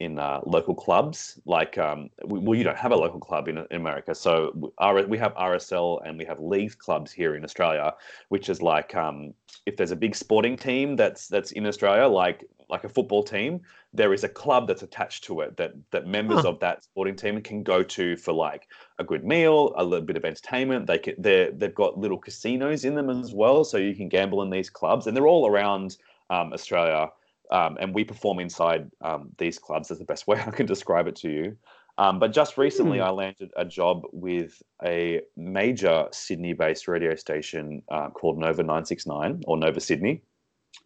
in 0.00 0.18
uh, 0.18 0.40
local 0.44 0.74
clubs. 0.74 1.38
Like, 1.44 1.78
um, 1.78 2.08
we, 2.24 2.38
well, 2.40 2.58
you 2.58 2.64
don't 2.64 2.76
have 2.76 2.90
a 2.90 2.96
local 2.96 3.20
club 3.20 3.48
in, 3.48 3.58
in 3.58 3.66
America, 3.76 4.14
so 4.14 4.72
our, 4.78 5.06
we 5.06 5.18
have 5.18 5.34
RSL 5.34 6.00
and 6.04 6.18
we 6.18 6.24
have 6.24 6.40
league 6.40 6.76
clubs 6.78 7.12
here 7.12 7.36
in 7.36 7.44
Australia, 7.44 7.94
which 8.30 8.48
is 8.48 8.60
like 8.60 8.94
um, 8.96 9.34
if 9.66 9.76
there's 9.76 9.92
a 9.92 9.96
big 9.96 10.16
sporting 10.16 10.56
team 10.56 10.96
that's 10.96 11.28
that's 11.28 11.52
in 11.52 11.66
Australia, 11.66 12.08
like 12.08 12.44
like 12.70 12.84
a 12.84 12.88
football 12.88 13.22
team, 13.22 13.60
there 13.92 14.12
is 14.12 14.24
a 14.24 14.28
club 14.28 14.66
that's 14.66 14.82
attached 14.82 15.24
to 15.24 15.40
it 15.40 15.56
that 15.56 15.72
that 15.90 16.06
members 16.06 16.42
huh. 16.42 16.50
of 16.50 16.60
that 16.60 16.84
sporting 16.84 17.16
team 17.16 17.40
can 17.42 17.62
go 17.62 17.82
to 17.82 18.16
for 18.16 18.32
like 18.32 18.68
a 18.98 19.04
good 19.04 19.24
meal, 19.24 19.72
a 19.76 19.84
little 19.84 20.06
bit 20.06 20.16
of 20.16 20.24
entertainment. 20.24 20.86
They 20.86 20.98
can 20.98 21.14
they 21.18 21.50
they've 21.54 21.74
got 21.74 21.98
little 21.98 22.18
casinos 22.18 22.84
in 22.84 22.94
them 22.94 23.10
as 23.10 23.32
well, 23.32 23.64
so 23.64 23.76
you 23.76 23.94
can 23.94 24.08
gamble 24.08 24.42
in 24.42 24.50
these 24.50 24.70
clubs, 24.70 25.06
and 25.06 25.16
they're 25.16 25.28
all 25.28 25.48
around 25.48 25.96
um, 26.30 26.52
Australia. 26.52 27.08
Um, 27.52 27.76
and 27.80 27.92
we 27.92 28.04
perform 28.04 28.38
inside 28.38 28.88
um, 29.00 29.30
these 29.38 29.58
clubs. 29.58 29.90
Is 29.90 29.98
the 29.98 30.04
best 30.04 30.26
way 30.28 30.40
I 30.40 30.50
can 30.50 30.66
describe 30.66 31.08
it 31.08 31.16
to 31.16 31.30
you. 31.30 31.56
Um, 31.98 32.18
but 32.18 32.32
just 32.32 32.56
recently, 32.56 32.98
mm. 32.98 33.04
I 33.04 33.10
landed 33.10 33.50
a 33.56 33.64
job 33.64 34.04
with 34.10 34.62
a 34.82 35.20
major 35.36 36.06
Sydney-based 36.12 36.88
radio 36.88 37.14
station 37.14 37.82
uh, 37.90 38.08
called 38.08 38.38
Nova 38.38 38.62
969 38.62 39.42
or 39.46 39.58
Nova 39.58 39.80
Sydney. 39.80 40.22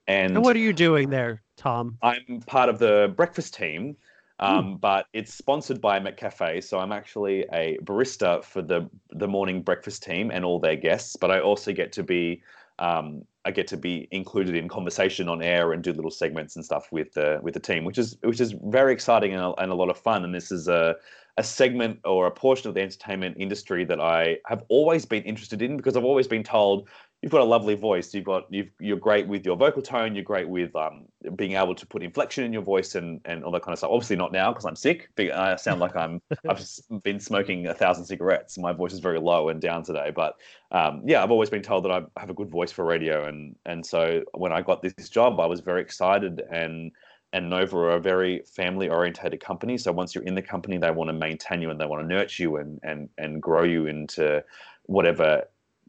And, 0.07 0.37
and, 0.37 0.45
what 0.45 0.57
are 0.57 0.61
you 0.61 0.73
doing 0.73 1.11
there, 1.11 1.43
Tom? 1.57 1.99
I'm 2.03 2.43
part 2.47 2.69
of 2.69 2.79
the 2.79 3.13
breakfast 3.17 3.55
team, 3.55 3.97
um, 4.39 4.65
mm. 4.65 4.81
but 4.81 5.07
it's 5.13 5.33
sponsored 5.33 5.81
by 5.81 5.99
McCafe. 5.99 6.63
So 6.63 6.79
I'm 6.79 6.93
actually 6.93 7.47
a 7.53 7.79
barista 7.83 8.45
for 8.45 8.63
the 8.63 8.89
the 9.11 9.29
morning 9.29 9.63
breakfast 9.63 10.03
team 10.03 10.31
and 10.31 10.45
all 10.45 10.59
their 10.59 10.77
guests. 10.77 11.17
But 11.17 11.31
I 11.31 11.41
also 11.41 11.73
get 11.73 11.93
to 11.93 12.03
be 12.03 12.43
um, 12.79 13.25
I 13.45 13.51
get 13.51 13.67
to 13.69 13.77
be 13.77 14.09
included 14.11 14.57
in 14.57 14.69
conversation 14.69 15.29
on 15.29 15.43
air 15.43 15.73
and 15.73 15.83
do 15.83 15.93
little 15.93 16.11
segments 16.11 16.57
and 16.57 16.65
stuff 16.65 16.91
with 16.91 17.13
the 17.13 17.39
with 17.43 17.55
the 17.55 17.61
team, 17.61 17.85
which 17.85 17.99
is 17.99 18.17
which 18.23 18.41
is 18.41 18.55
very 18.65 18.93
exciting 18.93 19.33
and 19.33 19.43
a, 19.43 19.53
and 19.55 19.71
a 19.71 19.75
lot 19.75 19.91
of 19.91 19.99
fun. 19.99 20.25
And 20.25 20.35
this 20.35 20.51
is 20.51 20.69
a 20.69 20.97
a 21.37 21.43
segment 21.43 21.99
or 22.05 22.27
a 22.27 22.31
portion 22.31 22.69
of 22.69 22.75
the 22.75 22.81
entertainment 22.81 23.37
industry 23.39 23.85
that 23.85 24.01
I 24.01 24.39
have 24.47 24.63
always 24.69 25.05
been 25.05 25.25
interested 25.25 25.63
in 25.63 25.77
because 25.77 25.97
I've 25.97 26.05
always 26.05 26.29
been 26.29 26.45
told 26.45 26.89
you've 27.25 27.33
got 27.33 27.41
a 27.41 27.45
lovely 27.45 27.75
voice. 27.75 28.13
You've 28.13 28.27
got 28.27 28.45
you've, 28.51 28.69
you're 28.79 28.99
great 28.99 29.27
with 29.27 29.47
your 29.47 29.57
vocal 29.57 29.81
tone. 29.81 30.15
You're 30.15 30.25
great 30.25 30.47
with 30.47 30.77
um, 30.77 31.07
being 31.37 31.55
able 31.55 31.75
to 31.75 31.87
put 31.87 32.03
inflection 32.03 32.45
in 32.45 32.53
your 32.53 32.61
voice 32.61 32.97
and, 32.97 33.19
and 33.25 33.43
all 33.43 33.51
that 33.53 33.63
kind 33.63 33.73
of 33.73 33.79
stuff. 33.79 33.93
Obviously 33.93 34.17
not 34.17 34.31
now 34.31 34.53
because 34.53 34.67
I'm 34.67 34.77
sick. 34.77 35.09
I 35.19 35.57
sound 35.57 35.81
like 35.81 35.97
I'm 35.97 36.21
I've 36.51 36.63
been 37.03 37.19
smoking 37.19 37.67
a 37.69 37.73
thousand 37.73 38.05
cigarettes. 38.05 38.59
My 38.59 38.75
voice 38.75 38.93
is 38.93 39.01
very 39.01 39.19
low 39.19 39.49
and 39.49 39.59
down 39.59 39.85
today. 39.85 40.13
But 40.15 40.37
um, 40.71 41.01
yeah, 41.07 41.23
I've 41.23 41.31
always 41.31 41.49
been 41.49 41.63
told 41.63 41.87
that 41.87 41.93
I 41.93 42.03
have 42.21 42.29
a 42.29 42.35
good 42.35 42.51
voice 42.51 42.71
for 42.71 42.85
radio, 42.85 43.25
and 43.25 43.57
and 43.65 43.87
so 43.87 44.23
when 44.35 44.53
I 44.53 44.61
got 44.61 44.83
this 44.83 45.09
job, 45.09 45.41
I 45.41 45.47
was 45.47 45.61
very 45.61 45.81
excited 45.81 46.43
and. 46.53 46.93
And 47.33 47.51
Nova 47.51 47.77
are 47.79 47.97
a 47.97 48.01
very 48.01 48.45
family 48.47 48.89
orientated 48.89 49.41
company. 49.41 49.77
So 49.77 49.91
once 49.91 50.15
you're 50.15 50.23
in 50.23 50.37
the 50.37 50.41
company, 50.41 50.79
they 50.79 50.93
want 50.93 51.09
to 51.09 51.13
maintain 51.13 51.61
you 51.61 51.71
and 51.71 51.81
they 51.81 51.85
want 51.85 52.01
to 52.01 52.07
nurture 52.07 52.45
you 52.45 52.57
and, 52.59 52.79
and, 52.85 53.09
and 53.19 53.43
grow 53.43 53.65
you 53.65 53.87
into 53.87 54.45
whatever 54.87 55.43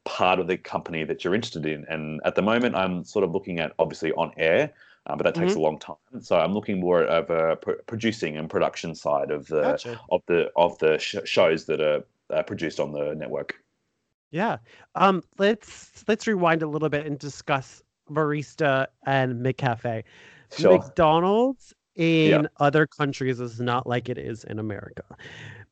part 0.06 0.40
of 0.40 0.48
the 0.48 0.58
company 0.58 1.04
that 1.04 1.24
you're 1.24 1.36
interested 1.36 1.66
in. 1.66 1.86
And 1.90 2.22
at 2.24 2.36
the 2.36 2.42
moment, 2.42 2.76
I'm 2.76 3.04
sort 3.04 3.26
of 3.26 3.32
looking 3.32 3.60
at 3.60 3.74
obviously 3.80 4.12
on 4.14 4.32
air, 4.38 4.72
uh, 5.08 5.16
but 5.16 5.24
that 5.24 5.36
takes 5.36 5.52
mm-hmm. 5.52 5.60
a 5.60 5.64
long 5.64 5.80
time. 5.80 6.22
So 6.22 6.40
I'm 6.40 6.54
looking 6.54 6.80
more 6.80 7.04
of 7.04 7.30
a 7.30 7.58
pr- 7.58 7.82
producing 7.86 8.38
and 8.38 8.50
production 8.50 8.96
side 8.96 9.32
of 9.32 9.48
the 9.48 9.62
gotcha. 9.62 10.00
of 10.10 10.22
the 10.28 10.52
of 10.56 10.78
the 10.80 10.98
sh- 10.98 11.16
shows 11.26 11.66
that 11.66 11.82
are 11.82 12.04
uh, 12.30 12.44
produced 12.44 12.80
on 12.80 12.92
the 12.92 13.14
network. 13.16 13.56
Yeah. 14.32 14.58
Um. 14.96 15.24
Let's 15.38 16.04
let's 16.08 16.26
rewind 16.28 16.62
a 16.62 16.68
little 16.68 16.90
bit 16.90 17.06
and 17.06 17.20
discuss 17.20 17.84
barista 18.10 18.88
and 19.06 19.46
McCafe. 19.46 20.04
Sure. 20.56 20.78
McDonald's 20.78 21.74
in 21.96 22.30
yeah. 22.30 22.48
other 22.60 22.86
countries 22.86 23.40
is 23.40 23.60
not 23.60 23.88
like 23.88 24.10
it 24.10 24.18
is 24.18 24.44
in 24.44 24.60
America. 24.60 25.04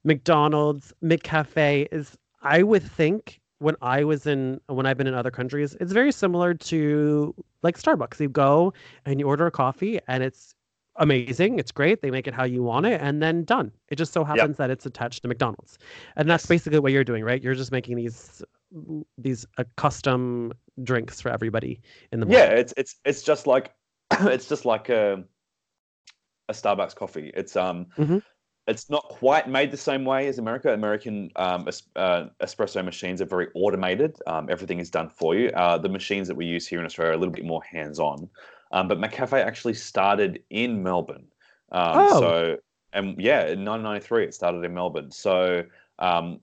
McDonald's, 0.03 0.93
McCafe 1.03 1.87
is, 1.91 2.17
I 2.41 2.63
would 2.63 2.83
think, 2.83 3.39
when 3.63 3.75
I 3.81 4.03
was 4.03 4.27
in 4.27 4.59
when 4.67 4.85
I've 4.85 4.97
been 4.97 5.07
in 5.07 5.13
other 5.13 5.31
countries, 5.31 5.75
it's 5.79 5.91
very 5.91 6.11
similar 6.11 6.53
to 6.53 7.33
like 7.63 7.79
Starbucks. 7.79 8.19
You 8.19 8.29
go 8.29 8.73
and 9.05 9.19
you 9.19 9.27
order 9.27 9.47
a 9.47 9.51
coffee 9.51 9.99
and 10.07 10.21
it's 10.21 10.53
amazing. 10.97 11.59
It's 11.59 11.71
great. 11.71 12.01
They 12.01 12.11
make 12.11 12.27
it 12.27 12.33
how 12.33 12.43
you 12.43 12.61
want 12.61 12.85
it 12.85 13.01
and 13.01 13.21
then 13.23 13.45
done. 13.45 13.71
It 13.89 13.95
just 13.95 14.13
so 14.13 14.23
happens 14.23 14.51
yep. 14.51 14.57
that 14.57 14.69
it's 14.69 14.85
attached 14.85 15.21
to 15.23 15.27
McDonald's. 15.27 15.79
And 16.17 16.29
that's 16.29 16.45
basically 16.45 16.79
what 16.79 16.91
you're 16.91 17.03
doing, 17.03 17.23
right? 17.23 17.41
You're 17.41 17.55
just 17.55 17.71
making 17.71 17.95
these 17.95 18.43
these 19.17 19.45
uh, 19.57 19.63
custom 19.77 20.51
drinks 20.83 21.21
for 21.21 21.29
everybody 21.29 21.81
in 22.11 22.19
the 22.19 22.25
morning. 22.25 22.43
Yeah, 22.43 22.55
it's 22.55 22.73
it's 22.75 22.95
it's 23.05 23.23
just 23.23 23.47
like 23.47 23.73
it's 24.11 24.47
just 24.47 24.65
like 24.65 24.89
a 24.89 25.23
a 26.49 26.53
Starbucks 26.53 26.95
coffee. 26.95 27.31
It's 27.33 27.55
um 27.55 27.87
mm-hmm 27.97 28.17
it's 28.67 28.89
not 28.89 29.03
quite 29.09 29.49
made 29.49 29.71
the 29.71 29.77
same 29.77 30.05
way 30.05 30.27
as 30.27 30.39
America. 30.39 30.73
American 30.73 31.29
um, 31.35 31.67
uh, 31.95 32.25
espresso 32.41 32.83
machines 32.83 33.21
are 33.21 33.25
very 33.25 33.47
automated. 33.55 34.17
Um, 34.25 34.49
everything 34.49 34.79
is 34.79 34.89
done 34.89 35.09
for 35.09 35.35
you. 35.35 35.49
Uh, 35.49 35.77
the 35.77 35.89
machines 35.89 36.27
that 36.29 36.35
we 36.35 36.45
use 36.45 36.65
here 36.65 36.79
in 36.79 36.85
Australia 36.85 37.11
are 37.11 37.15
a 37.15 37.17
little 37.17 37.33
bit 37.33 37.45
more 37.45 37.61
hands-on. 37.63 38.29
Um, 38.71 38.87
but 38.87 38.99
McCafe 38.99 39.33
actually 39.33 39.73
started 39.73 40.41
in 40.49 40.81
Melbourne. 40.81 41.25
Um, 41.71 41.91
oh. 41.95 42.19
So, 42.19 42.57
and 42.93 43.19
yeah, 43.19 43.41
in 43.41 43.65
1993 43.65 44.25
it 44.25 44.33
started 44.33 44.63
in 44.63 44.73
Melbourne. 44.73 45.11
So 45.11 45.63
um, 45.99 46.39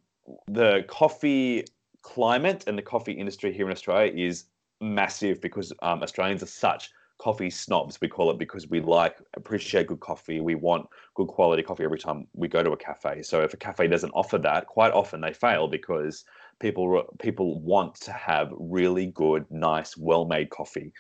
the 0.46 0.84
coffee 0.88 1.64
climate 2.02 2.64
and 2.66 2.76
the 2.76 2.82
coffee 2.82 3.12
industry 3.12 3.52
here 3.52 3.66
in 3.66 3.72
Australia 3.72 4.12
is 4.14 4.44
massive 4.80 5.40
because 5.40 5.72
um, 5.82 6.02
Australians 6.02 6.42
are 6.42 6.46
such 6.46 6.90
coffee 7.20 7.50
snobs. 7.50 8.00
We 8.00 8.08
call 8.08 8.30
it 8.30 8.38
because 8.38 8.68
we 8.68 8.80
like 8.80 9.18
appreciate 9.34 9.88
good 9.88 10.00
coffee. 10.00 10.40
We 10.40 10.54
want 10.54 10.88
good 11.14 11.26
quality 11.26 11.62
coffee 11.62 11.84
every 11.84 11.98
time 11.98 12.26
we 12.32 12.48
go 12.48 12.62
to 12.62 12.70
a 12.70 12.76
cafe. 12.76 13.22
So 13.22 13.42
if 13.42 13.52
a 13.52 13.58
cafe 13.58 13.88
doesn't 13.88 14.12
offer 14.12 14.38
that, 14.38 14.66
quite 14.66 14.92
often 14.92 15.20
they 15.20 15.34
fail 15.34 15.68
because 15.68 16.24
people 16.60 17.04
people 17.20 17.60
want 17.60 17.94
to 17.96 18.12
have 18.12 18.48
really 18.58 19.06
good, 19.06 19.44
nice, 19.50 19.96
well-made 19.98 20.48
coffee. 20.48 20.92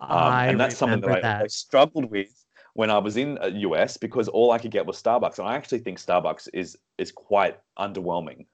Um, 0.00 0.32
and 0.32 0.60
that's 0.60 0.76
something 0.76 1.00
that, 1.00 1.22
that. 1.22 1.40
I, 1.40 1.44
I 1.44 1.46
struggled 1.48 2.08
with 2.08 2.30
when 2.74 2.90
I 2.90 2.98
was 2.98 3.16
in 3.16 3.36
US 3.42 3.96
uh, 3.96 3.98
because 4.00 4.28
all 4.28 4.52
I 4.52 4.58
could 4.58 4.70
get 4.70 4.86
was 4.86 5.02
Starbucks, 5.02 5.40
and 5.40 5.48
I 5.48 5.56
actually 5.56 5.80
think 5.80 5.98
Starbucks 5.98 6.48
is 6.54 6.78
is 6.98 7.10
quite 7.10 7.58
underwhelming. 7.76 8.46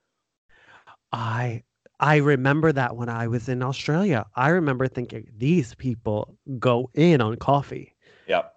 I 1.12 1.64
I 2.00 2.16
remember 2.16 2.72
that 2.72 2.96
when 2.96 3.10
I 3.10 3.28
was 3.28 3.48
in 3.48 3.62
Australia. 3.62 4.24
I 4.34 4.48
remember 4.48 4.88
thinking 4.88 5.28
these 5.36 5.74
people 5.74 6.34
go 6.58 6.90
in 6.94 7.20
on 7.20 7.36
coffee. 7.36 7.94
Yep. 8.26 8.54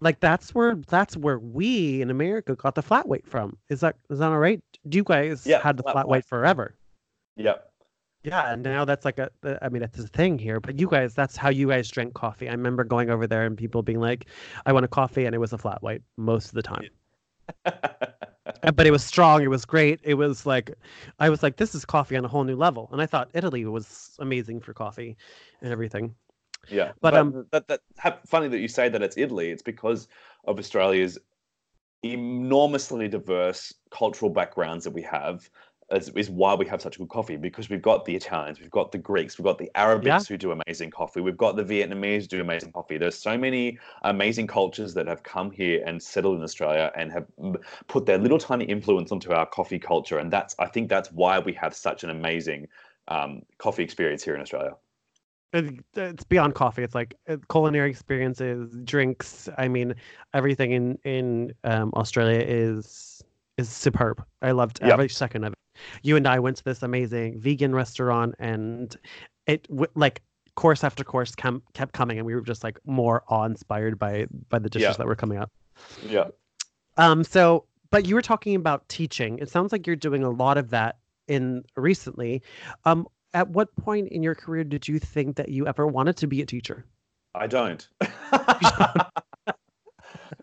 Like 0.00 0.20
that's 0.20 0.54
where 0.54 0.76
that's 0.86 1.16
where 1.16 1.38
we 1.38 2.00
in 2.00 2.10
America 2.10 2.54
got 2.54 2.76
the 2.76 2.82
flat 2.82 3.08
white 3.08 3.26
from. 3.26 3.56
Is 3.68 3.80
that 3.80 3.96
is 4.08 4.20
that 4.20 4.30
all 4.30 4.38
right? 4.38 4.60
Do 4.88 4.98
you 4.98 5.04
guys 5.04 5.44
yep, 5.44 5.62
had 5.62 5.76
the 5.76 5.82
flat, 5.82 5.92
flat 5.94 6.08
white 6.08 6.24
forever? 6.24 6.76
Yep. 7.36 7.72
Yeah, 8.22 8.52
and 8.52 8.62
now 8.62 8.84
that's 8.84 9.04
like 9.04 9.18
a, 9.18 9.30
I 9.62 9.68
mean, 9.68 9.82
it's 9.82 9.98
a 10.00 10.08
thing 10.08 10.36
here, 10.36 10.58
but 10.58 10.80
you 10.80 10.88
guys, 10.88 11.14
that's 11.14 11.36
how 11.36 11.48
you 11.48 11.68
guys 11.68 11.88
drink 11.88 12.14
coffee. 12.14 12.48
I 12.48 12.52
remember 12.52 12.82
going 12.82 13.08
over 13.08 13.28
there 13.28 13.46
and 13.46 13.56
people 13.56 13.82
being 13.82 14.00
like, 14.00 14.26
I 14.64 14.72
want 14.72 14.84
a 14.84 14.88
coffee, 14.88 15.26
and 15.26 15.34
it 15.34 15.38
was 15.38 15.52
a 15.52 15.58
flat 15.58 15.80
white 15.80 16.02
most 16.16 16.48
of 16.48 16.54
the 16.54 16.62
time. 16.62 16.88
but 18.74 18.86
it 18.86 18.90
was 18.90 19.04
strong. 19.04 19.42
It 19.42 19.50
was 19.50 19.64
great. 19.64 20.00
It 20.02 20.14
was 20.14 20.46
like, 20.46 20.72
I 21.18 21.30
was 21.30 21.42
like, 21.42 21.56
this 21.56 21.74
is 21.74 21.84
coffee 21.84 22.16
on 22.16 22.24
a 22.24 22.28
whole 22.28 22.44
new 22.44 22.56
level. 22.56 22.88
And 22.92 23.00
I 23.00 23.06
thought 23.06 23.30
Italy 23.34 23.64
was 23.64 24.16
amazing 24.18 24.60
for 24.60 24.72
coffee 24.72 25.16
and 25.60 25.72
everything. 25.72 26.14
Yeah, 26.68 26.92
but, 27.00 27.12
but 27.12 27.14
um, 27.14 27.46
that, 27.52 27.68
that, 27.68 27.80
that 28.02 28.26
funny 28.26 28.48
that 28.48 28.58
you 28.58 28.68
say 28.68 28.88
that 28.88 29.02
it's 29.02 29.16
Italy. 29.16 29.50
It's 29.50 29.62
because 29.62 30.08
of 30.44 30.58
Australia's 30.58 31.18
enormously 32.02 33.08
diverse 33.08 33.72
cultural 33.90 34.30
backgrounds 34.30 34.84
that 34.84 34.92
we 34.92 35.02
have 35.02 35.48
is, 35.92 36.08
is 36.10 36.30
why 36.30 36.54
we 36.54 36.66
have 36.66 36.82
such 36.82 36.98
good 36.98 37.08
coffee 37.08 37.36
because 37.36 37.70
we've 37.70 37.82
got 37.82 38.04
the 38.04 38.14
Italians, 38.14 38.60
we've 38.60 38.70
got 38.70 38.90
the 38.90 38.98
Greeks, 38.98 39.38
we've 39.38 39.44
got 39.44 39.58
the 39.58 39.70
Arabics 39.76 40.04
yeah. 40.04 40.20
who 40.28 40.36
do 40.36 40.52
amazing 40.52 40.90
coffee, 40.90 41.20
we've 41.20 41.36
got 41.36 41.56
the 41.56 41.64
Vietnamese 41.64 42.22
who 42.22 42.28
do 42.28 42.40
amazing 42.40 42.72
coffee. 42.72 42.98
There's 42.98 43.16
so 43.16 43.38
many 43.38 43.78
amazing 44.02 44.48
cultures 44.48 44.94
that 44.94 45.06
have 45.06 45.22
come 45.22 45.50
here 45.50 45.82
and 45.86 46.02
settled 46.02 46.36
in 46.38 46.42
Australia 46.42 46.90
and 46.96 47.12
have 47.12 47.26
put 47.86 48.06
their 48.06 48.18
little 48.18 48.38
tiny 48.38 48.64
influence 48.64 49.12
onto 49.12 49.32
our 49.32 49.46
coffee 49.46 49.78
culture, 49.78 50.18
and 50.18 50.32
that's 50.32 50.56
I 50.58 50.66
think 50.66 50.88
that's 50.88 51.12
why 51.12 51.38
we 51.38 51.52
have 51.54 51.74
such 51.74 52.02
an 52.02 52.10
amazing 52.10 52.66
um, 53.08 53.42
coffee 53.58 53.84
experience 53.84 54.24
here 54.24 54.34
in 54.34 54.40
Australia. 54.40 54.72
It's 55.52 56.24
beyond 56.24 56.54
coffee. 56.54 56.82
It's 56.82 56.94
like 56.94 57.14
uh, 57.28 57.36
culinary 57.48 57.88
experiences, 57.88 58.76
drinks. 58.84 59.48
I 59.56 59.68
mean, 59.68 59.94
everything 60.34 60.72
in 60.72 60.98
in 61.04 61.54
um, 61.62 61.92
Australia 61.94 62.40
is 62.40 63.22
is 63.56 63.68
superb. 63.68 64.22
I 64.42 64.50
loved 64.50 64.80
yep. 64.82 64.92
every 64.92 65.08
second 65.08 65.44
of 65.44 65.52
it 65.52 65.58
you 66.02 66.16
and 66.16 66.26
I 66.26 66.38
went 66.38 66.56
to 66.58 66.64
this 66.64 66.82
amazing 66.82 67.40
vegan 67.40 67.74
restaurant, 67.74 68.34
and 68.38 68.96
it 69.46 69.66
like 69.94 70.22
course 70.54 70.82
after 70.82 71.04
course 71.04 71.34
com- 71.34 71.62
kept 71.74 71.92
coming, 71.92 72.18
and 72.18 72.26
we 72.26 72.34
were 72.34 72.40
just 72.40 72.64
like 72.64 72.78
more 72.84 73.22
awe 73.28 73.44
inspired 73.44 73.98
by 73.98 74.26
by 74.48 74.58
the 74.58 74.70
dishes 74.70 74.88
yeah. 74.88 74.96
that 74.96 75.06
were 75.06 75.16
coming 75.16 75.38
up. 75.38 75.50
Yeah. 76.06 76.28
Um. 76.96 77.24
So, 77.24 77.64
but 77.90 78.06
you 78.06 78.14
were 78.14 78.22
talking 78.22 78.56
about 78.56 78.88
teaching. 78.88 79.38
It 79.38 79.50
sounds 79.50 79.72
like 79.72 79.86
you're 79.86 79.96
doing 79.96 80.24
a 80.24 80.30
lot 80.30 80.58
of 80.58 80.70
that 80.70 80.98
in 81.28 81.64
recently. 81.76 82.42
Um. 82.84 83.06
At 83.34 83.50
what 83.50 83.74
point 83.76 84.08
in 84.08 84.22
your 84.22 84.34
career 84.34 84.64
did 84.64 84.88
you 84.88 84.98
think 84.98 85.36
that 85.36 85.50
you 85.50 85.66
ever 85.66 85.86
wanted 85.86 86.16
to 86.18 86.26
be 86.26 86.40
a 86.40 86.46
teacher? 86.46 86.86
I 87.34 87.46
don't. 87.46 87.86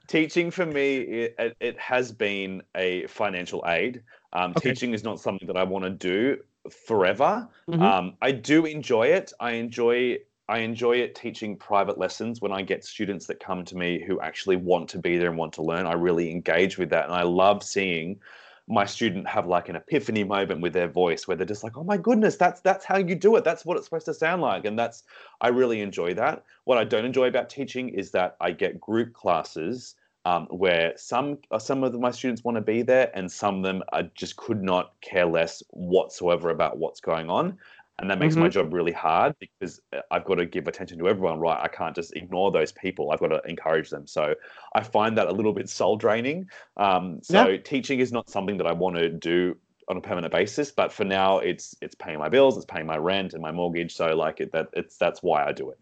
Teaching 0.08 0.52
for 0.52 0.66
me, 0.66 0.98
it, 0.98 1.56
it 1.60 1.80
has 1.80 2.12
been 2.12 2.62
a 2.76 3.08
financial 3.08 3.64
aid. 3.68 4.04
Um, 4.34 4.52
okay. 4.52 4.70
Teaching 4.70 4.94
is 4.94 5.04
not 5.04 5.20
something 5.20 5.48
that 5.48 5.58
I 5.58 5.64
want 5.64 5.86
to 5.86 5.90
do 5.90 6.38
forever. 6.70 7.48
Mm-hmm. 7.70 7.82
Um, 7.82 8.14
I 8.22 8.32
do 8.32 8.66
enjoy 8.66 9.08
it. 9.08 9.32
I 9.40 9.52
enjoy 9.52 10.20
I 10.50 10.60
enjoy 10.60 10.98
it 10.98 11.16
teaching 11.16 11.56
private 11.56 11.98
lessons 11.98 12.42
when 12.42 12.52
I 12.52 12.64
get 12.64 12.84
students 12.84 13.28
that 13.28 13.40
come 13.40 13.64
to 13.64 13.78
me 13.78 14.04
who 14.06 14.20
actually 14.20 14.58
want 14.58 14.90
to 14.90 15.00
be 15.00 15.18
there 15.18 15.30
and 15.30 15.38
want 15.38 15.54
to 15.54 15.62
learn. 15.62 15.86
I 15.86 15.94
really 15.94 16.30
engage 16.32 16.78
with 16.78 16.90
that, 16.90 17.06
and 17.06 17.14
I 17.14 17.24
love 17.24 17.64
seeing 17.64 18.20
my 18.68 18.86
student 18.86 19.28
have 19.28 19.46
like 19.46 19.70
an 19.70 19.76
epiphany 19.76 20.24
moment 20.24 20.62
with 20.62 20.74
their 20.74 20.88
voice 20.88 21.28
where 21.28 21.36
they're 21.36 21.46
just 21.46 21.64
like, 21.64 21.78
"Oh 21.78 21.84
my 21.84 21.98
goodness, 21.98 22.38
that's 22.38 22.62
that's 22.62 22.86
how 22.86 22.98
you 22.98 23.16
do 23.16 23.36
it. 23.36 23.44
That's 23.44 23.66
what 23.66 23.78
it's 23.78 23.86
supposed 23.86 24.06
to 24.06 24.14
sound 24.14 24.42
like." 24.42 24.66
And 24.66 24.78
that's 24.80 25.04
I 25.42 25.50
really 25.50 25.82
enjoy 25.82 26.14
that. 26.16 26.44
What 26.64 26.78
I 26.78 26.84
don't 26.84 27.06
enjoy 27.06 27.28
about 27.28 27.50
teaching 27.50 27.90
is 27.90 28.12
that 28.12 28.38
I 28.40 28.52
get 28.52 28.80
group 28.80 29.14
classes 29.14 29.96
um, 30.26 30.48
where 30.50 30.94
some 30.96 31.40
uh, 31.52 31.60
some 31.60 31.84
of 31.84 32.00
my 32.00 32.12
students 32.12 32.44
want 32.44 32.56
to 32.56 32.62
be 32.62 32.82
there, 32.82 33.12
and 33.14 33.32
some 33.32 33.58
of 33.58 33.64
them 33.64 33.84
I 33.92 34.04
just 34.16 34.38
could 34.38 34.64
not 34.64 34.94
care 35.02 35.26
less 35.26 35.62
whatsoever 35.72 36.50
about 36.50 36.78
what's 36.78 37.02
going 37.02 37.30
on, 37.30 37.58
and 38.00 38.10
that 38.10 38.20
makes 38.20 38.34
mm-hmm. 38.34 38.44
my 38.44 38.50
job 38.50 38.74
really 38.74 38.92
hard 38.92 39.36
because 39.40 39.80
uh, 39.94 40.00
I've 40.12 40.26
got 40.26 40.36
to 40.36 40.46
give 40.46 40.68
attention 40.68 40.98
to 41.00 41.08
everyone. 41.08 41.40
Right, 41.40 41.60
I 41.62 41.68
can't 41.68 41.96
just 41.96 42.16
ignore 42.16 42.52
those 42.52 42.72
people. 42.72 43.12
I've 43.12 43.20
got 43.20 43.28
to 43.28 43.42
encourage 43.48 43.90
them. 43.90 44.08
So 44.08 44.36
I 44.76 44.82
find 44.82 45.18
that 45.18 45.28
a 45.28 45.32
little 45.32 45.54
bit 45.54 45.70
soul 45.70 45.96
draining. 45.96 46.48
Um, 46.78 47.20
so 47.22 47.48
yeah. 47.48 47.58
teaching 47.58 48.00
is 48.00 48.12
not 48.12 48.30
something 48.30 48.58
that 48.58 48.68
I 48.68 48.74
want 48.74 48.96
to 48.98 49.10
do 49.10 49.58
on 49.90 49.98
a 49.98 50.02
permanent 50.02 50.32
basis 50.32 50.72
but 50.72 50.94
for 50.94 51.04
now 51.04 51.40
it's 51.40 51.76
it's 51.82 51.94
paying 51.94 52.18
my 52.18 52.30
bills 52.30 52.56
it's 52.56 52.66
paying 52.66 52.86
my 52.86 52.96
rent 52.96 53.34
and 53.34 53.42
my 53.42 53.52
mortgage 53.52 53.94
so 53.94 54.16
like 54.16 54.40
it, 54.40 54.50
that 54.54 54.70
it's 54.72 54.96
that's 54.96 55.22
why 55.22 55.46
i 55.46 55.52
do 55.52 55.72
it 55.72 55.78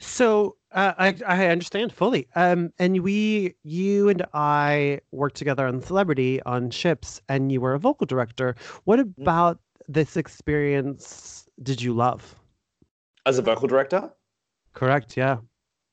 so 0.00 0.56
uh, 0.72 0.92
I 0.98 1.16
I 1.26 1.46
understand 1.46 1.92
fully. 1.92 2.28
Um, 2.34 2.72
and 2.78 3.02
we, 3.02 3.54
you 3.62 4.08
and 4.08 4.24
I 4.34 5.00
worked 5.10 5.36
together 5.36 5.66
on 5.66 5.80
Celebrity 5.80 6.42
on 6.42 6.70
ships, 6.70 7.20
and 7.28 7.50
you 7.50 7.60
were 7.60 7.74
a 7.74 7.78
vocal 7.78 8.06
director. 8.06 8.56
What 8.84 8.98
mm. 8.98 9.22
about 9.22 9.58
this 9.88 10.16
experience 10.16 11.48
did 11.62 11.80
you 11.80 11.94
love? 11.94 12.34
As 13.24 13.38
a 13.38 13.42
vocal 13.42 13.68
director? 13.68 14.10
Correct. 14.74 15.16
Yeah. 15.16 15.38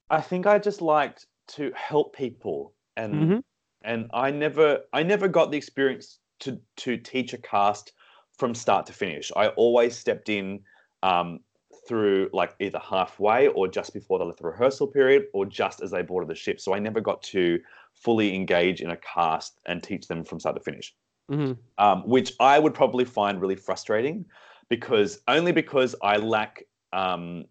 I 0.09 0.21
think 0.21 0.45
I 0.45 0.59
just 0.59 0.81
liked 0.81 1.25
to 1.49 1.71
help 1.75 2.15
people, 2.15 2.73
and 2.97 3.13
mm-hmm. 3.13 3.39
and 3.83 4.09
I 4.13 4.31
never 4.31 4.79
I 4.91 5.03
never 5.03 5.27
got 5.27 5.51
the 5.51 5.57
experience 5.57 6.19
to 6.41 6.59
to 6.77 6.97
teach 6.97 7.33
a 7.33 7.37
cast 7.37 7.93
from 8.37 8.53
start 8.53 8.85
to 8.87 8.93
finish. 8.93 9.31
I 9.35 9.47
always 9.49 9.95
stepped 9.95 10.29
in 10.29 10.61
um, 11.01 11.39
through 11.87 12.29
like 12.33 12.55
either 12.59 12.79
halfway 12.79 13.47
or 13.49 13.67
just 13.67 13.93
before 13.93 14.19
left 14.19 14.39
the 14.39 14.47
rehearsal 14.47 14.87
period 14.87 15.25
or 15.33 15.45
just 15.45 15.81
as 15.81 15.91
they 15.91 16.01
boarded 16.01 16.29
the 16.29 16.35
ship. 16.35 16.59
So 16.59 16.73
I 16.73 16.79
never 16.79 17.01
got 17.01 17.21
to 17.23 17.59
fully 17.93 18.35
engage 18.35 18.81
in 18.81 18.91
a 18.91 18.97
cast 18.97 19.59
and 19.65 19.83
teach 19.83 20.07
them 20.07 20.23
from 20.23 20.39
start 20.39 20.55
to 20.55 20.63
finish, 20.63 20.95
mm-hmm. 21.31 21.53
um, 21.77 22.07
which 22.07 22.33
I 22.39 22.59
would 22.59 22.73
probably 22.73 23.05
find 23.05 23.39
really 23.41 23.55
frustrating 23.55 24.25
because 24.69 25.19
only 25.27 25.51
because 25.51 25.95
I 26.01 26.17
lack, 26.17 26.63
um, 26.91 27.45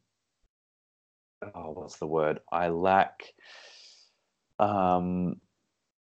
oh, 1.55 1.73
what's 1.73 1.99
the 1.99 2.07
word? 2.07 2.41
I 2.51 2.69
lack, 2.69 3.23
um, 4.59 5.37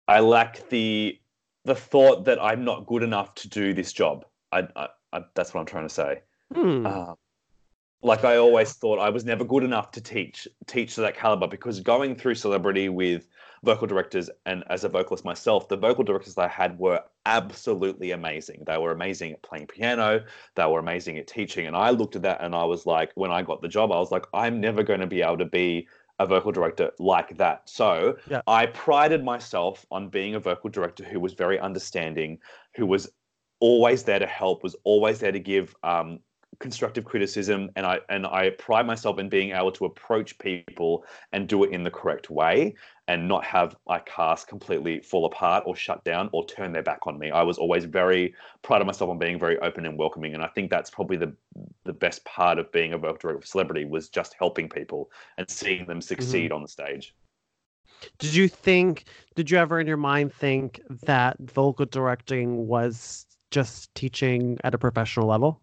I 0.07 0.19
lack 0.19 0.69
the 0.69 1.19
the 1.65 1.75
thought 1.75 2.25
that 2.25 2.43
I'm 2.43 2.65
not 2.65 2.85
good 2.87 3.03
enough 3.03 3.35
to 3.35 3.47
do 3.47 3.73
this 3.73 3.93
job. 3.93 4.25
I, 4.51 4.67
I, 4.75 4.87
I 5.13 5.21
that's 5.33 5.53
what 5.53 5.61
I'm 5.61 5.65
trying 5.65 5.87
to 5.87 5.93
say. 5.93 6.21
Hmm. 6.53 6.85
Uh, 6.85 7.13
like 8.03 8.25
I 8.25 8.37
always 8.37 8.73
thought 8.73 8.99
I 8.99 9.09
was 9.09 9.25
never 9.25 9.43
good 9.43 9.63
enough 9.63 9.91
to 9.91 10.01
teach 10.01 10.47
teach 10.67 10.95
to 10.95 11.01
that 11.01 11.15
caliber 11.15 11.47
because 11.47 11.79
going 11.79 12.15
through 12.15 12.35
celebrity 12.35 12.89
with 12.89 13.27
vocal 13.63 13.87
directors 13.87 14.29
and 14.45 14.63
as 14.69 14.83
a 14.83 14.89
vocalist 14.89 15.23
myself, 15.23 15.69
the 15.69 15.77
vocal 15.77 16.03
directors 16.03 16.37
I 16.37 16.49
had 16.49 16.77
were 16.77 17.01
absolutely 17.25 18.11
amazing. 18.11 18.63
They 18.67 18.77
were 18.77 18.91
amazing 18.91 19.31
at 19.31 19.41
playing 19.41 19.67
piano, 19.67 20.23
they 20.55 20.65
were 20.65 20.79
amazing 20.79 21.17
at 21.17 21.27
teaching. 21.27 21.65
And 21.65 21.75
I 21.75 21.89
looked 21.89 22.17
at 22.17 22.21
that 22.23 22.41
and 22.41 22.53
I 22.53 22.65
was 22.65 22.85
like, 22.85 23.11
when 23.15 23.31
I 23.31 23.41
got 23.41 23.61
the 23.61 23.69
job, 23.69 23.91
I 23.91 23.99
was 23.99 24.11
like, 24.11 24.25
I'm 24.33 24.59
never 24.59 24.83
going 24.83 24.99
to 24.99 25.07
be 25.07 25.21
able 25.21 25.37
to 25.37 25.45
be 25.45 25.87
a 26.19 26.27
vocal 26.27 26.51
director 26.51 26.91
like 26.99 27.37
that. 27.37 27.69
So 27.69 28.17
yeah. 28.29 28.41
I 28.47 28.67
prided 28.67 29.23
myself 29.23 29.85
on 29.91 30.09
being 30.09 30.35
a 30.35 30.39
vocal 30.39 30.69
director 30.69 31.03
who 31.03 31.19
was 31.19 31.33
very 31.33 31.59
understanding, 31.59 32.39
who 32.75 32.85
was 32.85 33.09
always 33.59 34.03
there 34.03 34.19
to 34.19 34.27
help, 34.27 34.61
was 34.61 34.75
always 34.83 35.19
there 35.19 35.31
to 35.31 35.39
give 35.39 35.73
um, 35.83 36.19
constructive 36.59 37.05
criticism 37.05 37.69
and 37.75 37.85
I 37.85 37.99
and 38.09 38.25
I 38.25 38.51
pride 38.51 38.85
myself 38.85 39.19
in 39.19 39.29
being 39.29 39.51
able 39.51 39.71
to 39.73 39.85
approach 39.85 40.37
people 40.37 41.05
and 41.31 41.47
do 41.47 41.63
it 41.63 41.71
in 41.71 41.83
the 41.83 41.91
correct 41.91 42.29
way 42.29 42.75
and 43.07 43.27
not 43.27 43.43
have 43.43 43.75
my 43.87 43.99
cast 43.99 44.47
completely 44.47 44.99
fall 44.99 45.25
apart 45.25 45.63
or 45.65 45.75
shut 45.75 46.03
down 46.03 46.29
or 46.31 46.45
turn 46.45 46.71
their 46.71 46.83
back 46.83 47.05
on 47.05 47.19
me. 47.19 47.31
I 47.31 47.43
was 47.43 47.57
always 47.57 47.85
very 47.85 48.33
proud 48.61 48.81
of 48.81 48.87
myself 48.87 49.09
on 49.09 49.17
being 49.17 49.39
very 49.39 49.57
open 49.59 49.85
and 49.85 49.97
welcoming 49.97 50.33
and 50.33 50.43
I 50.43 50.47
think 50.47 50.69
that's 50.69 50.89
probably 50.89 51.17
the 51.17 51.33
the 51.83 51.93
best 51.93 52.23
part 52.25 52.59
of 52.59 52.71
being 52.71 52.93
a 52.93 52.97
vocal 52.97 53.17
director 53.17 53.41
for 53.41 53.47
celebrity 53.47 53.85
was 53.85 54.09
just 54.09 54.35
helping 54.37 54.69
people 54.69 55.11
and 55.37 55.49
seeing 55.49 55.85
them 55.85 56.01
succeed 56.01 56.45
mm-hmm. 56.45 56.55
on 56.55 56.61
the 56.61 56.67
stage. 56.67 57.13
Did 58.19 58.33
you 58.33 58.47
think 58.47 59.05
did 59.35 59.49
you 59.49 59.57
ever 59.57 59.79
in 59.79 59.87
your 59.87 59.97
mind 59.97 60.33
think 60.33 60.81
that 61.05 61.37
vocal 61.39 61.85
directing 61.85 62.67
was 62.67 63.25
just 63.51 63.93
teaching 63.95 64.57
at 64.63 64.73
a 64.73 64.77
professional 64.77 65.27
level? 65.27 65.62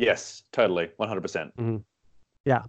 Yes, 0.00 0.44
totally, 0.50 0.88
one 0.96 1.10
hundred 1.10 1.20
percent. 1.20 1.54
Mm-hmm. 1.58 1.76
Yeah, 2.46 2.62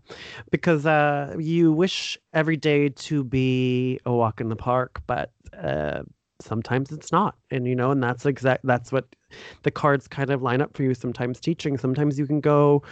because 0.52 0.86
uh, 0.86 1.34
you 1.40 1.72
wish 1.72 2.18
every 2.34 2.58
day 2.58 2.90
to 2.90 3.24
be 3.24 4.00
a 4.06 4.12
walk 4.12 4.42
in 4.42 4.50
the 4.50 4.56
park, 4.58 5.02
but 5.08 5.32
uh, 5.58 6.02
sometimes 6.42 6.92
it's 6.92 7.14
not. 7.14 7.36
And 7.50 7.66
you 7.66 7.74
know, 7.74 7.92
and 7.92 8.04
that's 8.04 8.26
exact. 8.26 8.66
That's 8.66 8.92
what 8.92 9.16
the 9.64 9.72
cards 9.72 10.10
kind 10.10 10.30
of 10.30 10.42
line 10.42 10.62
up 10.62 10.76
for 10.76 10.84
you. 10.84 10.94
Sometimes 10.94 11.40
teaching. 11.40 11.78
Sometimes 11.78 12.20
you 12.20 12.28
can 12.28 12.42
go, 12.42 12.84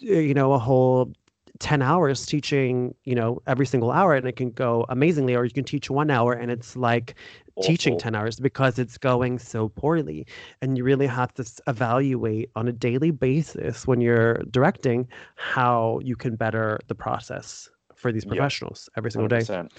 you 0.00 0.32
know, 0.32 0.54
a 0.54 0.58
whole 0.58 1.12
10 1.58 1.82
hours 1.82 2.26
teaching, 2.26 2.94
you 3.04 3.14
know, 3.14 3.40
every 3.46 3.66
single 3.66 3.90
hour 3.90 4.14
and 4.14 4.26
it 4.26 4.36
can 4.36 4.50
go 4.50 4.84
amazingly, 4.88 5.34
or 5.34 5.44
you 5.44 5.50
can 5.50 5.64
teach 5.64 5.90
one 5.90 6.10
hour 6.10 6.32
and 6.32 6.50
it's 6.50 6.76
like 6.76 7.14
Awful. 7.56 7.62
teaching 7.62 7.98
10 7.98 8.14
hours 8.14 8.38
because 8.38 8.78
it's 8.78 8.98
going 8.98 9.38
so 9.38 9.68
poorly. 9.68 10.26
And 10.60 10.76
you 10.76 10.84
really 10.84 11.06
have 11.06 11.32
to 11.34 11.44
evaluate 11.66 12.50
on 12.56 12.68
a 12.68 12.72
daily 12.72 13.10
basis 13.10 13.86
when 13.86 14.00
you're 14.00 14.34
directing 14.50 15.08
how 15.36 16.00
you 16.02 16.16
can 16.16 16.36
better 16.36 16.80
the 16.88 16.94
process 16.94 17.68
for 17.94 18.12
these 18.12 18.24
professionals 18.24 18.88
yep. 18.90 18.98
every 18.98 19.10
single 19.10 19.28
100%. 19.28 19.68
day. 19.68 19.76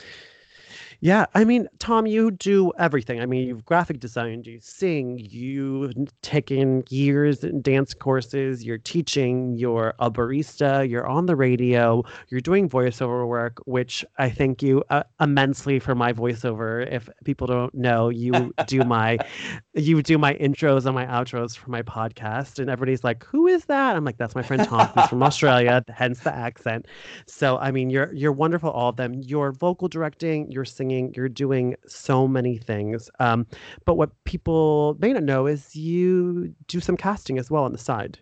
Yeah, 1.00 1.28
I 1.36 1.43
mean, 1.43 1.68
Tom, 1.78 2.08
you 2.08 2.32
do 2.32 2.72
everything. 2.80 3.22
I 3.22 3.28
mean, 3.28 3.48
you've 3.48 3.64
graphic 3.66 4.00
designed, 4.00 4.48
you 4.48 4.60
sing, 4.60 5.20
you've 5.20 5.93
taken 6.24 6.84
years 6.89 7.43
in 7.43 7.62
dance 7.62 7.93
courses, 7.93 8.64
you're 8.64 8.80
teaching, 8.80 9.54
you're 9.56 9.93
a 10.00 10.10
barista, 10.10 10.89
you're 10.89 11.06
on 11.06 11.28
the 11.28 11.36
radio, 11.36 12.04
you're 12.30 12.41
doing 12.41 12.68
voiceover 12.68 13.28
work, 13.28 13.60
which 13.66 14.04
I 14.18 14.32
thank 14.32 14.64
you 14.64 14.84
uh, 14.89 15.04
immensely 15.22 15.78
for 15.78 15.93
my 15.93 16.14
voiceover. 16.14 16.91
If 16.91 17.10
people 17.24 17.45
don't 17.45 17.76
know, 17.76 18.10
you 18.10 18.52
do 18.66 18.84
my 18.84 19.20
you 19.76 20.02
do 20.02 20.18
my 20.18 20.34
intros 20.36 20.88
and 20.88 20.95
my 20.95 21.06
outros 21.06 21.56
for 21.56 21.70
my 21.70 21.84
podcast, 21.84 22.58
and 22.58 22.72
everybody's 22.72 23.04
like, 23.04 23.24
"Who 23.26 23.45
is 23.45 23.66
that?" 23.66 23.95
I'm 23.95 24.04
like, 24.04 24.18
"That's 24.18 24.34
my 24.34 24.41
friend 24.41 24.64
Tom. 24.64 24.89
He's 24.95 25.08
from 25.08 25.22
Australia, 25.22 25.84
hence 25.89 26.22
the 26.22 26.34
accent." 26.34 26.88
So, 27.28 27.60
I 27.60 27.70
mean, 27.72 27.91
you're 27.91 28.12
you're 28.14 28.32
wonderful, 28.32 28.72
all 28.72 28.89
of 28.89 28.95
them. 28.95 29.14
You're 29.14 29.52
vocal 29.52 29.88
directing, 29.88 30.52
you're 30.52 30.66
singing 30.66 30.86
singing, 30.88 31.13
you're 31.15 31.29
doing 31.29 31.75
so 31.85 32.27
many 32.27 32.57
things. 32.57 33.09
Um, 33.19 33.45
but 33.85 33.95
what 33.95 34.11
people 34.23 34.97
may 34.99 35.13
not 35.13 35.23
know 35.23 35.47
is 35.47 35.75
you 35.75 36.53
do 36.67 36.79
some 36.79 36.97
casting 36.97 37.38
as 37.38 37.51
well 37.51 37.63
on 37.63 37.71
the 37.71 37.77
side. 37.77 38.19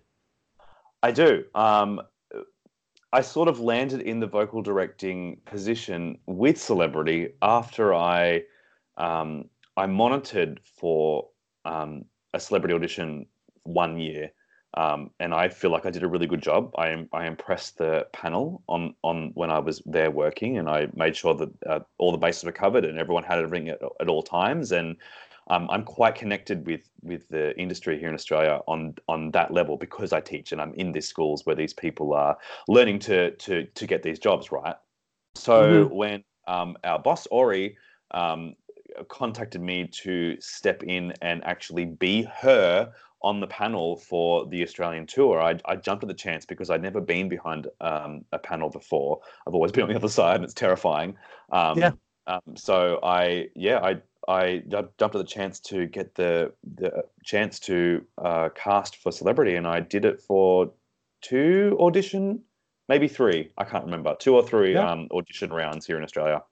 I 1.04 1.12
do. 1.12 1.44
Um, 1.54 2.02
I 3.14 3.22
sort 3.22 3.48
of 3.48 3.60
landed 3.60 4.02
in 4.02 4.20
the 4.20 4.28
vocal 4.28 4.62
directing 4.62 5.38
position 5.46 6.18
with 6.26 6.60
Celebrity 6.60 7.30
after 7.42 7.94
I 7.94 8.44
um, 8.98 9.50
I 9.78 9.86
monitored 9.86 10.60
for 10.64 11.28
um, 11.66 12.06
a 12.34 12.40
celebrity 12.40 12.74
audition 12.74 13.26
one 13.64 13.98
year 13.98 14.32
um, 14.76 15.10
and 15.22 15.34
I 15.34 15.48
feel 15.48 15.72
like 15.72 15.86
I 15.86 15.90
did 15.90 16.04
a 16.04 16.08
really 16.08 16.28
good 16.28 16.42
job. 16.42 16.74
I 16.78 17.08
I 17.14 17.26
impressed 17.28 17.78
the 17.78 18.08
panel 18.12 18.62
on 18.68 18.94
on 19.04 19.32
when 19.34 19.50
I 19.50 19.60
was 19.60 19.82
there 19.86 20.12
working, 20.12 20.58
and 20.58 20.70
I 20.70 20.88
made 20.94 21.16
sure 21.16 21.34
that 21.34 21.50
uh, 21.66 21.80
all 21.98 22.12
the 22.12 22.18
bases 22.18 22.44
were 22.44 22.52
covered 22.52 22.84
and 22.84 22.98
everyone 22.98 23.24
had 23.24 23.40
everything 23.40 23.70
at, 23.70 23.80
at 24.02 24.10
all 24.10 24.22
times. 24.22 24.74
And 24.74 24.98
um, 25.48 25.70
I'm 25.70 25.84
quite 25.84 26.16
connected 26.16 26.66
with 26.68 26.90
with 27.02 27.28
the 27.30 27.58
industry 27.58 27.98
here 27.98 28.10
in 28.10 28.16
Australia 28.16 28.60
on 28.68 28.96
on 29.08 29.32
that 29.32 29.52
level 29.52 29.78
because 29.78 30.12
I 30.12 30.20
teach 30.20 30.52
and 30.52 30.62
I'm 30.62 30.74
in 30.74 30.92
these 30.92 31.08
schools 31.08 31.46
where 31.46 31.56
these 31.56 31.74
people 31.74 32.14
are 32.14 32.38
learning 32.68 33.00
to 33.00 33.32
to 33.32 33.64
to 33.66 33.88
get 33.88 34.04
these 34.04 34.20
jobs 34.20 34.52
right. 34.52 34.76
So 35.36 35.86
mm-hmm. 35.86 35.96
when 35.96 36.24
um, 36.48 36.76
our 36.84 37.00
boss 37.00 37.28
Ori 37.28 37.78
um, 38.12 38.56
contacted 39.08 39.62
me 39.62 39.88
to 39.88 40.36
step 40.42 40.84
in 40.84 41.14
and 41.22 41.44
actually 41.46 41.86
be 41.86 42.24
her 42.24 42.92
on 43.26 43.40
the 43.40 43.48
panel 43.48 43.98
for 43.98 44.46
the 44.46 44.62
Australian 44.62 45.08
tour, 45.08 45.42
I, 45.42 45.58
I 45.66 45.76
jumped 45.76 46.04
at 46.04 46.08
the 46.08 46.14
chance 46.14 46.46
because 46.46 46.70
I'd 46.70 46.84
never 46.84 47.02
been 47.02 47.28
behind 47.28 47.68
um, 47.82 48.24
a 48.32 48.38
panel 48.38 48.70
before. 48.70 49.20
I've 49.46 49.56
always 49.56 49.72
been 49.72 49.84
on 49.84 49.90
the 49.90 49.96
other 49.96 50.08
side, 50.08 50.36
and 50.36 50.44
it's 50.44 50.54
terrifying. 50.54 51.18
Um, 51.52 51.80
yeah. 51.80 51.92
Um, 52.28 52.56
so 52.56 53.00
I, 53.02 53.50
yeah, 53.56 53.80
I, 53.80 54.02
I 54.28 54.64
jumped 54.70 55.02
at 55.02 55.12
the 55.12 55.24
chance 55.24 55.60
to 55.62 55.88
get 55.88 56.16
the 56.16 56.52
the 56.76 57.04
chance 57.24 57.60
to 57.62 58.06
uh, 58.20 58.50
cast 58.56 58.98
for 58.98 59.12
Celebrity, 59.12 59.56
and 59.56 59.68
I 59.68 59.80
did 59.80 60.06
it 60.06 60.22
for 60.22 60.72
two 61.22 61.76
audition, 61.80 62.42
maybe 62.88 63.08
three. 63.08 63.52
I 63.58 63.64
can't 63.64 63.86
remember 63.86 64.16
two 64.20 64.36
or 64.36 64.48
three 64.48 64.74
yeah. 64.74 64.90
um, 64.90 65.08
audition 65.12 65.52
rounds 65.52 65.88
here 65.88 65.98
in 65.98 66.04
Australia. 66.04 66.44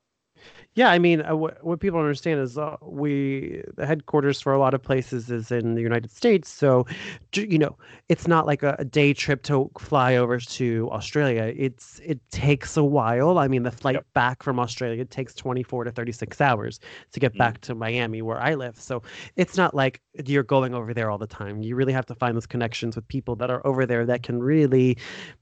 Yeah, 0.75 0.89
I 0.89 0.97
mean, 0.97 1.23
uh, 1.23 1.35
what, 1.35 1.63
what 1.63 1.79
people 1.79 1.99
understand 1.99 2.39
is 2.39 2.57
uh, 2.57 2.77
we 2.81 3.61
the 3.75 3.85
headquarters 3.85 4.41
for 4.41 4.53
a 4.53 4.59
lot 4.59 4.73
of 4.73 4.81
places 4.81 5.29
is 5.29 5.51
in 5.51 5.75
the 5.75 5.81
United 5.81 6.11
States, 6.11 6.49
so 6.49 6.87
you 7.35 7.59
know 7.59 7.77
it's 8.09 8.27
not 8.27 8.47
like 8.47 8.63
a, 8.63 8.75
a, 8.79 8.85
day 8.85 9.13
trip 9.13 9.43
to 9.43 9.69
fly 9.77 10.15
over 10.15 10.39
to 10.39 10.89
Australia. 10.91 11.53
It's 11.55 12.01
it 12.03 12.19
takes 12.31 12.75
a 12.75 12.83
while. 12.83 13.37
I 13.37 13.47
mean, 13.47 13.61
the 13.61 13.71
flight 13.71 13.95
yep. 13.95 14.05
back 14.15 14.41
from 14.41 14.59
Australia 14.59 15.05
takes 15.05 15.35
twenty 15.35 15.61
four 15.61 15.83
to 15.83 15.91
thirty 15.91 16.11
six 16.11 16.41
hours 16.41 16.79
to 17.11 17.19
get 17.19 17.35
mm. 17.35 17.37
back 17.37 17.61
to 17.61 17.75
Miami, 17.75 18.23
where 18.23 18.39
I 18.39 18.55
live. 18.55 18.79
So 18.79 19.03
it's 19.35 19.55
not 19.55 19.75
like 19.75 20.01
you're 20.25 20.41
going 20.41 20.73
over 20.73 20.91
there 20.91 21.11
all 21.11 21.19
the 21.19 21.27
time. 21.27 21.61
You 21.61 21.75
really 21.75 21.93
have 21.93 22.07
to 22.07 22.15
find 22.15 22.35
those 22.35 22.47
connections 22.47 22.95
with 22.95 23.07
people 23.07 23.35
that 23.35 23.51
are 23.51 23.65
over 23.65 23.85
there 23.85 24.07
that 24.07 24.23
can 24.23 24.41
really 24.41 24.97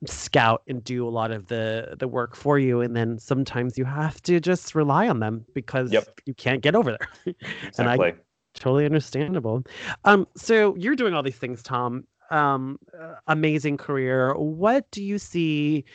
scout 0.05 0.61
and 0.67 0.83
do 0.83 1.07
a 1.07 1.09
lot 1.09 1.31
of 1.31 1.47
the 1.47 1.95
the 1.97 2.07
work 2.09 2.35
for 2.35 2.59
you, 2.59 2.81
and 2.81 2.97
then 2.97 3.17
sometimes 3.17 3.77
you 3.77 3.85
have 3.85 4.21
to 4.23 4.41
just 4.41 4.75
rely 4.75 5.07
on 5.07 5.20
them 5.21 5.45
because 5.53 5.91
yep. 5.91 6.07
you 6.25 6.33
can't 6.33 6.61
get 6.61 6.75
over 6.75 6.91
there. 6.91 7.35
Exactly. 7.65 7.73
and 7.77 7.89
I 7.89 8.13
totally 8.53 8.85
understandable. 8.85 9.63
Um, 10.03 10.27
so 10.35 10.75
you're 10.75 10.95
doing 10.95 11.13
all 11.13 11.23
these 11.23 11.37
things, 11.37 11.63
Tom. 11.63 12.05
Um, 12.29 12.79
uh, 12.97 13.15
amazing 13.27 13.77
career. 13.77 14.33
What 14.35 14.89
do 14.91 15.03
you 15.03 15.17
see 15.17 15.85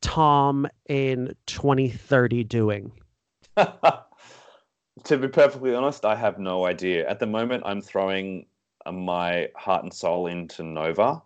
Tom 0.00 0.68
in 0.88 1.34
2030 1.46 2.44
doing? 2.44 2.92
to 3.56 5.18
be 5.18 5.28
perfectly 5.28 5.74
honest, 5.74 6.04
I 6.04 6.14
have 6.14 6.38
no 6.38 6.66
idea. 6.66 7.08
At 7.08 7.18
the 7.18 7.26
moment, 7.26 7.62
I'm 7.66 7.80
throwing 7.80 8.46
my 8.90 9.48
heart 9.56 9.82
and 9.82 9.92
soul 9.92 10.26
into 10.26 10.62
Nova. 10.62 11.22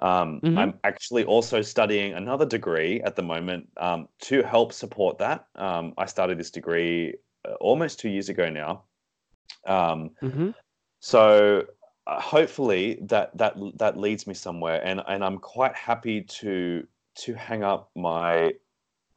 Um, 0.00 0.40
mm-hmm. 0.40 0.58
I'm 0.58 0.74
actually 0.82 1.24
also 1.24 1.60
studying 1.60 2.14
another 2.14 2.46
degree 2.46 3.00
at 3.02 3.16
the 3.16 3.22
moment 3.22 3.68
um, 3.76 4.08
to 4.22 4.42
help 4.42 4.72
support 4.72 5.18
that. 5.18 5.46
Um, 5.56 5.92
I 5.98 6.06
started 6.06 6.38
this 6.38 6.50
degree 6.50 7.14
uh, 7.46 7.54
almost 7.60 8.00
two 8.00 8.08
years 8.08 8.28
ago 8.28 8.48
now. 8.48 8.84
Um, 9.66 10.10
mm-hmm. 10.22 10.50
So 11.00 11.66
uh, 12.06 12.20
hopefully 12.20 12.98
that 13.02 13.36
that 13.36 13.56
that 13.76 13.98
leads 13.98 14.26
me 14.26 14.34
somewhere, 14.34 14.80
and 14.84 15.02
and 15.06 15.22
I'm 15.22 15.38
quite 15.38 15.74
happy 15.74 16.22
to 16.22 16.86
to 17.16 17.34
hang 17.34 17.62
up 17.62 17.90
my 17.94 18.54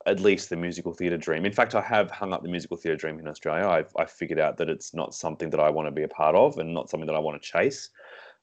at 0.06 0.20
least 0.20 0.50
the 0.50 0.58
musical 0.58 0.94
theatre 0.94 1.18
dream. 1.18 1.46
In 1.46 1.54
fact, 1.54 1.76
I 1.76 1.82
have 1.82 2.12
hung 2.12 2.34
up 2.34 2.44
the 2.44 2.50
musical 2.50 2.76
theatre 2.76 2.98
dream 2.98 3.20
in 3.20 3.28
Australia. 3.28 3.68
I've 3.68 3.94
I 3.96 4.06
figured 4.06 4.40
out 4.40 4.58
that 4.58 4.70
it's 4.70 4.94
not 4.94 5.16
something 5.16 5.50
that 5.52 5.62
I 5.62 5.70
want 5.70 5.88
to 5.88 5.92
be 5.92 6.04
a 6.04 6.10
part 6.10 6.36
of, 6.36 6.58
and 6.58 6.74
not 6.74 6.90
something 6.90 7.08
that 7.08 7.16
I 7.16 7.20
want 7.20 7.42
to 7.42 7.48
chase. 7.48 7.90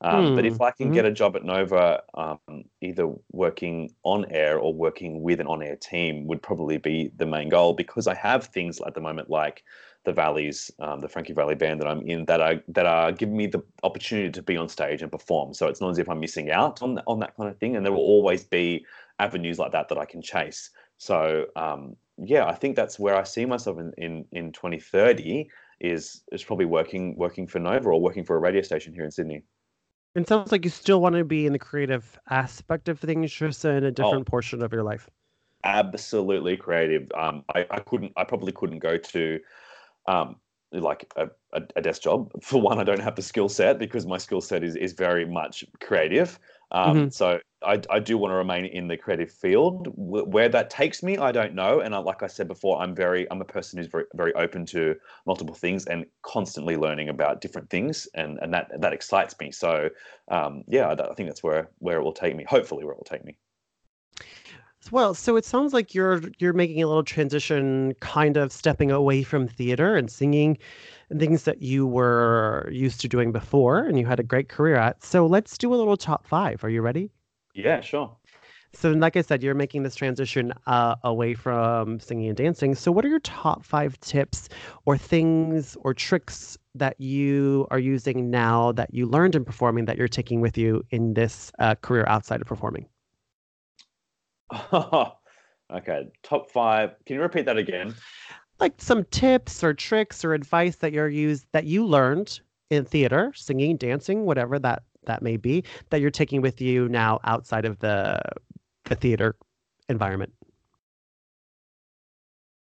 Um, 0.02 0.34
But 0.34 0.46
if 0.46 0.56
hmm, 0.56 0.62
I 0.62 0.70
can 0.70 0.86
mm-hmm. 0.86 0.94
get 0.94 1.04
a 1.04 1.12
job 1.12 1.36
at 1.36 1.44
Nova, 1.44 2.02
um, 2.14 2.38
either 2.80 3.12
working 3.32 3.94
on 4.02 4.24
air 4.30 4.58
or 4.58 4.72
working 4.72 5.22
with 5.22 5.40
an 5.40 5.46
on 5.46 5.62
air 5.62 5.76
team 5.76 6.26
would 6.26 6.42
probably 6.42 6.78
be 6.78 7.10
the 7.16 7.26
main 7.26 7.48
goal 7.48 7.74
because 7.74 8.06
I 8.06 8.14
have 8.14 8.46
things 8.46 8.80
at 8.86 8.94
the 8.94 9.00
moment 9.00 9.28
like 9.28 9.62
the 10.04 10.12
Valleys, 10.12 10.70
um, 10.78 11.00
the 11.00 11.08
Frankie 11.08 11.34
Valli 11.34 11.54
band 11.54 11.80
that 11.80 11.86
I'm 11.86 12.00
in, 12.02 12.24
that 12.24 12.40
are 12.40 12.62
that 12.68 12.86
are 12.86 13.12
giving 13.12 13.36
me 13.36 13.46
the 13.46 13.62
opportunity 13.82 14.30
to 14.30 14.42
be 14.42 14.56
on 14.56 14.68
stage 14.68 15.02
and 15.02 15.12
perform. 15.12 15.52
So 15.52 15.66
it's 15.66 15.80
not 15.80 15.90
as 15.90 15.98
if 15.98 16.08
I'm 16.08 16.20
missing 16.20 16.50
out 16.50 16.82
on 16.82 16.98
on 17.06 17.18
that 17.20 17.36
kind 17.36 17.50
of 17.50 17.58
thing, 17.58 17.76
and 17.76 17.84
there 17.84 17.92
will 17.92 18.00
always 18.00 18.44
be 18.44 18.86
avenues 19.18 19.58
like 19.58 19.72
that 19.72 19.88
that 19.88 19.98
I 19.98 20.06
can 20.06 20.22
chase. 20.22 20.70
So 20.96 21.46
um, 21.56 21.96
yeah, 22.16 22.46
I 22.46 22.54
think 22.54 22.76
that's 22.76 22.98
where 22.98 23.16
I 23.16 23.24
see 23.24 23.44
myself 23.44 23.78
in 23.78 23.92
in, 23.98 24.24
in 24.32 24.52
2030 24.52 25.48
is 25.80 26.22
is 26.32 26.44
probably 26.44 26.66
working 26.66 27.16
working 27.16 27.46
for 27.46 27.58
Nova 27.58 27.90
or 27.90 28.00
working 28.00 28.24
for 28.24 28.36
a 28.36 28.38
radio 28.38 28.62
station 28.62 28.94
here 28.94 29.04
in 29.04 29.10
Sydney. 29.10 29.42
It 30.14 30.28
sounds 30.28 30.50
like 30.50 30.64
you 30.64 30.70
still 30.70 31.00
want 31.00 31.14
to 31.14 31.24
be 31.24 31.46
in 31.46 31.52
the 31.52 31.58
creative 31.58 32.18
aspect 32.28 32.88
of 32.88 32.98
things, 32.98 33.32
just 33.32 33.64
in 33.64 33.84
a 33.84 33.88
oh. 33.88 33.90
different 33.90 34.26
oh, 34.28 34.30
portion 34.30 34.62
of 34.62 34.72
your 34.72 34.82
life. 34.82 35.08
Absolutely 35.62 36.56
creative. 36.56 37.10
Um, 37.16 37.44
I, 37.54 37.66
I 37.70 37.80
couldn't. 37.80 38.12
I 38.16 38.24
probably 38.24 38.52
couldn't 38.52 38.78
go 38.78 38.96
to, 38.96 39.38
um, 40.08 40.36
like 40.72 41.12
a, 41.16 41.28
a, 41.52 41.62
a, 41.76 41.82
desk 41.82 42.02
job. 42.02 42.30
For 42.42 42.60
one, 42.60 42.78
I 42.78 42.84
don't 42.84 43.00
have 43.00 43.14
the 43.14 43.22
skill 43.22 43.48
set 43.48 43.78
because 43.78 44.06
my 44.06 44.16
skill 44.16 44.40
set 44.40 44.64
is 44.64 44.74
is 44.74 44.94
very 44.94 45.26
much 45.26 45.64
creative. 45.80 46.38
Um, 46.72 46.96
mm-hmm. 46.96 47.08
So 47.10 47.40
I, 47.62 47.80
I 47.90 47.98
do 47.98 48.16
want 48.16 48.32
to 48.32 48.36
remain 48.36 48.64
in 48.64 48.88
the 48.88 48.96
creative 48.96 49.30
field. 49.30 49.92
Where 49.96 50.48
that 50.48 50.70
takes 50.70 51.02
me, 51.02 51.18
I 51.18 51.32
don't 51.32 51.54
know. 51.54 51.80
And 51.80 51.94
I, 51.94 51.98
like 51.98 52.22
I 52.22 52.26
said 52.26 52.48
before, 52.48 52.80
I'm 52.80 52.94
very 52.94 53.30
I'm 53.30 53.40
a 53.40 53.44
person 53.44 53.78
who's 53.78 53.86
very 53.86 54.04
very 54.14 54.34
open 54.34 54.64
to 54.66 54.96
multiple 55.26 55.54
things 55.54 55.86
and 55.86 56.06
constantly 56.22 56.76
learning 56.76 57.08
about 57.08 57.40
different 57.40 57.70
things, 57.70 58.08
and 58.14 58.38
and 58.40 58.52
that 58.54 58.70
that 58.80 58.92
excites 58.92 59.34
me. 59.38 59.52
So 59.52 59.90
um, 60.28 60.64
yeah, 60.68 60.88
I, 60.88 61.10
I 61.10 61.14
think 61.14 61.28
that's 61.28 61.42
where 61.42 61.70
where 61.78 61.98
it 61.98 62.02
will 62.02 62.12
take 62.12 62.36
me. 62.36 62.44
Hopefully, 62.44 62.84
where 62.84 62.92
it 62.92 62.98
will 62.98 63.04
take 63.04 63.24
me. 63.24 63.36
Well, 64.90 65.14
so 65.14 65.36
it 65.36 65.44
sounds 65.44 65.74
like 65.74 65.94
you're 65.94 66.22
you're 66.38 66.54
making 66.54 66.82
a 66.82 66.86
little 66.86 67.04
transition, 67.04 67.94
kind 68.00 68.36
of 68.36 68.50
stepping 68.50 68.90
away 68.90 69.22
from 69.22 69.46
theater 69.46 69.96
and 69.96 70.10
singing 70.10 70.56
and 71.10 71.20
things 71.20 71.44
that 71.44 71.60
you 71.60 71.86
were 71.86 72.68
used 72.72 73.00
to 73.02 73.08
doing 73.08 73.30
before 73.30 73.84
and 73.84 73.98
you 73.98 74.06
had 74.06 74.18
a 74.18 74.22
great 74.22 74.48
career 74.48 74.76
at. 74.76 75.04
So 75.04 75.26
let's 75.26 75.58
do 75.58 75.74
a 75.74 75.76
little 75.76 75.96
top 75.96 76.26
five. 76.26 76.64
Are 76.64 76.70
you 76.70 76.80
ready? 76.82 77.10
Yeah, 77.54 77.80
sure. 77.80 78.16
So, 78.72 78.92
like 78.92 79.16
I 79.16 79.22
said, 79.22 79.42
you're 79.42 79.54
making 79.54 79.82
this 79.82 79.96
transition 79.96 80.52
uh, 80.66 80.94
away 81.02 81.34
from 81.34 81.98
singing 81.98 82.28
and 82.28 82.36
dancing. 82.36 82.76
So, 82.76 82.92
what 82.92 83.04
are 83.04 83.08
your 83.08 83.20
top 83.20 83.64
five 83.64 83.98
tips 84.00 84.48
or 84.84 84.96
things 84.96 85.76
or 85.80 85.92
tricks 85.92 86.56
that 86.76 87.00
you 87.00 87.66
are 87.72 87.80
using 87.80 88.30
now 88.30 88.70
that 88.72 88.94
you 88.94 89.06
learned 89.06 89.34
in 89.34 89.44
performing 89.44 89.86
that 89.86 89.96
you're 89.96 90.08
taking 90.08 90.40
with 90.40 90.56
you 90.56 90.84
in 90.90 91.14
this 91.14 91.50
uh, 91.58 91.74
career 91.76 92.04
outside 92.06 92.40
of 92.40 92.46
performing? 92.46 92.86
okay, 94.72 96.08
top 96.22 96.50
five. 96.50 96.90
Can 97.06 97.16
you 97.16 97.22
repeat 97.22 97.46
that 97.46 97.58
again? 97.58 97.94
Like 98.60 98.74
some 98.78 99.04
tips 99.04 99.64
or 99.64 99.74
tricks 99.74 100.24
or 100.24 100.32
advice 100.32 100.76
that 100.76 100.92
you're 100.92 101.08
used 101.08 101.46
that 101.52 101.64
you 101.64 101.84
learned 101.84 102.40
in 102.68 102.84
theater, 102.84 103.32
singing, 103.34 103.76
dancing, 103.76 104.26
whatever 104.26 104.60
that 104.60 104.84
that 105.10 105.22
may 105.22 105.36
be, 105.36 105.64
that 105.90 106.00
you're 106.00 106.10
taking 106.10 106.40
with 106.40 106.60
you 106.60 106.88
now 106.88 107.20
outside 107.24 107.64
of 107.64 107.78
the 107.80 108.20
the 108.84 108.94
theater 108.94 109.36
environment. 109.88 110.32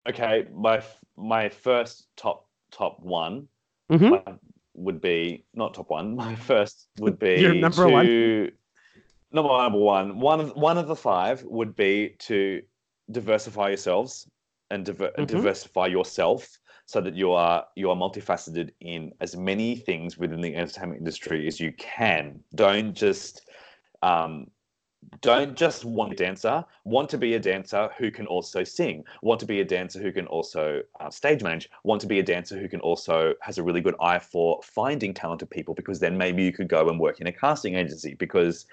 Okay, 0.09 0.47
my 0.53 0.83
my 1.17 1.49
first 1.49 2.09
top 2.17 2.49
top 2.71 2.99
one 3.01 3.47
mm-hmm. 3.93 4.33
would 4.75 5.01
be 5.01 5.45
not 5.55 5.75
top 5.75 5.91
one. 5.91 6.17
My 6.27 6.35
first 6.35 6.89
would 6.99 7.19
be 7.19 7.41
your 7.41 7.55
number 7.55 7.87
to, 7.87 7.93
one. 7.93 8.53
Number 9.33 9.51
one, 9.51 9.63
number 9.65 9.79
one. 9.79 10.21
One 10.21 10.41
of 10.41 10.51
one 10.57 10.79
of 10.79 10.87
the 10.89 10.97
five 10.97 11.43
would 11.45 11.77
be 11.77 12.17
to 12.21 12.63
diversify 13.11 13.69
yourselves 13.69 14.29
and 14.71 14.87
diver- 14.87 15.13
mm-hmm. 15.19 15.25
diversify 15.25 15.87
yourself 15.87 16.59
so 16.91 17.01
that 17.01 17.15
you 17.15 17.31
are 17.31 17.65
you 17.77 17.89
are 17.89 17.95
multifaceted 17.95 18.71
in 18.81 19.13
as 19.21 19.37
many 19.37 19.77
things 19.77 20.19
within 20.19 20.41
the 20.41 20.57
entertainment 20.57 20.99
industry 20.99 21.47
as 21.47 21.61
you 21.61 21.73
can. 21.75 22.41
Don't 22.57 22.95
just 22.95 23.43
um, 24.03 24.51
don't 25.21 25.57
just 25.57 25.85
want 25.85 26.13
a 26.13 26.17
dancer. 26.17 26.65
Want 26.83 27.09
to 27.11 27.17
be 27.17 27.35
a 27.35 27.39
dancer 27.39 27.91
who 27.97 28.11
can 28.11 28.27
also 28.27 28.65
sing. 28.65 29.05
Want 29.23 29.39
to 29.39 29.47
be 29.47 29.61
a 29.61 29.65
dancer 29.65 30.01
who 30.01 30.11
can 30.11 30.27
also 30.27 30.83
uh, 30.99 31.11
stage 31.11 31.45
manage. 31.45 31.71
Want 31.85 32.01
to 32.01 32.09
be 32.09 32.19
a 32.19 32.25
dancer 32.25 32.59
who 32.59 32.69
can 32.69 32.81
also 32.81 33.35
has 33.41 33.59
a 33.59 33.63
really 33.63 33.81
good 33.81 33.95
eye 34.01 34.19
for 34.19 34.61
finding 34.65 35.15
talented 35.15 35.49
people 35.49 35.75
because 35.75 36.01
then 36.01 36.19
maybe 36.19 36.43
you 36.43 36.53
could 36.53 36.69
go 36.69 36.89
and 36.89 36.99
work 36.99 37.21
in 37.21 37.29
a 37.29 37.33
casting 37.33 37.77
agency 37.77 38.15
because 38.15 38.67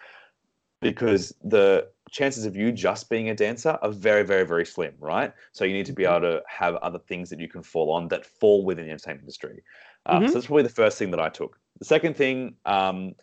because 0.81 1.33
the 1.43 1.87
chances 2.11 2.45
of 2.45 2.55
you 2.55 2.71
just 2.71 3.09
being 3.09 3.29
a 3.29 3.35
dancer 3.35 3.77
are 3.81 3.91
very, 3.91 4.23
very, 4.23 4.45
very 4.45 4.65
slim, 4.65 4.93
right? 4.99 5.33
So 5.51 5.65
you 5.65 5.73
need 5.73 5.85
to 5.87 5.93
be 5.93 6.03
mm-hmm. 6.03 6.25
able 6.25 6.37
to 6.37 6.43
have 6.47 6.75
other 6.75 6.99
things 6.99 7.29
that 7.29 7.39
you 7.39 7.47
can 7.47 7.63
fall 7.63 7.91
on 7.91 8.07
that 8.09 8.25
fall 8.25 8.63
within 8.63 8.85
the 8.85 8.91
entertainment 8.91 9.23
industry. 9.23 9.63
Uh, 10.05 10.19
mm-hmm. 10.19 10.27
So 10.27 10.33
that's 10.33 10.47
probably 10.47 10.63
the 10.63 10.69
first 10.69 10.97
thing 10.97 11.11
that 11.11 11.19
I 11.19 11.29
took. 11.29 11.59
The 11.79 11.85
second 11.85 12.15
thing, 12.15 12.55
um, 12.65 13.13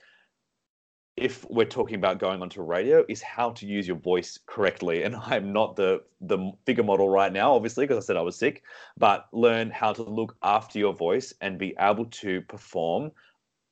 if 1.17 1.49
we're 1.49 1.65
talking 1.65 1.95
about 1.95 2.19
going 2.19 2.43
onto 2.43 2.61
radio, 2.63 3.05
is 3.09 3.23
how 3.23 3.51
to 3.53 3.67
use 3.67 3.87
your 3.87 3.97
voice 3.97 4.39
correctly. 4.47 5.05
And 5.05 5.17
I'm 5.27 5.53
not 5.53 5.77
the 5.77 6.03
the 6.21 6.53
figure 6.67 6.85
model 6.85 7.09
right 7.09 7.33
now, 7.33 7.55
obviously, 7.55 7.85
because 7.85 8.03
I 8.05 8.07
said 8.07 8.17
I 8.17 8.23
was 8.23 8.37
sick. 8.37 8.63
But 8.99 9.27
learn 9.33 9.71
how 9.71 9.93
to 9.93 10.03
look 10.03 10.37
after 10.43 10.79
your 10.79 10.93
voice 10.93 11.33
and 11.41 11.59
be 11.59 11.75
able 11.79 12.07
to 12.07 12.41
perform 12.43 13.13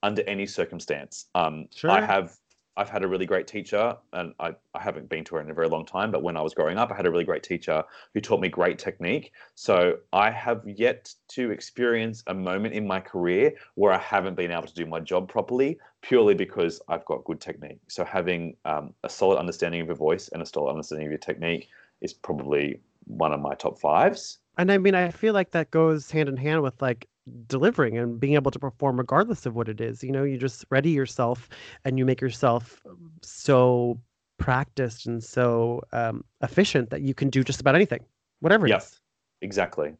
under 0.02 0.22
any 0.22 0.46
circumstance. 0.46 1.26
Um, 1.34 1.66
sure. 1.74 1.90
I 1.90 2.00
have 2.00 2.36
I've 2.76 2.88
had 2.88 3.02
a 3.02 3.08
really 3.08 3.26
great 3.26 3.46
teacher, 3.46 3.96
and 4.12 4.32
I, 4.40 4.54
I 4.74 4.80
haven't 4.80 5.08
been 5.08 5.24
to 5.24 5.36
her 5.36 5.40
in 5.40 5.50
a 5.50 5.54
very 5.54 5.68
long 5.68 5.84
time, 5.84 6.10
but 6.10 6.22
when 6.22 6.36
I 6.36 6.40
was 6.40 6.54
growing 6.54 6.78
up, 6.78 6.90
I 6.90 6.96
had 6.96 7.06
a 7.06 7.10
really 7.10 7.24
great 7.24 7.42
teacher 7.42 7.84
who 8.14 8.20
taught 8.20 8.40
me 8.40 8.48
great 8.48 8.78
technique. 8.78 9.32
So 9.54 9.98
I 10.12 10.30
have 10.30 10.62
yet 10.66 11.14
to 11.28 11.50
experience 11.50 12.22
a 12.26 12.34
moment 12.34 12.74
in 12.74 12.86
my 12.86 13.00
career 13.00 13.52
where 13.74 13.92
I 13.92 13.98
haven't 13.98 14.36
been 14.36 14.50
able 14.50 14.66
to 14.66 14.74
do 14.74 14.86
my 14.86 15.00
job 15.00 15.28
properly 15.28 15.78
purely 16.02 16.34
because 16.34 16.80
I've 16.88 17.04
got 17.04 17.24
good 17.24 17.40
technique. 17.40 17.78
So 17.88 18.04
having 18.04 18.56
um, 18.64 18.92
a 19.04 19.08
solid 19.08 19.38
understanding 19.38 19.80
of 19.80 19.86
your 19.86 19.96
voice 19.96 20.28
and 20.28 20.42
a 20.42 20.46
solid 20.46 20.70
understanding 20.70 21.06
of 21.06 21.12
your 21.12 21.18
technique 21.18 21.68
is 22.00 22.12
probably 22.12 22.80
one 23.04 23.32
of 23.32 23.40
my 23.40 23.54
top 23.54 23.78
fives. 23.78 24.38
And 24.58 24.70
I 24.70 24.78
mean, 24.78 24.94
I 24.94 25.10
feel 25.10 25.32
like 25.32 25.52
that 25.52 25.70
goes 25.70 26.10
hand 26.10 26.28
in 26.28 26.36
hand 26.36 26.62
with 26.62 26.80
like 26.82 27.08
delivering 27.46 27.98
and 27.98 28.18
being 28.18 28.34
able 28.34 28.50
to 28.50 28.58
perform 28.58 28.98
regardless 28.98 29.46
of 29.46 29.54
what 29.54 29.68
it 29.68 29.80
is. 29.80 30.02
You 30.02 30.12
know, 30.12 30.24
you 30.24 30.38
just 30.38 30.64
ready 30.70 30.90
yourself 30.90 31.48
and 31.84 31.98
you 31.98 32.04
make 32.04 32.20
yourself 32.20 32.82
um, 32.88 33.12
so 33.22 34.00
practiced 34.38 35.06
and 35.06 35.22
so 35.22 35.82
um, 35.92 36.24
efficient 36.42 36.90
that 36.90 37.02
you 37.02 37.14
can 37.14 37.30
do 37.30 37.44
just 37.44 37.60
about 37.60 37.74
anything, 37.74 38.04
whatever 38.40 38.66
it 38.66 38.70
yep, 38.70 38.82
is. 38.82 39.00
Exactly. 39.40 39.94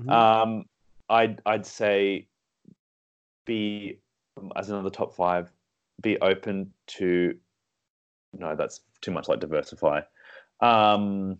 Mm-hmm. 0.00 0.10
Um, 0.10 0.64
I'd 1.08 1.40
I'd 1.46 1.66
say 1.66 2.26
be 3.44 3.98
as 4.56 4.70
another 4.70 4.90
top 4.90 5.14
five, 5.14 5.52
be 6.02 6.18
open 6.20 6.72
to. 6.88 7.36
No, 8.36 8.56
that's 8.56 8.80
too 9.00 9.12
much 9.12 9.28
like 9.28 9.38
diversify. 9.38 10.00
Um, 10.60 11.38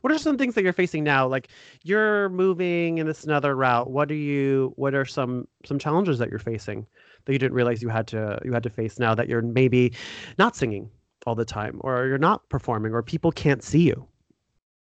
what 0.00 0.12
are 0.12 0.18
some 0.18 0.38
things 0.38 0.54
that 0.54 0.64
you're 0.64 0.72
facing 0.72 1.04
now? 1.04 1.26
Like 1.26 1.48
you're 1.82 2.28
moving 2.30 2.98
in 2.98 3.06
this 3.06 3.24
another 3.24 3.54
route. 3.54 3.90
What 3.90 4.10
are 4.10 4.14
you 4.14 4.72
what 4.76 4.94
are 4.94 5.04
some 5.04 5.46
some 5.64 5.78
challenges 5.78 6.18
that 6.18 6.30
you're 6.30 6.38
facing 6.38 6.86
that 7.24 7.32
you 7.32 7.38
didn't 7.38 7.54
realize 7.54 7.82
you 7.82 7.88
had 7.88 8.06
to 8.08 8.38
you 8.44 8.52
had 8.52 8.62
to 8.62 8.70
face 8.70 8.98
now 8.98 9.14
that 9.14 9.28
you're 9.28 9.42
maybe 9.42 9.92
not 10.38 10.56
singing 10.56 10.90
all 11.26 11.34
the 11.34 11.44
time 11.44 11.80
or 11.82 12.06
you're 12.06 12.18
not 12.18 12.48
performing 12.48 12.92
or 12.92 13.02
people 13.02 13.32
can't 13.32 13.62
see 13.62 13.82
you? 13.82 14.06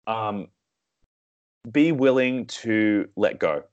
Um 0.08 0.48
be 1.72 1.92
willing 1.92 2.46
to 2.46 3.08
let 3.16 3.40
go 3.40 3.64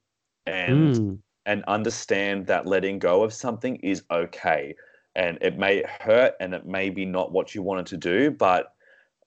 and 0.46 0.96
mm. 0.96 1.18
and 1.46 1.64
understand 1.64 2.46
that 2.46 2.66
letting 2.66 2.98
go 2.98 3.22
of 3.22 3.32
something 3.32 3.76
is 3.76 4.02
okay. 4.10 4.74
And 5.14 5.38
it 5.40 5.56
may 5.56 5.82
hurt 6.00 6.34
and 6.40 6.52
it 6.52 6.66
may 6.66 6.90
be 6.90 7.06
not 7.06 7.32
what 7.32 7.54
you 7.54 7.62
wanted 7.62 7.86
to 7.86 7.96
do 7.96 8.30
but 8.30 8.75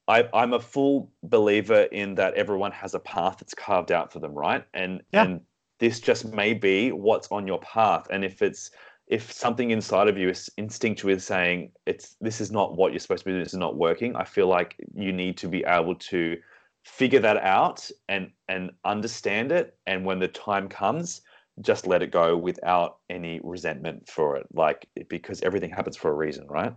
I, 0.09 0.27
am 0.33 0.53
a 0.53 0.59
full 0.59 1.11
believer 1.23 1.83
in 1.83 2.15
that 2.15 2.33
everyone 2.33 2.71
has 2.71 2.95
a 2.95 2.99
path 2.99 3.37
that's 3.39 3.53
carved 3.53 3.91
out 3.91 4.11
for 4.11 4.19
them, 4.19 4.33
right? 4.33 4.65
And 4.73 5.01
yeah. 5.13 5.23
and 5.23 5.41
this 5.77 5.99
just 5.99 6.25
may 6.25 6.53
be 6.53 6.91
what's 6.91 7.31
on 7.31 7.47
your 7.47 7.59
path. 7.59 8.07
And 8.09 8.25
if 8.25 8.41
it's 8.41 8.71
if 9.07 9.31
something 9.31 9.71
inside 9.71 10.07
of 10.07 10.17
you 10.17 10.29
is 10.29 10.49
instinctually 10.59 11.21
saying 11.21 11.71
it's 11.85 12.15
this 12.21 12.41
is 12.41 12.51
not 12.51 12.75
what 12.75 12.91
you're 12.91 12.99
supposed 12.99 13.21
to 13.21 13.25
be 13.25 13.31
doing, 13.31 13.43
this 13.43 13.53
is 13.53 13.59
not 13.59 13.77
working, 13.77 14.15
I 14.15 14.23
feel 14.23 14.47
like 14.47 14.75
you 14.95 15.13
need 15.13 15.37
to 15.37 15.47
be 15.47 15.63
able 15.63 15.95
to 15.95 16.37
figure 16.83 17.19
that 17.19 17.37
out 17.37 17.89
and 18.07 18.31
and 18.47 18.71
understand 18.85 19.51
it. 19.51 19.77
And 19.85 20.05
when 20.05 20.17
the 20.17 20.27
time 20.27 20.69
comes, 20.69 21.21
just 21.61 21.85
let 21.85 22.01
it 22.01 22.11
go 22.11 22.35
without 22.35 22.97
any 23.11 23.39
resentment 23.43 24.07
for 24.09 24.37
it. 24.37 24.47
Like 24.53 24.87
because 25.07 25.43
everything 25.43 25.69
happens 25.69 25.97
for 25.97 26.09
a 26.09 26.15
reason, 26.15 26.47
right? 26.47 26.73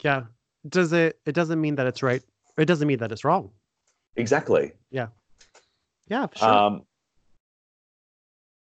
Yeah. 0.00 0.24
Does 0.68 0.92
it 0.92 1.18
it 1.24 1.32
doesn't 1.32 1.62
mean 1.62 1.76
that 1.76 1.86
it's 1.86 2.02
right 2.02 2.22
it 2.58 2.66
doesn't 2.66 2.86
mean 2.86 2.98
that 2.98 3.12
it's 3.12 3.24
wrong. 3.24 3.50
Exactly. 4.16 4.72
Yeah. 4.90 5.08
Yeah, 6.08 6.26
sure. 6.34 6.48
Um, 6.48 6.82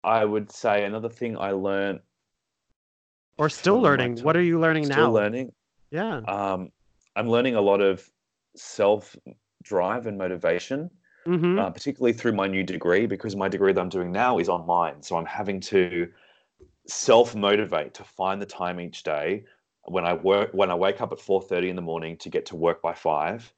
I 0.04 0.26
would 0.26 0.52
say 0.52 0.86
another 0.86 1.10
thing 1.10 1.38
I 1.38 1.52
learned. 1.52 2.00
Or 3.38 3.50
still 3.50 3.80
learning. 3.80 4.20
What 4.20 4.36
are 4.36 4.42
you 4.42 4.60
learning 4.60 4.86
still 4.86 4.96
now? 4.96 5.04
Still 5.04 5.12
learning. 5.12 5.52
Yeah. 5.92 6.18
Um, 6.28 6.70
I'm 7.16 7.30
learning 7.30 7.56
a 7.56 7.62
lot 7.62 7.82
of 7.82 8.10
self 8.56 9.16
drive 9.64 10.08
and 10.08 10.18
motivation, 10.18 10.90
mm-hmm. 11.28 11.60
uh, 11.60 11.70
particularly 11.70 12.14
through 12.14 12.34
my 12.34 12.48
new 12.48 12.64
degree, 12.64 13.06
because 13.06 13.36
my 13.36 13.48
degree 13.48 13.74
that 13.74 13.80
I'm 13.80 13.90
doing 13.90 14.12
now 14.12 14.40
is 14.40 14.50
online. 14.50 15.04
So 15.04 15.18
I'm 15.18 15.26
having 15.26 15.60
to 15.62 16.08
self 16.88 17.36
motivate 17.36 17.94
to 17.96 18.04
find 18.04 18.42
the 18.42 18.46
time 18.46 18.80
each 18.80 19.04
day 19.04 19.44
when 19.84 20.06
I 20.06 20.14
work 20.14 20.50
when 20.54 20.72
I 20.72 20.76
wake 20.76 21.00
up 21.02 21.12
at 21.12 21.20
4:30 21.20 21.70
in 21.70 21.76
the 21.76 21.82
morning 21.82 22.18
to 22.18 22.30
get 22.30 22.46
to 22.48 22.56
work 22.56 22.82
by 22.82 22.94
5 22.94 23.54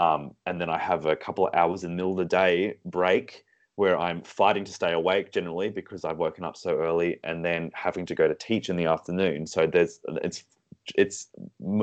um, 0.00 0.34
and 0.46 0.58
then 0.58 0.70
I 0.70 0.78
have 0.78 1.04
a 1.04 1.14
couple 1.14 1.46
of 1.46 1.54
hours 1.54 1.84
in 1.84 1.90
the 1.90 1.96
middle 1.96 2.12
of 2.12 2.16
the 2.16 2.24
day 2.24 2.78
break 2.86 3.44
where 3.76 3.98
I'm 3.98 4.22
fighting 4.22 4.64
to 4.64 4.72
stay 4.72 4.92
awake 4.92 5.30
generally 5.30 5.68
because 5.68 6.04
I've 6.04 6.16
woken 6.16 6.42
up 6.42 6.56
so 6.56 6.78
early, 6.78 7.20
and 7.22 7.44
then 7.44 7.70
having 7.74 8.06
to 8.06 8.14
go 8.14 8.26
to 8.26 8.34
teach 8.34 8.70
in 8.70 8.76
the 8.76 8.86
afternoon. 8.86 9.46
So 9.46 9.66
there's 9.66 10.00
it's 10.24 10.44
it's 10.96 11.28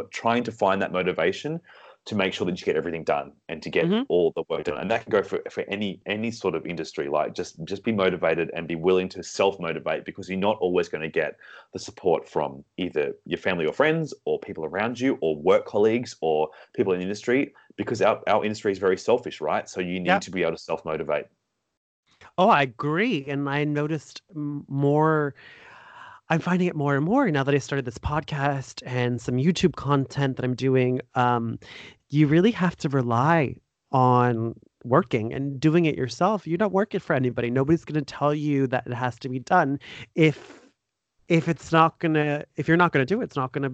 trying 0.09 0.43
to 0.43 0.51
find 0.51 0.81
that 0.81 0.91
motivation 0.91 1.61
to 2.07 2.15
make 2.15 2.33
sure 2.33 2.45
that 2.47 2.57
you 2.57 2.65
get 2.65 2.77
everything 2.77 3.03
done 3.03 3.33
and 3.49 3.61
to 3.61 3.69
get 3.69 3.85
mm-hmm. 3.85 4.03
all 4.07 4.31
the 4.35 4.43
work 4.49 4.63
done 4.63 4.77
and 4.77 4.89
that 4.89 5.03
can 5.03 5.11
go 5.11 5.21
for, 5.21 5.41
for 5.51 5.65
any 5.67 6.01
any 6.05 6.31
sort 6.31 6.55
of 6.55 6.65
industry 6.65 7.09
like 7.09 7.35
just 7.35 7.61
just 7.65 7.83
be 7.83 7.91
motivated 7.91 8.49
and 8.55 8.65
be 8.65 8.75
willing 8.75 9.09
to 9.09 9.21
self 9.21 9.59
motivate 9.59 10.05
because 10.05 10.29
you're 10.29 10.39
not 10.39 10.57
always 10.59 10.87
going 10.87 11.01
to 11.01 11.09
get 11.09 11.35
the 11.73 11.79
support 11.79 12.27
from 12.27 12.63
either 12.77 13.13
your 13.25 13.37
family 13.37 13.65
or 13.65 13.73
friends 13.73 14.13
or 14.23 14.39
people 14.39 14.63
around 14.63 14.97
you 14.97 15.17
or 15.19 15.35
work 15.35 15.65
colleagues 15.65 16.15
or 16.21 16.49
people 16.73 16.93
in 16.93 16.99
the 16.99 17.03
industry 17.03 17.53
because 17.75 18.01
our, 18.01 18.21
our 18.27 18.43
industry 18.43 18.71
is 18.71 18.79
very 18.79 18.97
selfish 18.97 19.41
right 19.41 19.67
so 19.67 19.81
you 19.81 19.99
need 19.99 20.07
yep. 20.07 20.21
to 20.21 20.31
be 20.31 20.43
able 20.43 20.53
to 20.53 20.57
self 20.57 20.85
motivate 20.85 21.25
oh 22.37 22.47
i 22.47 22.61
agree 22.61 23.25
and 23.27 23.49
i 23.49 23.65
noticed 23.65 24.21
more 24.33 25.35
I'm 26.29 26.39
finding 26.39 26.67
it 26.67 26.75
more 26.75 26.95
and 26.95 27.05
more 27.05 27.29
now 27.31 27.43
that 27.43 27.55
I 27.55 27.57
started 27.57 27.85
this 27.85 27.97
podcast 27.97 28.83
and 28.85 29.21
some 29.21 29.35
YouTube 29.35 29.75
content 29.75 30.35
that 30.35 30.45
I'm 30.45 30.55
doing. 30.55 30.99
Um, 31.15 31.57
you 32.09 32.27
really 32.27 32.51
have 32.51 32.75
to 32.77 32.89
rely 32.89 33.55
on 33.91 34.55
working 34.83 35.33
and 35.33 35.59
doing 35.59 35.85
it 35.85 35.95
yourself. 35.95 36.45
You're 36.45 36.57
not 36.57 36.71
working 36.71 36.99
for 36.99 37.13
anybody. 37.13 37.49
Nobody's 37.49 37.85
going 37.85 38.03
to 38.03 38.13
tell 38.13 38.33
you 38.33 38.67
that 38.67 38.85
it 38.85 38.93
has 38.93 39.17
to 39.19 39.29
be 39.29 39.39
done. 39.39 39.79
If 40.15 40.61
if 41.29 41.49
it's 41.49 41.73
not 41.73 41.99
gonna, 41.99 42.45
if 42.55 42.67
you're 42.69 42.77
not 42.77 42.93
gonna 42.93 43.05
do 43.05 43.19
it, 43.19 43.25
it's 43.25 43.35
not 43.35 43.51
gonna 43.51 43.71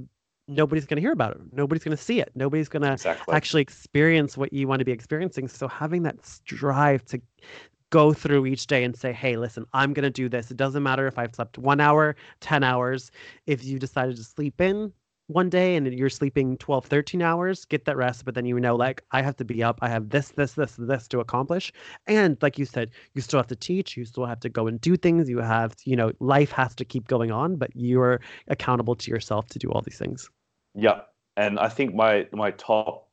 nobody's 0.47 0.86
going 0.86 0.97
to 0.97 1.01
hear 1.01 1.12
about 1.12 1.32
it. 1.32 1.41
Nobody's 1.54 1.84
going 1.84 1.95
to 1.95 2.04
see 2.04 2.20
it. 2.20 2.30
Nobody's 2.36 2.68
going 2.68 2.82
to 2.82 2.91
Exactly. 2.93 3.34
actually 3.34 3.62
experience 3.62 4.36
what 4.38 4.51
you 4.51 4.68
want 4.68 4.80
to 4.80 4.86
be 4.86 4.91
experiencing. 4.91 5.47
So 5.47 5.68
having 5.70 6.04
that 6.04 6.18
s- 6.20 6.41
drive 6.43 7.06
to 7.06 7.22
go 7.93 8.11
through 8.11 8.47
each 8.47 8.65
day 8.65 8.83
and 8.83 8.97
say, 8.97 9.13
hey, 9.13 9.37
listen, 9.37 9.67
I'm 9.71 9.93
going 9.93 10.03
to 10.03 10.09
do 10.09 10.27
this. 10.27 10.49
It 10.49 10.57
doesn't 10.57 10.81
matter 10.81 11.05
if 11.05 11.19
I've 11.19 11.35
slept 11.35 11.59
one 11.59 11.79
hour, 11.79 12.15
10 12.39 12.63
hours. 12.63 13.11
If 13.45 13.63
you 13.63 13.77
decided 13.77 14.15
to 14.15 14.23
sleep 14.23 14.59
in 14.59 14.91
one 15.27 15.47
day 15.47 15.75
and 15.75 15.85
you're 15.93 16.09
sleeping 16.09 16.57
12, 16.57 16.85
13 16.87 17.21
hours, 17.21 17.65
get 17.65 17.85
that 17.85 17.95
rest. 17.95 18.25
But 18.25 18.33
then 18.33 18.45
you 18.45 18.59
know, 18.59 18.75
like, 18.75 19.03
I 19.11 19.21
have 19.21 19.35
to 19.37 19.45
be 19.45 19.61
up. 19.61 19.77
I 19.83 19.89
have 19.89 20.09
this, 20.09 20.29
this, 20.29 20.53
this, 20.53 20.75
this 20.75 21.07
to 21.09 21.19
accomplish. 21.19 21.71
And 22.07 22.35
like 22.41 22.57
you 22.57 22.65
said, 22.65 22.89
you 23.13 23.21
still 23.21 23.37
have 23.37 23.45
to 23.49 23.55
teach. 23.55 23.95
You 23.95 24.05
still 24.05 24.25
have 24.25 24.39
to 24.39 24.49
go 24.49 24.65
and 24.65 24.81
do 24.81 24.97
things. 24.97 25.29
You 25.29 25.37
have, 25.37 25.75
you 25.85 25.95
know, 25.95 26.13
life 26.19 26.51
has 26.53 26.73
to 26.77 26.85
keep 26.85 27.07
going 27.07 27.29
on, 27.29 27.57
but 27.57 27.69
you're 27.75 28.21
accountable 28.47 28.95
to 28.95 29.11
yourself 29.11 29.49
to 29.49 29.59
do 29.59 29.69
all 29.69 29.81
these 29.81 29.99
things. 29.99 30.31
Yeah, 30.73 31.01
and 31.37 31.59
I 31.59 31.69
think 31.69 31.93
my 31.93 32.27
my 32.33 32.49
top 32.49 33.07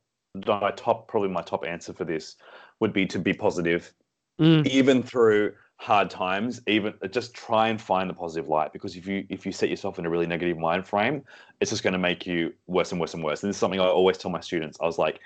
my 0.47 0.71
top 0.71 1.07
probably 1.07 1.29
my 1.29 1.43
top 1.43 1.67
answer 1.67 1.93
for 1.93 2.03
this 2.03 2.35
would 2.79 2.93
be 2.93 3.05
to 3.05 3.19
be 3.19 3.33
positive, 3.33 3.93
Mm, 4.41 4.65
even 4.65 5.03
through 5.03 5.53
hard 5.77 6.09
times. 6.09 6.61
Even 6.67 6.93
just 7.11 7.33
try 7.33 7.69
and 7.69 7.79
find 7.79 8.09
the 8.09 8.13
positive 8.13 8.49
light 8.49 8.73
because 8.73 8.95
if 8.95 9.07
you 9.07 9.25
if 9.29 9.45
you 9.45 9.51
set 9.51 9.69
yourself 9.69 9.99
in 9.99 10.05
a 10.05 10.09
really 10.09 10.27
negative 10.27 10.57
mind 10.57 10.87
frame, 10.87 11.23
it's 11.59 11.71
just 11.71 11.83
going 11.83 11.93
to 11.93 11.99
make 11.99 12.25
you 12.25 12.53
worse 12.67 12.91
and 12.91 12.99
worse 12.99 13.13
and 13.13 13.23
worse. 13.23 13.43
And 13.43 13.49
this 13.49 13.55
is 13.57 13.59
something 13.59 13.79
I 13.79 13.85
always 13.85 14.17
tell 14.17 14.31
my 14.31 14.41
students. 14.41 14.77
I 14.81 14.85
was 14.85 14.97
like. 14.97 15.19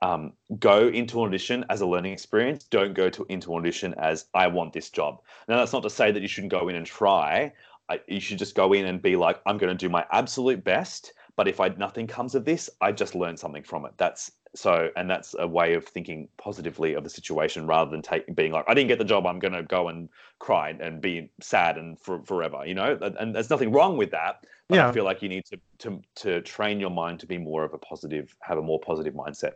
Um, 0.00 0.32
go 0.58 0.88
into 0.88 1.22
audition 1.22 1.64
as 1.70 1.80
a 1.80 1.86
learning 1.86 2.12
experience. 2.12 2.64
Don't 2.64 2.92
go 2.92 3.08
to 3.10 3.24
into 3.28 3.54
audition 3.54 3.94
as 3.98 4.26
I 4.34 4.48
want 4.48 4.72
this 4.72 4.90
job. 4.90 5.20
Now 5.46 5.58
that's 5.58 5.72
not 5.72 5.84
to 5.84 5.90
say 5.90 6.10
that 6.10 6.20
you 6.20 6.26
shouldn't 6.26 6.50
go 6.50 6.68
in 6.68 6.74
and 6.74 6.84
try. 6.84 7.52
I, 7.88 8.00
you 8.08 8.18
should 8.18 8.38
just 8.38 8.56
go 8.56 8.72
in 8.72 8.86
and 8.86 9.00
be 9.00 9.14
like, 9.14 9.40
I'm 9.46 9.58
going 9.58 9.70
to 9.70 9.78
do 9.78 9.88
my 9.88 10.04
absolute 10.10 10.64
best 10.64 11.12
but 11.36 11.48
if 11.48 11.60
I 11.60 11.68
nothing 11.68 12.06
comes 12.06 12.34
of 12.34 12.44
this, 12.44 12.68
I 12.80 12.92
just 12.92 13.14
learned 13.14 13.38
something 13.38 13.62
from 13.62 13.86
it. 13.86 13.92
That's 13.96 14.32
so, 14.54 14.90
and 14.96 15.08
that's 15.08 15.34
a 15.38 15.46
way 15.48 15.74
of 15.74 15.84
thinking 15.84 16.28
positively 16.36 16.94
of 16.94 17.04
the 17.04 17.10
situation 17.10 17.66
rather 17.66 17.90
than 17.90 18.02
take, 18.02 18.34
being 18.34 18.52
like, 18.52 18.64
I 18.68 18.74
didn't 18.74 18.88
get 18.88 18.98
the 18.98 19.04
job, 19.04 19.26
I'm 19.26 19.38
going 19.38 19.54
to 19.54 19.62
go 19.62 19.88
and 19.88 20.08
cry 20.40 20.70
and 20.78 21.00
be 21.00 21.30
sad 21.40 21.78
and 21.78 21.98
for, 21.98 22.22
forever, 22.22 22.64
you 22.66 22.74
know. 22.74 22.98
And, 23.00 23.34
there's 23.34 23.50
nothing 23.50 23.72
wrong 23.72 23.96
with 23.96 24.10
that, 24.10 24.44
but 24.68 24.78
Yeah. 24.78 24.88
I 24.88 24.92
feel 24.92 25.04
like 25.04 25.22
you 25.22 25.28
need 25.28 25.44
to 25.46 25.58
to 25.78 26.02
to 26.16 26.40
train 26.42 26.80
your 26.80 26.90
mind 26.90 27.20
to 27.20 27.26
be 27.26 27.38
more 27.38 27.64
of 27.64 27.72
a 27.74 27.78
positive, 27.78 28.36
have 28.42 28.58
a 28.58 28.62
more 28.62 28.80
positive 28.80 29.14
mindset. 29.14 29.52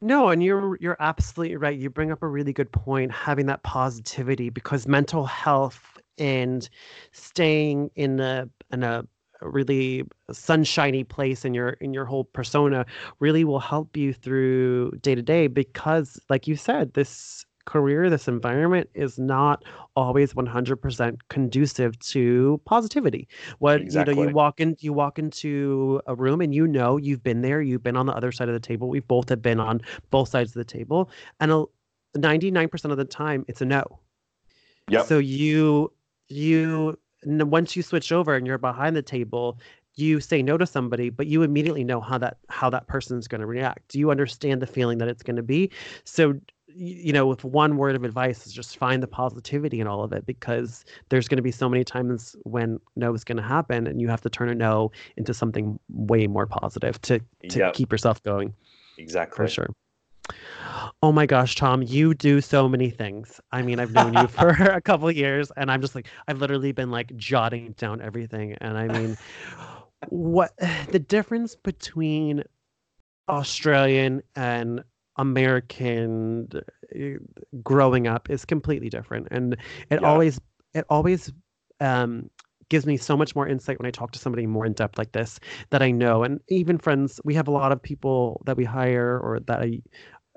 No, 0.00 0.28
and 0.28 0.42
you're 0.42 0.76
you're 0.80 0.96
absolutely 1.00 1.56
right. 1.56 1.78
You 1.78 1.88
bring 1.88 2.10
up 2.12 2.22
a 2.22 2.28
really 2.28 2.52
good 2.52 2.70
point, 2.72 3.12
having 3.12 3.46
that 3.46 3.62
positivity 3.62 4.50
because 4.50 4.86
mental 4.86 5.24
health 5.24 5.98
and 6.18 6.68
staying 7.12 7.90
in 7.94 8.20
a 8.20 8.48
in 8.72 8.82
a 8.82 9.06
really 9.42 10.04
sunshiny 10.32 11.04
place 11.04 11.44
in 11.44 11.54
your 11.54 11.70
in 11.80 11.92
your 11.92 12.04
whole 12.04 12.24
persona 12.24 12.86
really 13.20 13.44
will 13.44 13.58
help 13.60 13.96
you 13.96 14.12
through 14.12 14.90
day 15.02 15.14
to 15.14 15.22
day 15.22 15.46
because 15.46 16.20
like 16.30 16.46
you 16.48 16.56
said, 16.56 16.94
this 16.94 17.44
career, 17.66 18.10
this 18.10 18.28
environment 18.28 18.90
is 18.94 19.18
not 19.18 19.64
always 19.96 20.34
100% 20.34 21.16
conducive 21.30 21.98
to 21.98 22.60
positivity. 22.66 23.26
What 23.58 23.80
you 23.80 24.04
know, 24.04 24.12
you 24.12 24.28
walk 24.34 24.60
in 24.60 24.76
you 24.80 24.92
walk 24.92 25.18
into 25.18 26.00
a 26.06 26.14
room 26.14 26.40
and 26.42 26.54
you 26.54 26.66
know 26.66 26.98
you've 26.98 27.22
been 27.22 27.40
there, 27.40 27.62
you've 27.62 27.82
been 27.82 27.96
on 27.96 28.06
the 28.06 28.12
other 28.12 28.32
side 28.32 28.48
of 28.48 28.54
the 28.54 28.60
table. 28.60 28.88
We 28.88 29.00
both 29.00 29.28
have 29.30 29.40
been 29.40 29.60
on 29.60 29.80
both 30.10 30.28
sides 30.28 30.50
of 30.50 30.54
the 30.54 30.64
table 30.64 31.10
and 31.40 31.50
a- 31.52 31.64
99% 32.16 32.90
of 32.92 32.96
the 32.96 33.04
time 33.04 33.44
it's 33.48 33.60
a 33.60 33.64
no 33.64 33.98
Yep. 34.88 35.06
so 35.06 35.18
you 35.18 35.92
you 36.28 36.98
once 37.26 37.76
you 37.76 37.82
switch 37.82 38.12
over 38.12 38.34
and 38.34 38.46
you're 38.46 38.58
behind 38.58 38.96
the 38.96 39.02
table 39.02 39.58
you 39.96 40.20
say 40.20 40.42
no 40.42 40.56
to 40.58 40.66
somebody 40.66 41.08
but 41.10 41.26
you 41.26 41.42
immediately 41.42 41.84
know 41.84 42.00
how 42.00 42.18
that 42.18 42.36
how 42.48 42.68
that 42.70 42.86
person's 42.88 43.28
going 43.28 43.40
to 43.40 43.46
react 43.46 43.88
do 43.88 43.98
you 43.98 44.10
understand 44.10 44.60
the 44.60 44.66
feeling 44.66 44.98
that 44.98 45.08
it's 45.08 45.22
going 45.22 45.36
to 45.36 45.42
be 45.42 45.70
so 46.04 46.34
you 46.66 47.12
know 47.12 47.26
with 47.26 47.44
one 47.44 47.76
word 47.76 47.94
of 47.94 48.02
advice 48.02 48.46
is 48.46 48.52
just 48.52 48.76
find 48.76 49.02
the 49.02 49.06
positivity 49.06 49.78
in 49.80 49.86
all 49.86 50.02
of 50.02 50.12
it 50.12 50.26
because 50.26 50.84
there's 51.08 51.28
going 51.28 51.36
to 51.36 51.42
be 51.42 51.52
so 51.52 51.68
many 51.68 51.84
times 51.84 52.34
when 52.42 52.80
no 52.96 53.14
is 53.14 53.22
going 53.22 53.36
to 53.36 53.42
happen 53.42 53.86
and 53.86 54.00
you 54.00 54.08
have 54.08 54.20
to 54.20 54.28
turn 54.30 54.48
a 54.48 54.54
no 54.54 54.90
into 55.16 55.32
something 55.32 55.78
way 55.90 56.26
more 56.26 56.46
positive 56.46 57.00
to 57.02 57.20
to 57.48 57.60
Yep. 57.60 57.72
keep 57.72 57.92
yourself 57.92 58.20
going 58.24 58.52
Exactly. 58.96 59.36
for 59.36 59.46
sure. 59.46 59.68
Oh 61.02 61.12
my 61.12 61.26
gosh, 61.26 61.54
Tom, 61.54 61.82
you 61.82 62.14
do 62.14 62.40
so 62.40 62.68
many 62.68 62.90
things. 62.90 63.40
I 63.52 63.62
mean, 63.62 63.78
I've 63.78 63.92
known 63.92 64.12
you 64.14 64.26
for 64.28 64.48
a 64.50 64.80
couple 64.80 65.08
of 65.08 65.16
years 65.16 65.50
and 65.56 65.70
I'm 65.70 65.80
just 65.80 65.94
like 65.94 66.08
I've 66.28 66.38
literally 66.38 66.72
been 66.72 66.90
like 66.90 67.14
jotting 67.16 67.72
down 67.76 68.00
everything 68.00 68.54
and 68.60 68.76
I 68.78 68.88
mean 68.88 69.16
what 70.10 70.52
the 70.92 70.98
difference 71.00 71.56
between 71.56 72.44
Australian 73.28 74.22
and 74.36 74.84
American 75.18 76.48
uh, 76.54 76.98
growing 77.62 78.06
up 78.06 78.30
is 78.30 78.44
completely 78.44 78.90
different 78.90 79.28
and 79.30 79.56
it 79.90 79.98
Yeah. 79.98 80.04
always 80.04 80.40
it 80.74 80.84
always 80.90 81.32
um 81.80 82.30
gives 82.70 82.86
me 82.86 82.96
so 82.96 83.16
much 83.16 83.36
more 83.36 83.46
insight 83.46 83.78
when 83.78 83.86
I 83.86 83.90
talk 83.90 84.12
to 84.12 84.18
somebody 84.18 84.46
more 84.46 84.64
in 84.66 84.72
depth 84.72 84.96
like 84.98 85.12
this 85.12 85.38
that 85.70 85.82
I 85.82 85.90
know. 85.90 86.24
And 86.24 86.40
even 86.48 86.78
friends, 86.78 87.20
we 87.22 87.34
have 87.34 87.46
a 87.46 87.50
lot 87.50 87.72
of 87.72 87.82
people 87.82 88.42
that 88.46 88.56
we 88.56 88.64
hire 88.64 89.18
or 89.20 89.40
that 89.40 89.60
I 89.60 89.82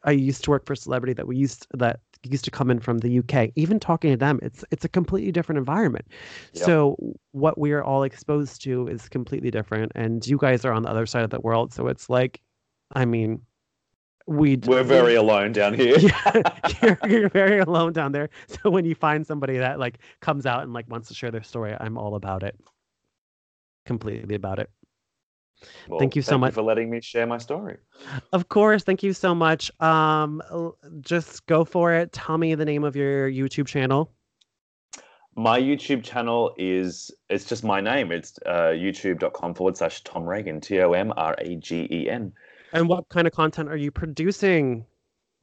I 0.08 0.12
used 0.12 0.43
to 0.45 0.49
work 0.49 0.66
for 0.66 0.74
a 0.74 0.78
celebrity 0.78 1.14
that 1.14 1.28
we 1.28 1.36
used 1.36 1.68
that 1.74 1.99
used 2.24 2.45
to 2.45 2.51
come 2.51 2.72
in 2.72 2.80
from 2.80 2.99
the 2.99 3.20
UK. 3.20 3.51
Even 3.55 3.80
talking 3.80 4.10
to 4.12 4.18
them, 4.18 4.39
it's 4.41 4.64
it's 4.72 4.86
a 4.86 4.89
completely 4.89 5.32
different 5.34 5.60
environment. 5.60 6.08
Yep. 6.53 6.66
So 6.66 7.16
what 7.34 7.60
we 7.60 7.74
are 7.74 7.84
all 7.84 8.03
exposed 8.03 8.64
to 8.64 8.88
is 8.88 9.10
completely 9.10 9.51
different. 9.51 9.91
And 9.95 10.26
you 10.26 10.38
guys 10.38 10.64
are 10.66 10.72
on 10.72 10.84
the 10.84 10.89
other 10.89 11.05
side 11.05 11.24
of 11.24 11.30
the 11.30 11.41
world. 11.41 11.74
So 11.74 11.88
it's 11.88 12.10
like, 12.10 12.41
I 12.95 13.03
mean, 13.05 13.41
we 14.28 14.55
We're 14.55 14.84
very 14.84 15.16
alone 15.16 15.51
down 15.51 15.74
here. 15.74 15.97
yeah, 15.99 16.41
you're, 16.82 16.99
you're 17.08 17.30
very 17.30 17.60
alone 17.60 17.93
down 17.93 18.14
there. 18.14 18.30
So 18.47 18.70
when 18.70 18.86
you 18.86 18.95
find 18.95 19.28
somebody 19.28 19.58
that 19.58 19.78
like 19.78 19.99
comes 20.22 20.45
out 20.45 20.64
and 20.64 20.74
like 20.74 20.89
wants 20.89 21.10
to 21.10 21.14
share 21.14 21.32
their 21.32 21.43
story, 21.43 21.76
I'm 21.78 21.97
all 21.97 22.16
about 22.16 22.43
it. 22.43 22.58
Completely 23.86 24.36
about 24.36 24.60
it. 24.60 24.70
Well, 25.88 25.99
Thank 25.99 26.16
you 26.16 26.22
so 26.22 26.38
much. 26.38 26.53
for 26.53 26.62
letting 26.62 26.89
me 26.89 27.01
share 27.01 27.26
my 27.26 27.38
story. 27.38 27.78
Of 28.32 28.49
course, 28.49 28.84
thank 28.84 29.01
you 29.01 29.14
so 29.14 29.34
much. 29.34 29.72
Um, 29.82 30.41
just 31.01 31.45
go 31.47 31.66
for 31.66 31.93
it. 31.93 32.12
Tell 32.12 32.38
me 32.38 32.53
the 32.55 32.66
name 32.66 32.84
of 32.84 32.95
your 32.95 33.30
YouTube 33.30 33.68
channel. 33.68 34.12
My 35.36 35.60
YouTube 35.60 36.03
channel 36.03 36.53
is 36.58 37.12
it's 37.30 37.45
just 37.45 37.64
my 37.64 37.80
name. 37.80 38.12
It's 38.12 38.39
uh, 38.45 38.74
youtube.com 38.74 39.53
forward 39.53 39.78
slash 39.78 40.03
Tom 40.03 40.24
Ragen, 40.24 40.62
T 40.62 40.80
O 40.82 40.93
M 40.93 41.14
R 41.16 41.36
A 41.39 41.55
G 41.55 41.88
E 41.91 42.10
N. 42.10 42.34
And 42.74 42.89
what 42.89 43.08
kind 43.10 43.28
of 43.28 43.34
content 43.34 43.70
are 43.70 43.78
you 43.78 43.91
producing? 43.91 44.86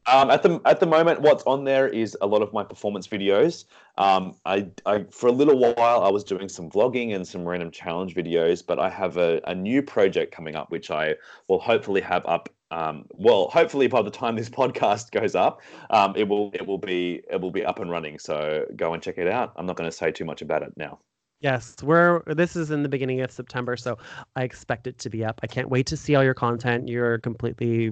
Um, 0.07 0.31
at 0.31 0.43
the 0.43 0.61
at 0.67 0.81
the 0.81 0.87
moment, 0.87 1.23
what's 1.23 1.43
on 1.45 1.65
there 1.65 1.89
is 1.89 2.17
a 2.21 2.27
lot 2.27 2.43
of 2.43 2.53
my 2.53 2.63
performance 2.63 3.09
videos. 3.09 3.65
Um, 3.97 4.35
I, 4.45 4.69
I 4.85 5.05
for 5.11 5.29
a 5.29 5.33
little 5.33 5.59
while 5.59 6.03
I 6.03 6.11
was 6.11 6.25
doing 6.25 6.49
some 6.49 6.69
vlogging 6.71 7.15
and 7.15 7.27
some 7.27 7.47
random 7.49 7.71
challenge 7.71 8.15
videos, 8.15 8.65
but 8.67 8.79
I 8.79 8.91
have 8.91 9.17
a, 9.17 9.41
a 9.47 9.55
new 9.55 9.83
project 9.83 10.35
coming 10.35 10.57
up, 10.57 10.71
which 10.71 10.91
I 10.91 11.15
will 11.49 11.59
hopefully 11.59 12.03
have 12.03 12.27
up. 12.27 12.51
Um, 12.71 13.07
well, 13.13 13.49
hopefully 13.49 13.87
by 13.87 14.03
the 14.03 14.11
time 14.11 14.37
this 14.37 14.51
podcast 14.61 15.11
goes 15.11 15.35
up, 15.35 15.63
um, 15.89 16.15
it 16.17 16.29
will 16.29 16.51
it 16.53 16.67
will 16.67 16.79
be 16.79 17.23
it 17.31 17.41
will 17.41 17.53
be 17.53 17.65
up 17.65 17.79
and 17.79 17.91
running. 17.91 18.19
So 18.19 18.67
go 18.77 18.93
and 18.93 19.03
check 19.03 19.17
it 19.17 19.29
out. 19.29 19.55
I'm 19.57 19.65
not 19.65 19.77
going 19.77 19.91
to 19.91 19.97
say 19.97 20.13
too 20.13 20.27
much 20.27 20.43
about 20.43 20.63
it 20.63 20.75
now. 20.77 20.99
Yes, 21.45 21.77
we're 21.83 22.23
this 22.25 22.57
is 22.57 22.71
in 22.71 22.83
the 22.83 22.89
beginning 22.89 23.21
of 23.21 23.31
September, 23.31 23.77
so 23.77 23.99
I 24.35 24.45
expect 24.45 24.87
it 24.87 24.97
to 25.01 25.11
be 25.11 25.23
up. 25.23 25.41
I 25.43 25.47
can't 25.47 25.69
wait 25.69 25.85
to 25.89 25.97
see 25.97 26.15
all 26.15 26.25
your 26.25 26.33
content. 26.33 26.89
You're 26.89 27.19
completely 27.19 27.91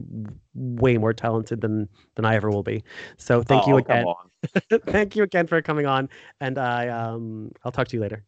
way 0.55 0.97
more 0.97 1.13
talented 1.13 1.61
than 1.61 1.87
than 2.15 2.25
I 2.25 2.35
ever 2.35 2.49
will 2.49 2.63
be. 2.63 2.83
So 3.19 3.43
thank 3.43 3.67
you 3.67 3.75
Oh, 3.77 3.83
come 3.83 4.07
again. 4.71 4.81
thank 4.87 5.17
you 5.17 5.23
again 5.23 5.47
for 5.47 5.61
coming 5.61 5.85
on, 5.85 6.09
and 6.41 6.57
I 6.57 6.89
um 6.89 7.53
I'll 7.63 7.73
talk 7.73 7.89
to 7.89 7.97
you 7.97 8.01
later. 8.01 8.25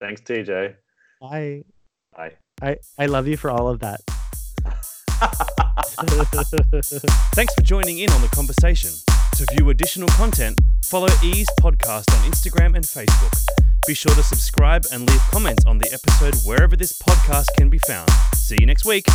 Thanks, 0.00 0.20
TJ. 0.20 0.76
Bye. 1.20 1.64
Bye. 2.16 2.34
I 2.62 2.76
I 3.00 3.06
love 3.06 3.26
you 3.26 3.36
for 3.36 3.50
all 3.50 3.66
of 3.66 3.80
that. 3.80 4.00
Thanks 7.34 7.52
for 7.54 7.62
joining 7.62 7.98
in 7.98 8.10
on 8.10 8.20
the 8.20 8.28
conversation. 8.28 8.90
To 9.38 9.46
view 9.56 9.70
additional 9.70 10.08
content, 10.10 10.56
follow 10.84 11.08
Ease 11.24 11.48
Podcast 11.60 12.04
on 12.14 12.30
Instagram 12.30 12.76
and 12.76 12.84
Facebook. 12.84 13.57
Be 13.88 13.94
sure 13.94 14.14
to 14.16 14.22
subscribe 14.22 14.84
and 14.92 15.08
leave 15.08 15.20
comments 15.30 15.64
on 15.64 15.78
the 15.78 15.90
episode 15.90 16.34
wherever 16.46 16.76
this 16.76 16.92
podcast 16.92 17.46
can 17.56 17.70
be 17.70 17.78
found. 17.78 18.10
See 18.36 18.58
you 18.60 18.66
next 18.66 18.84
week. 18.84 19.06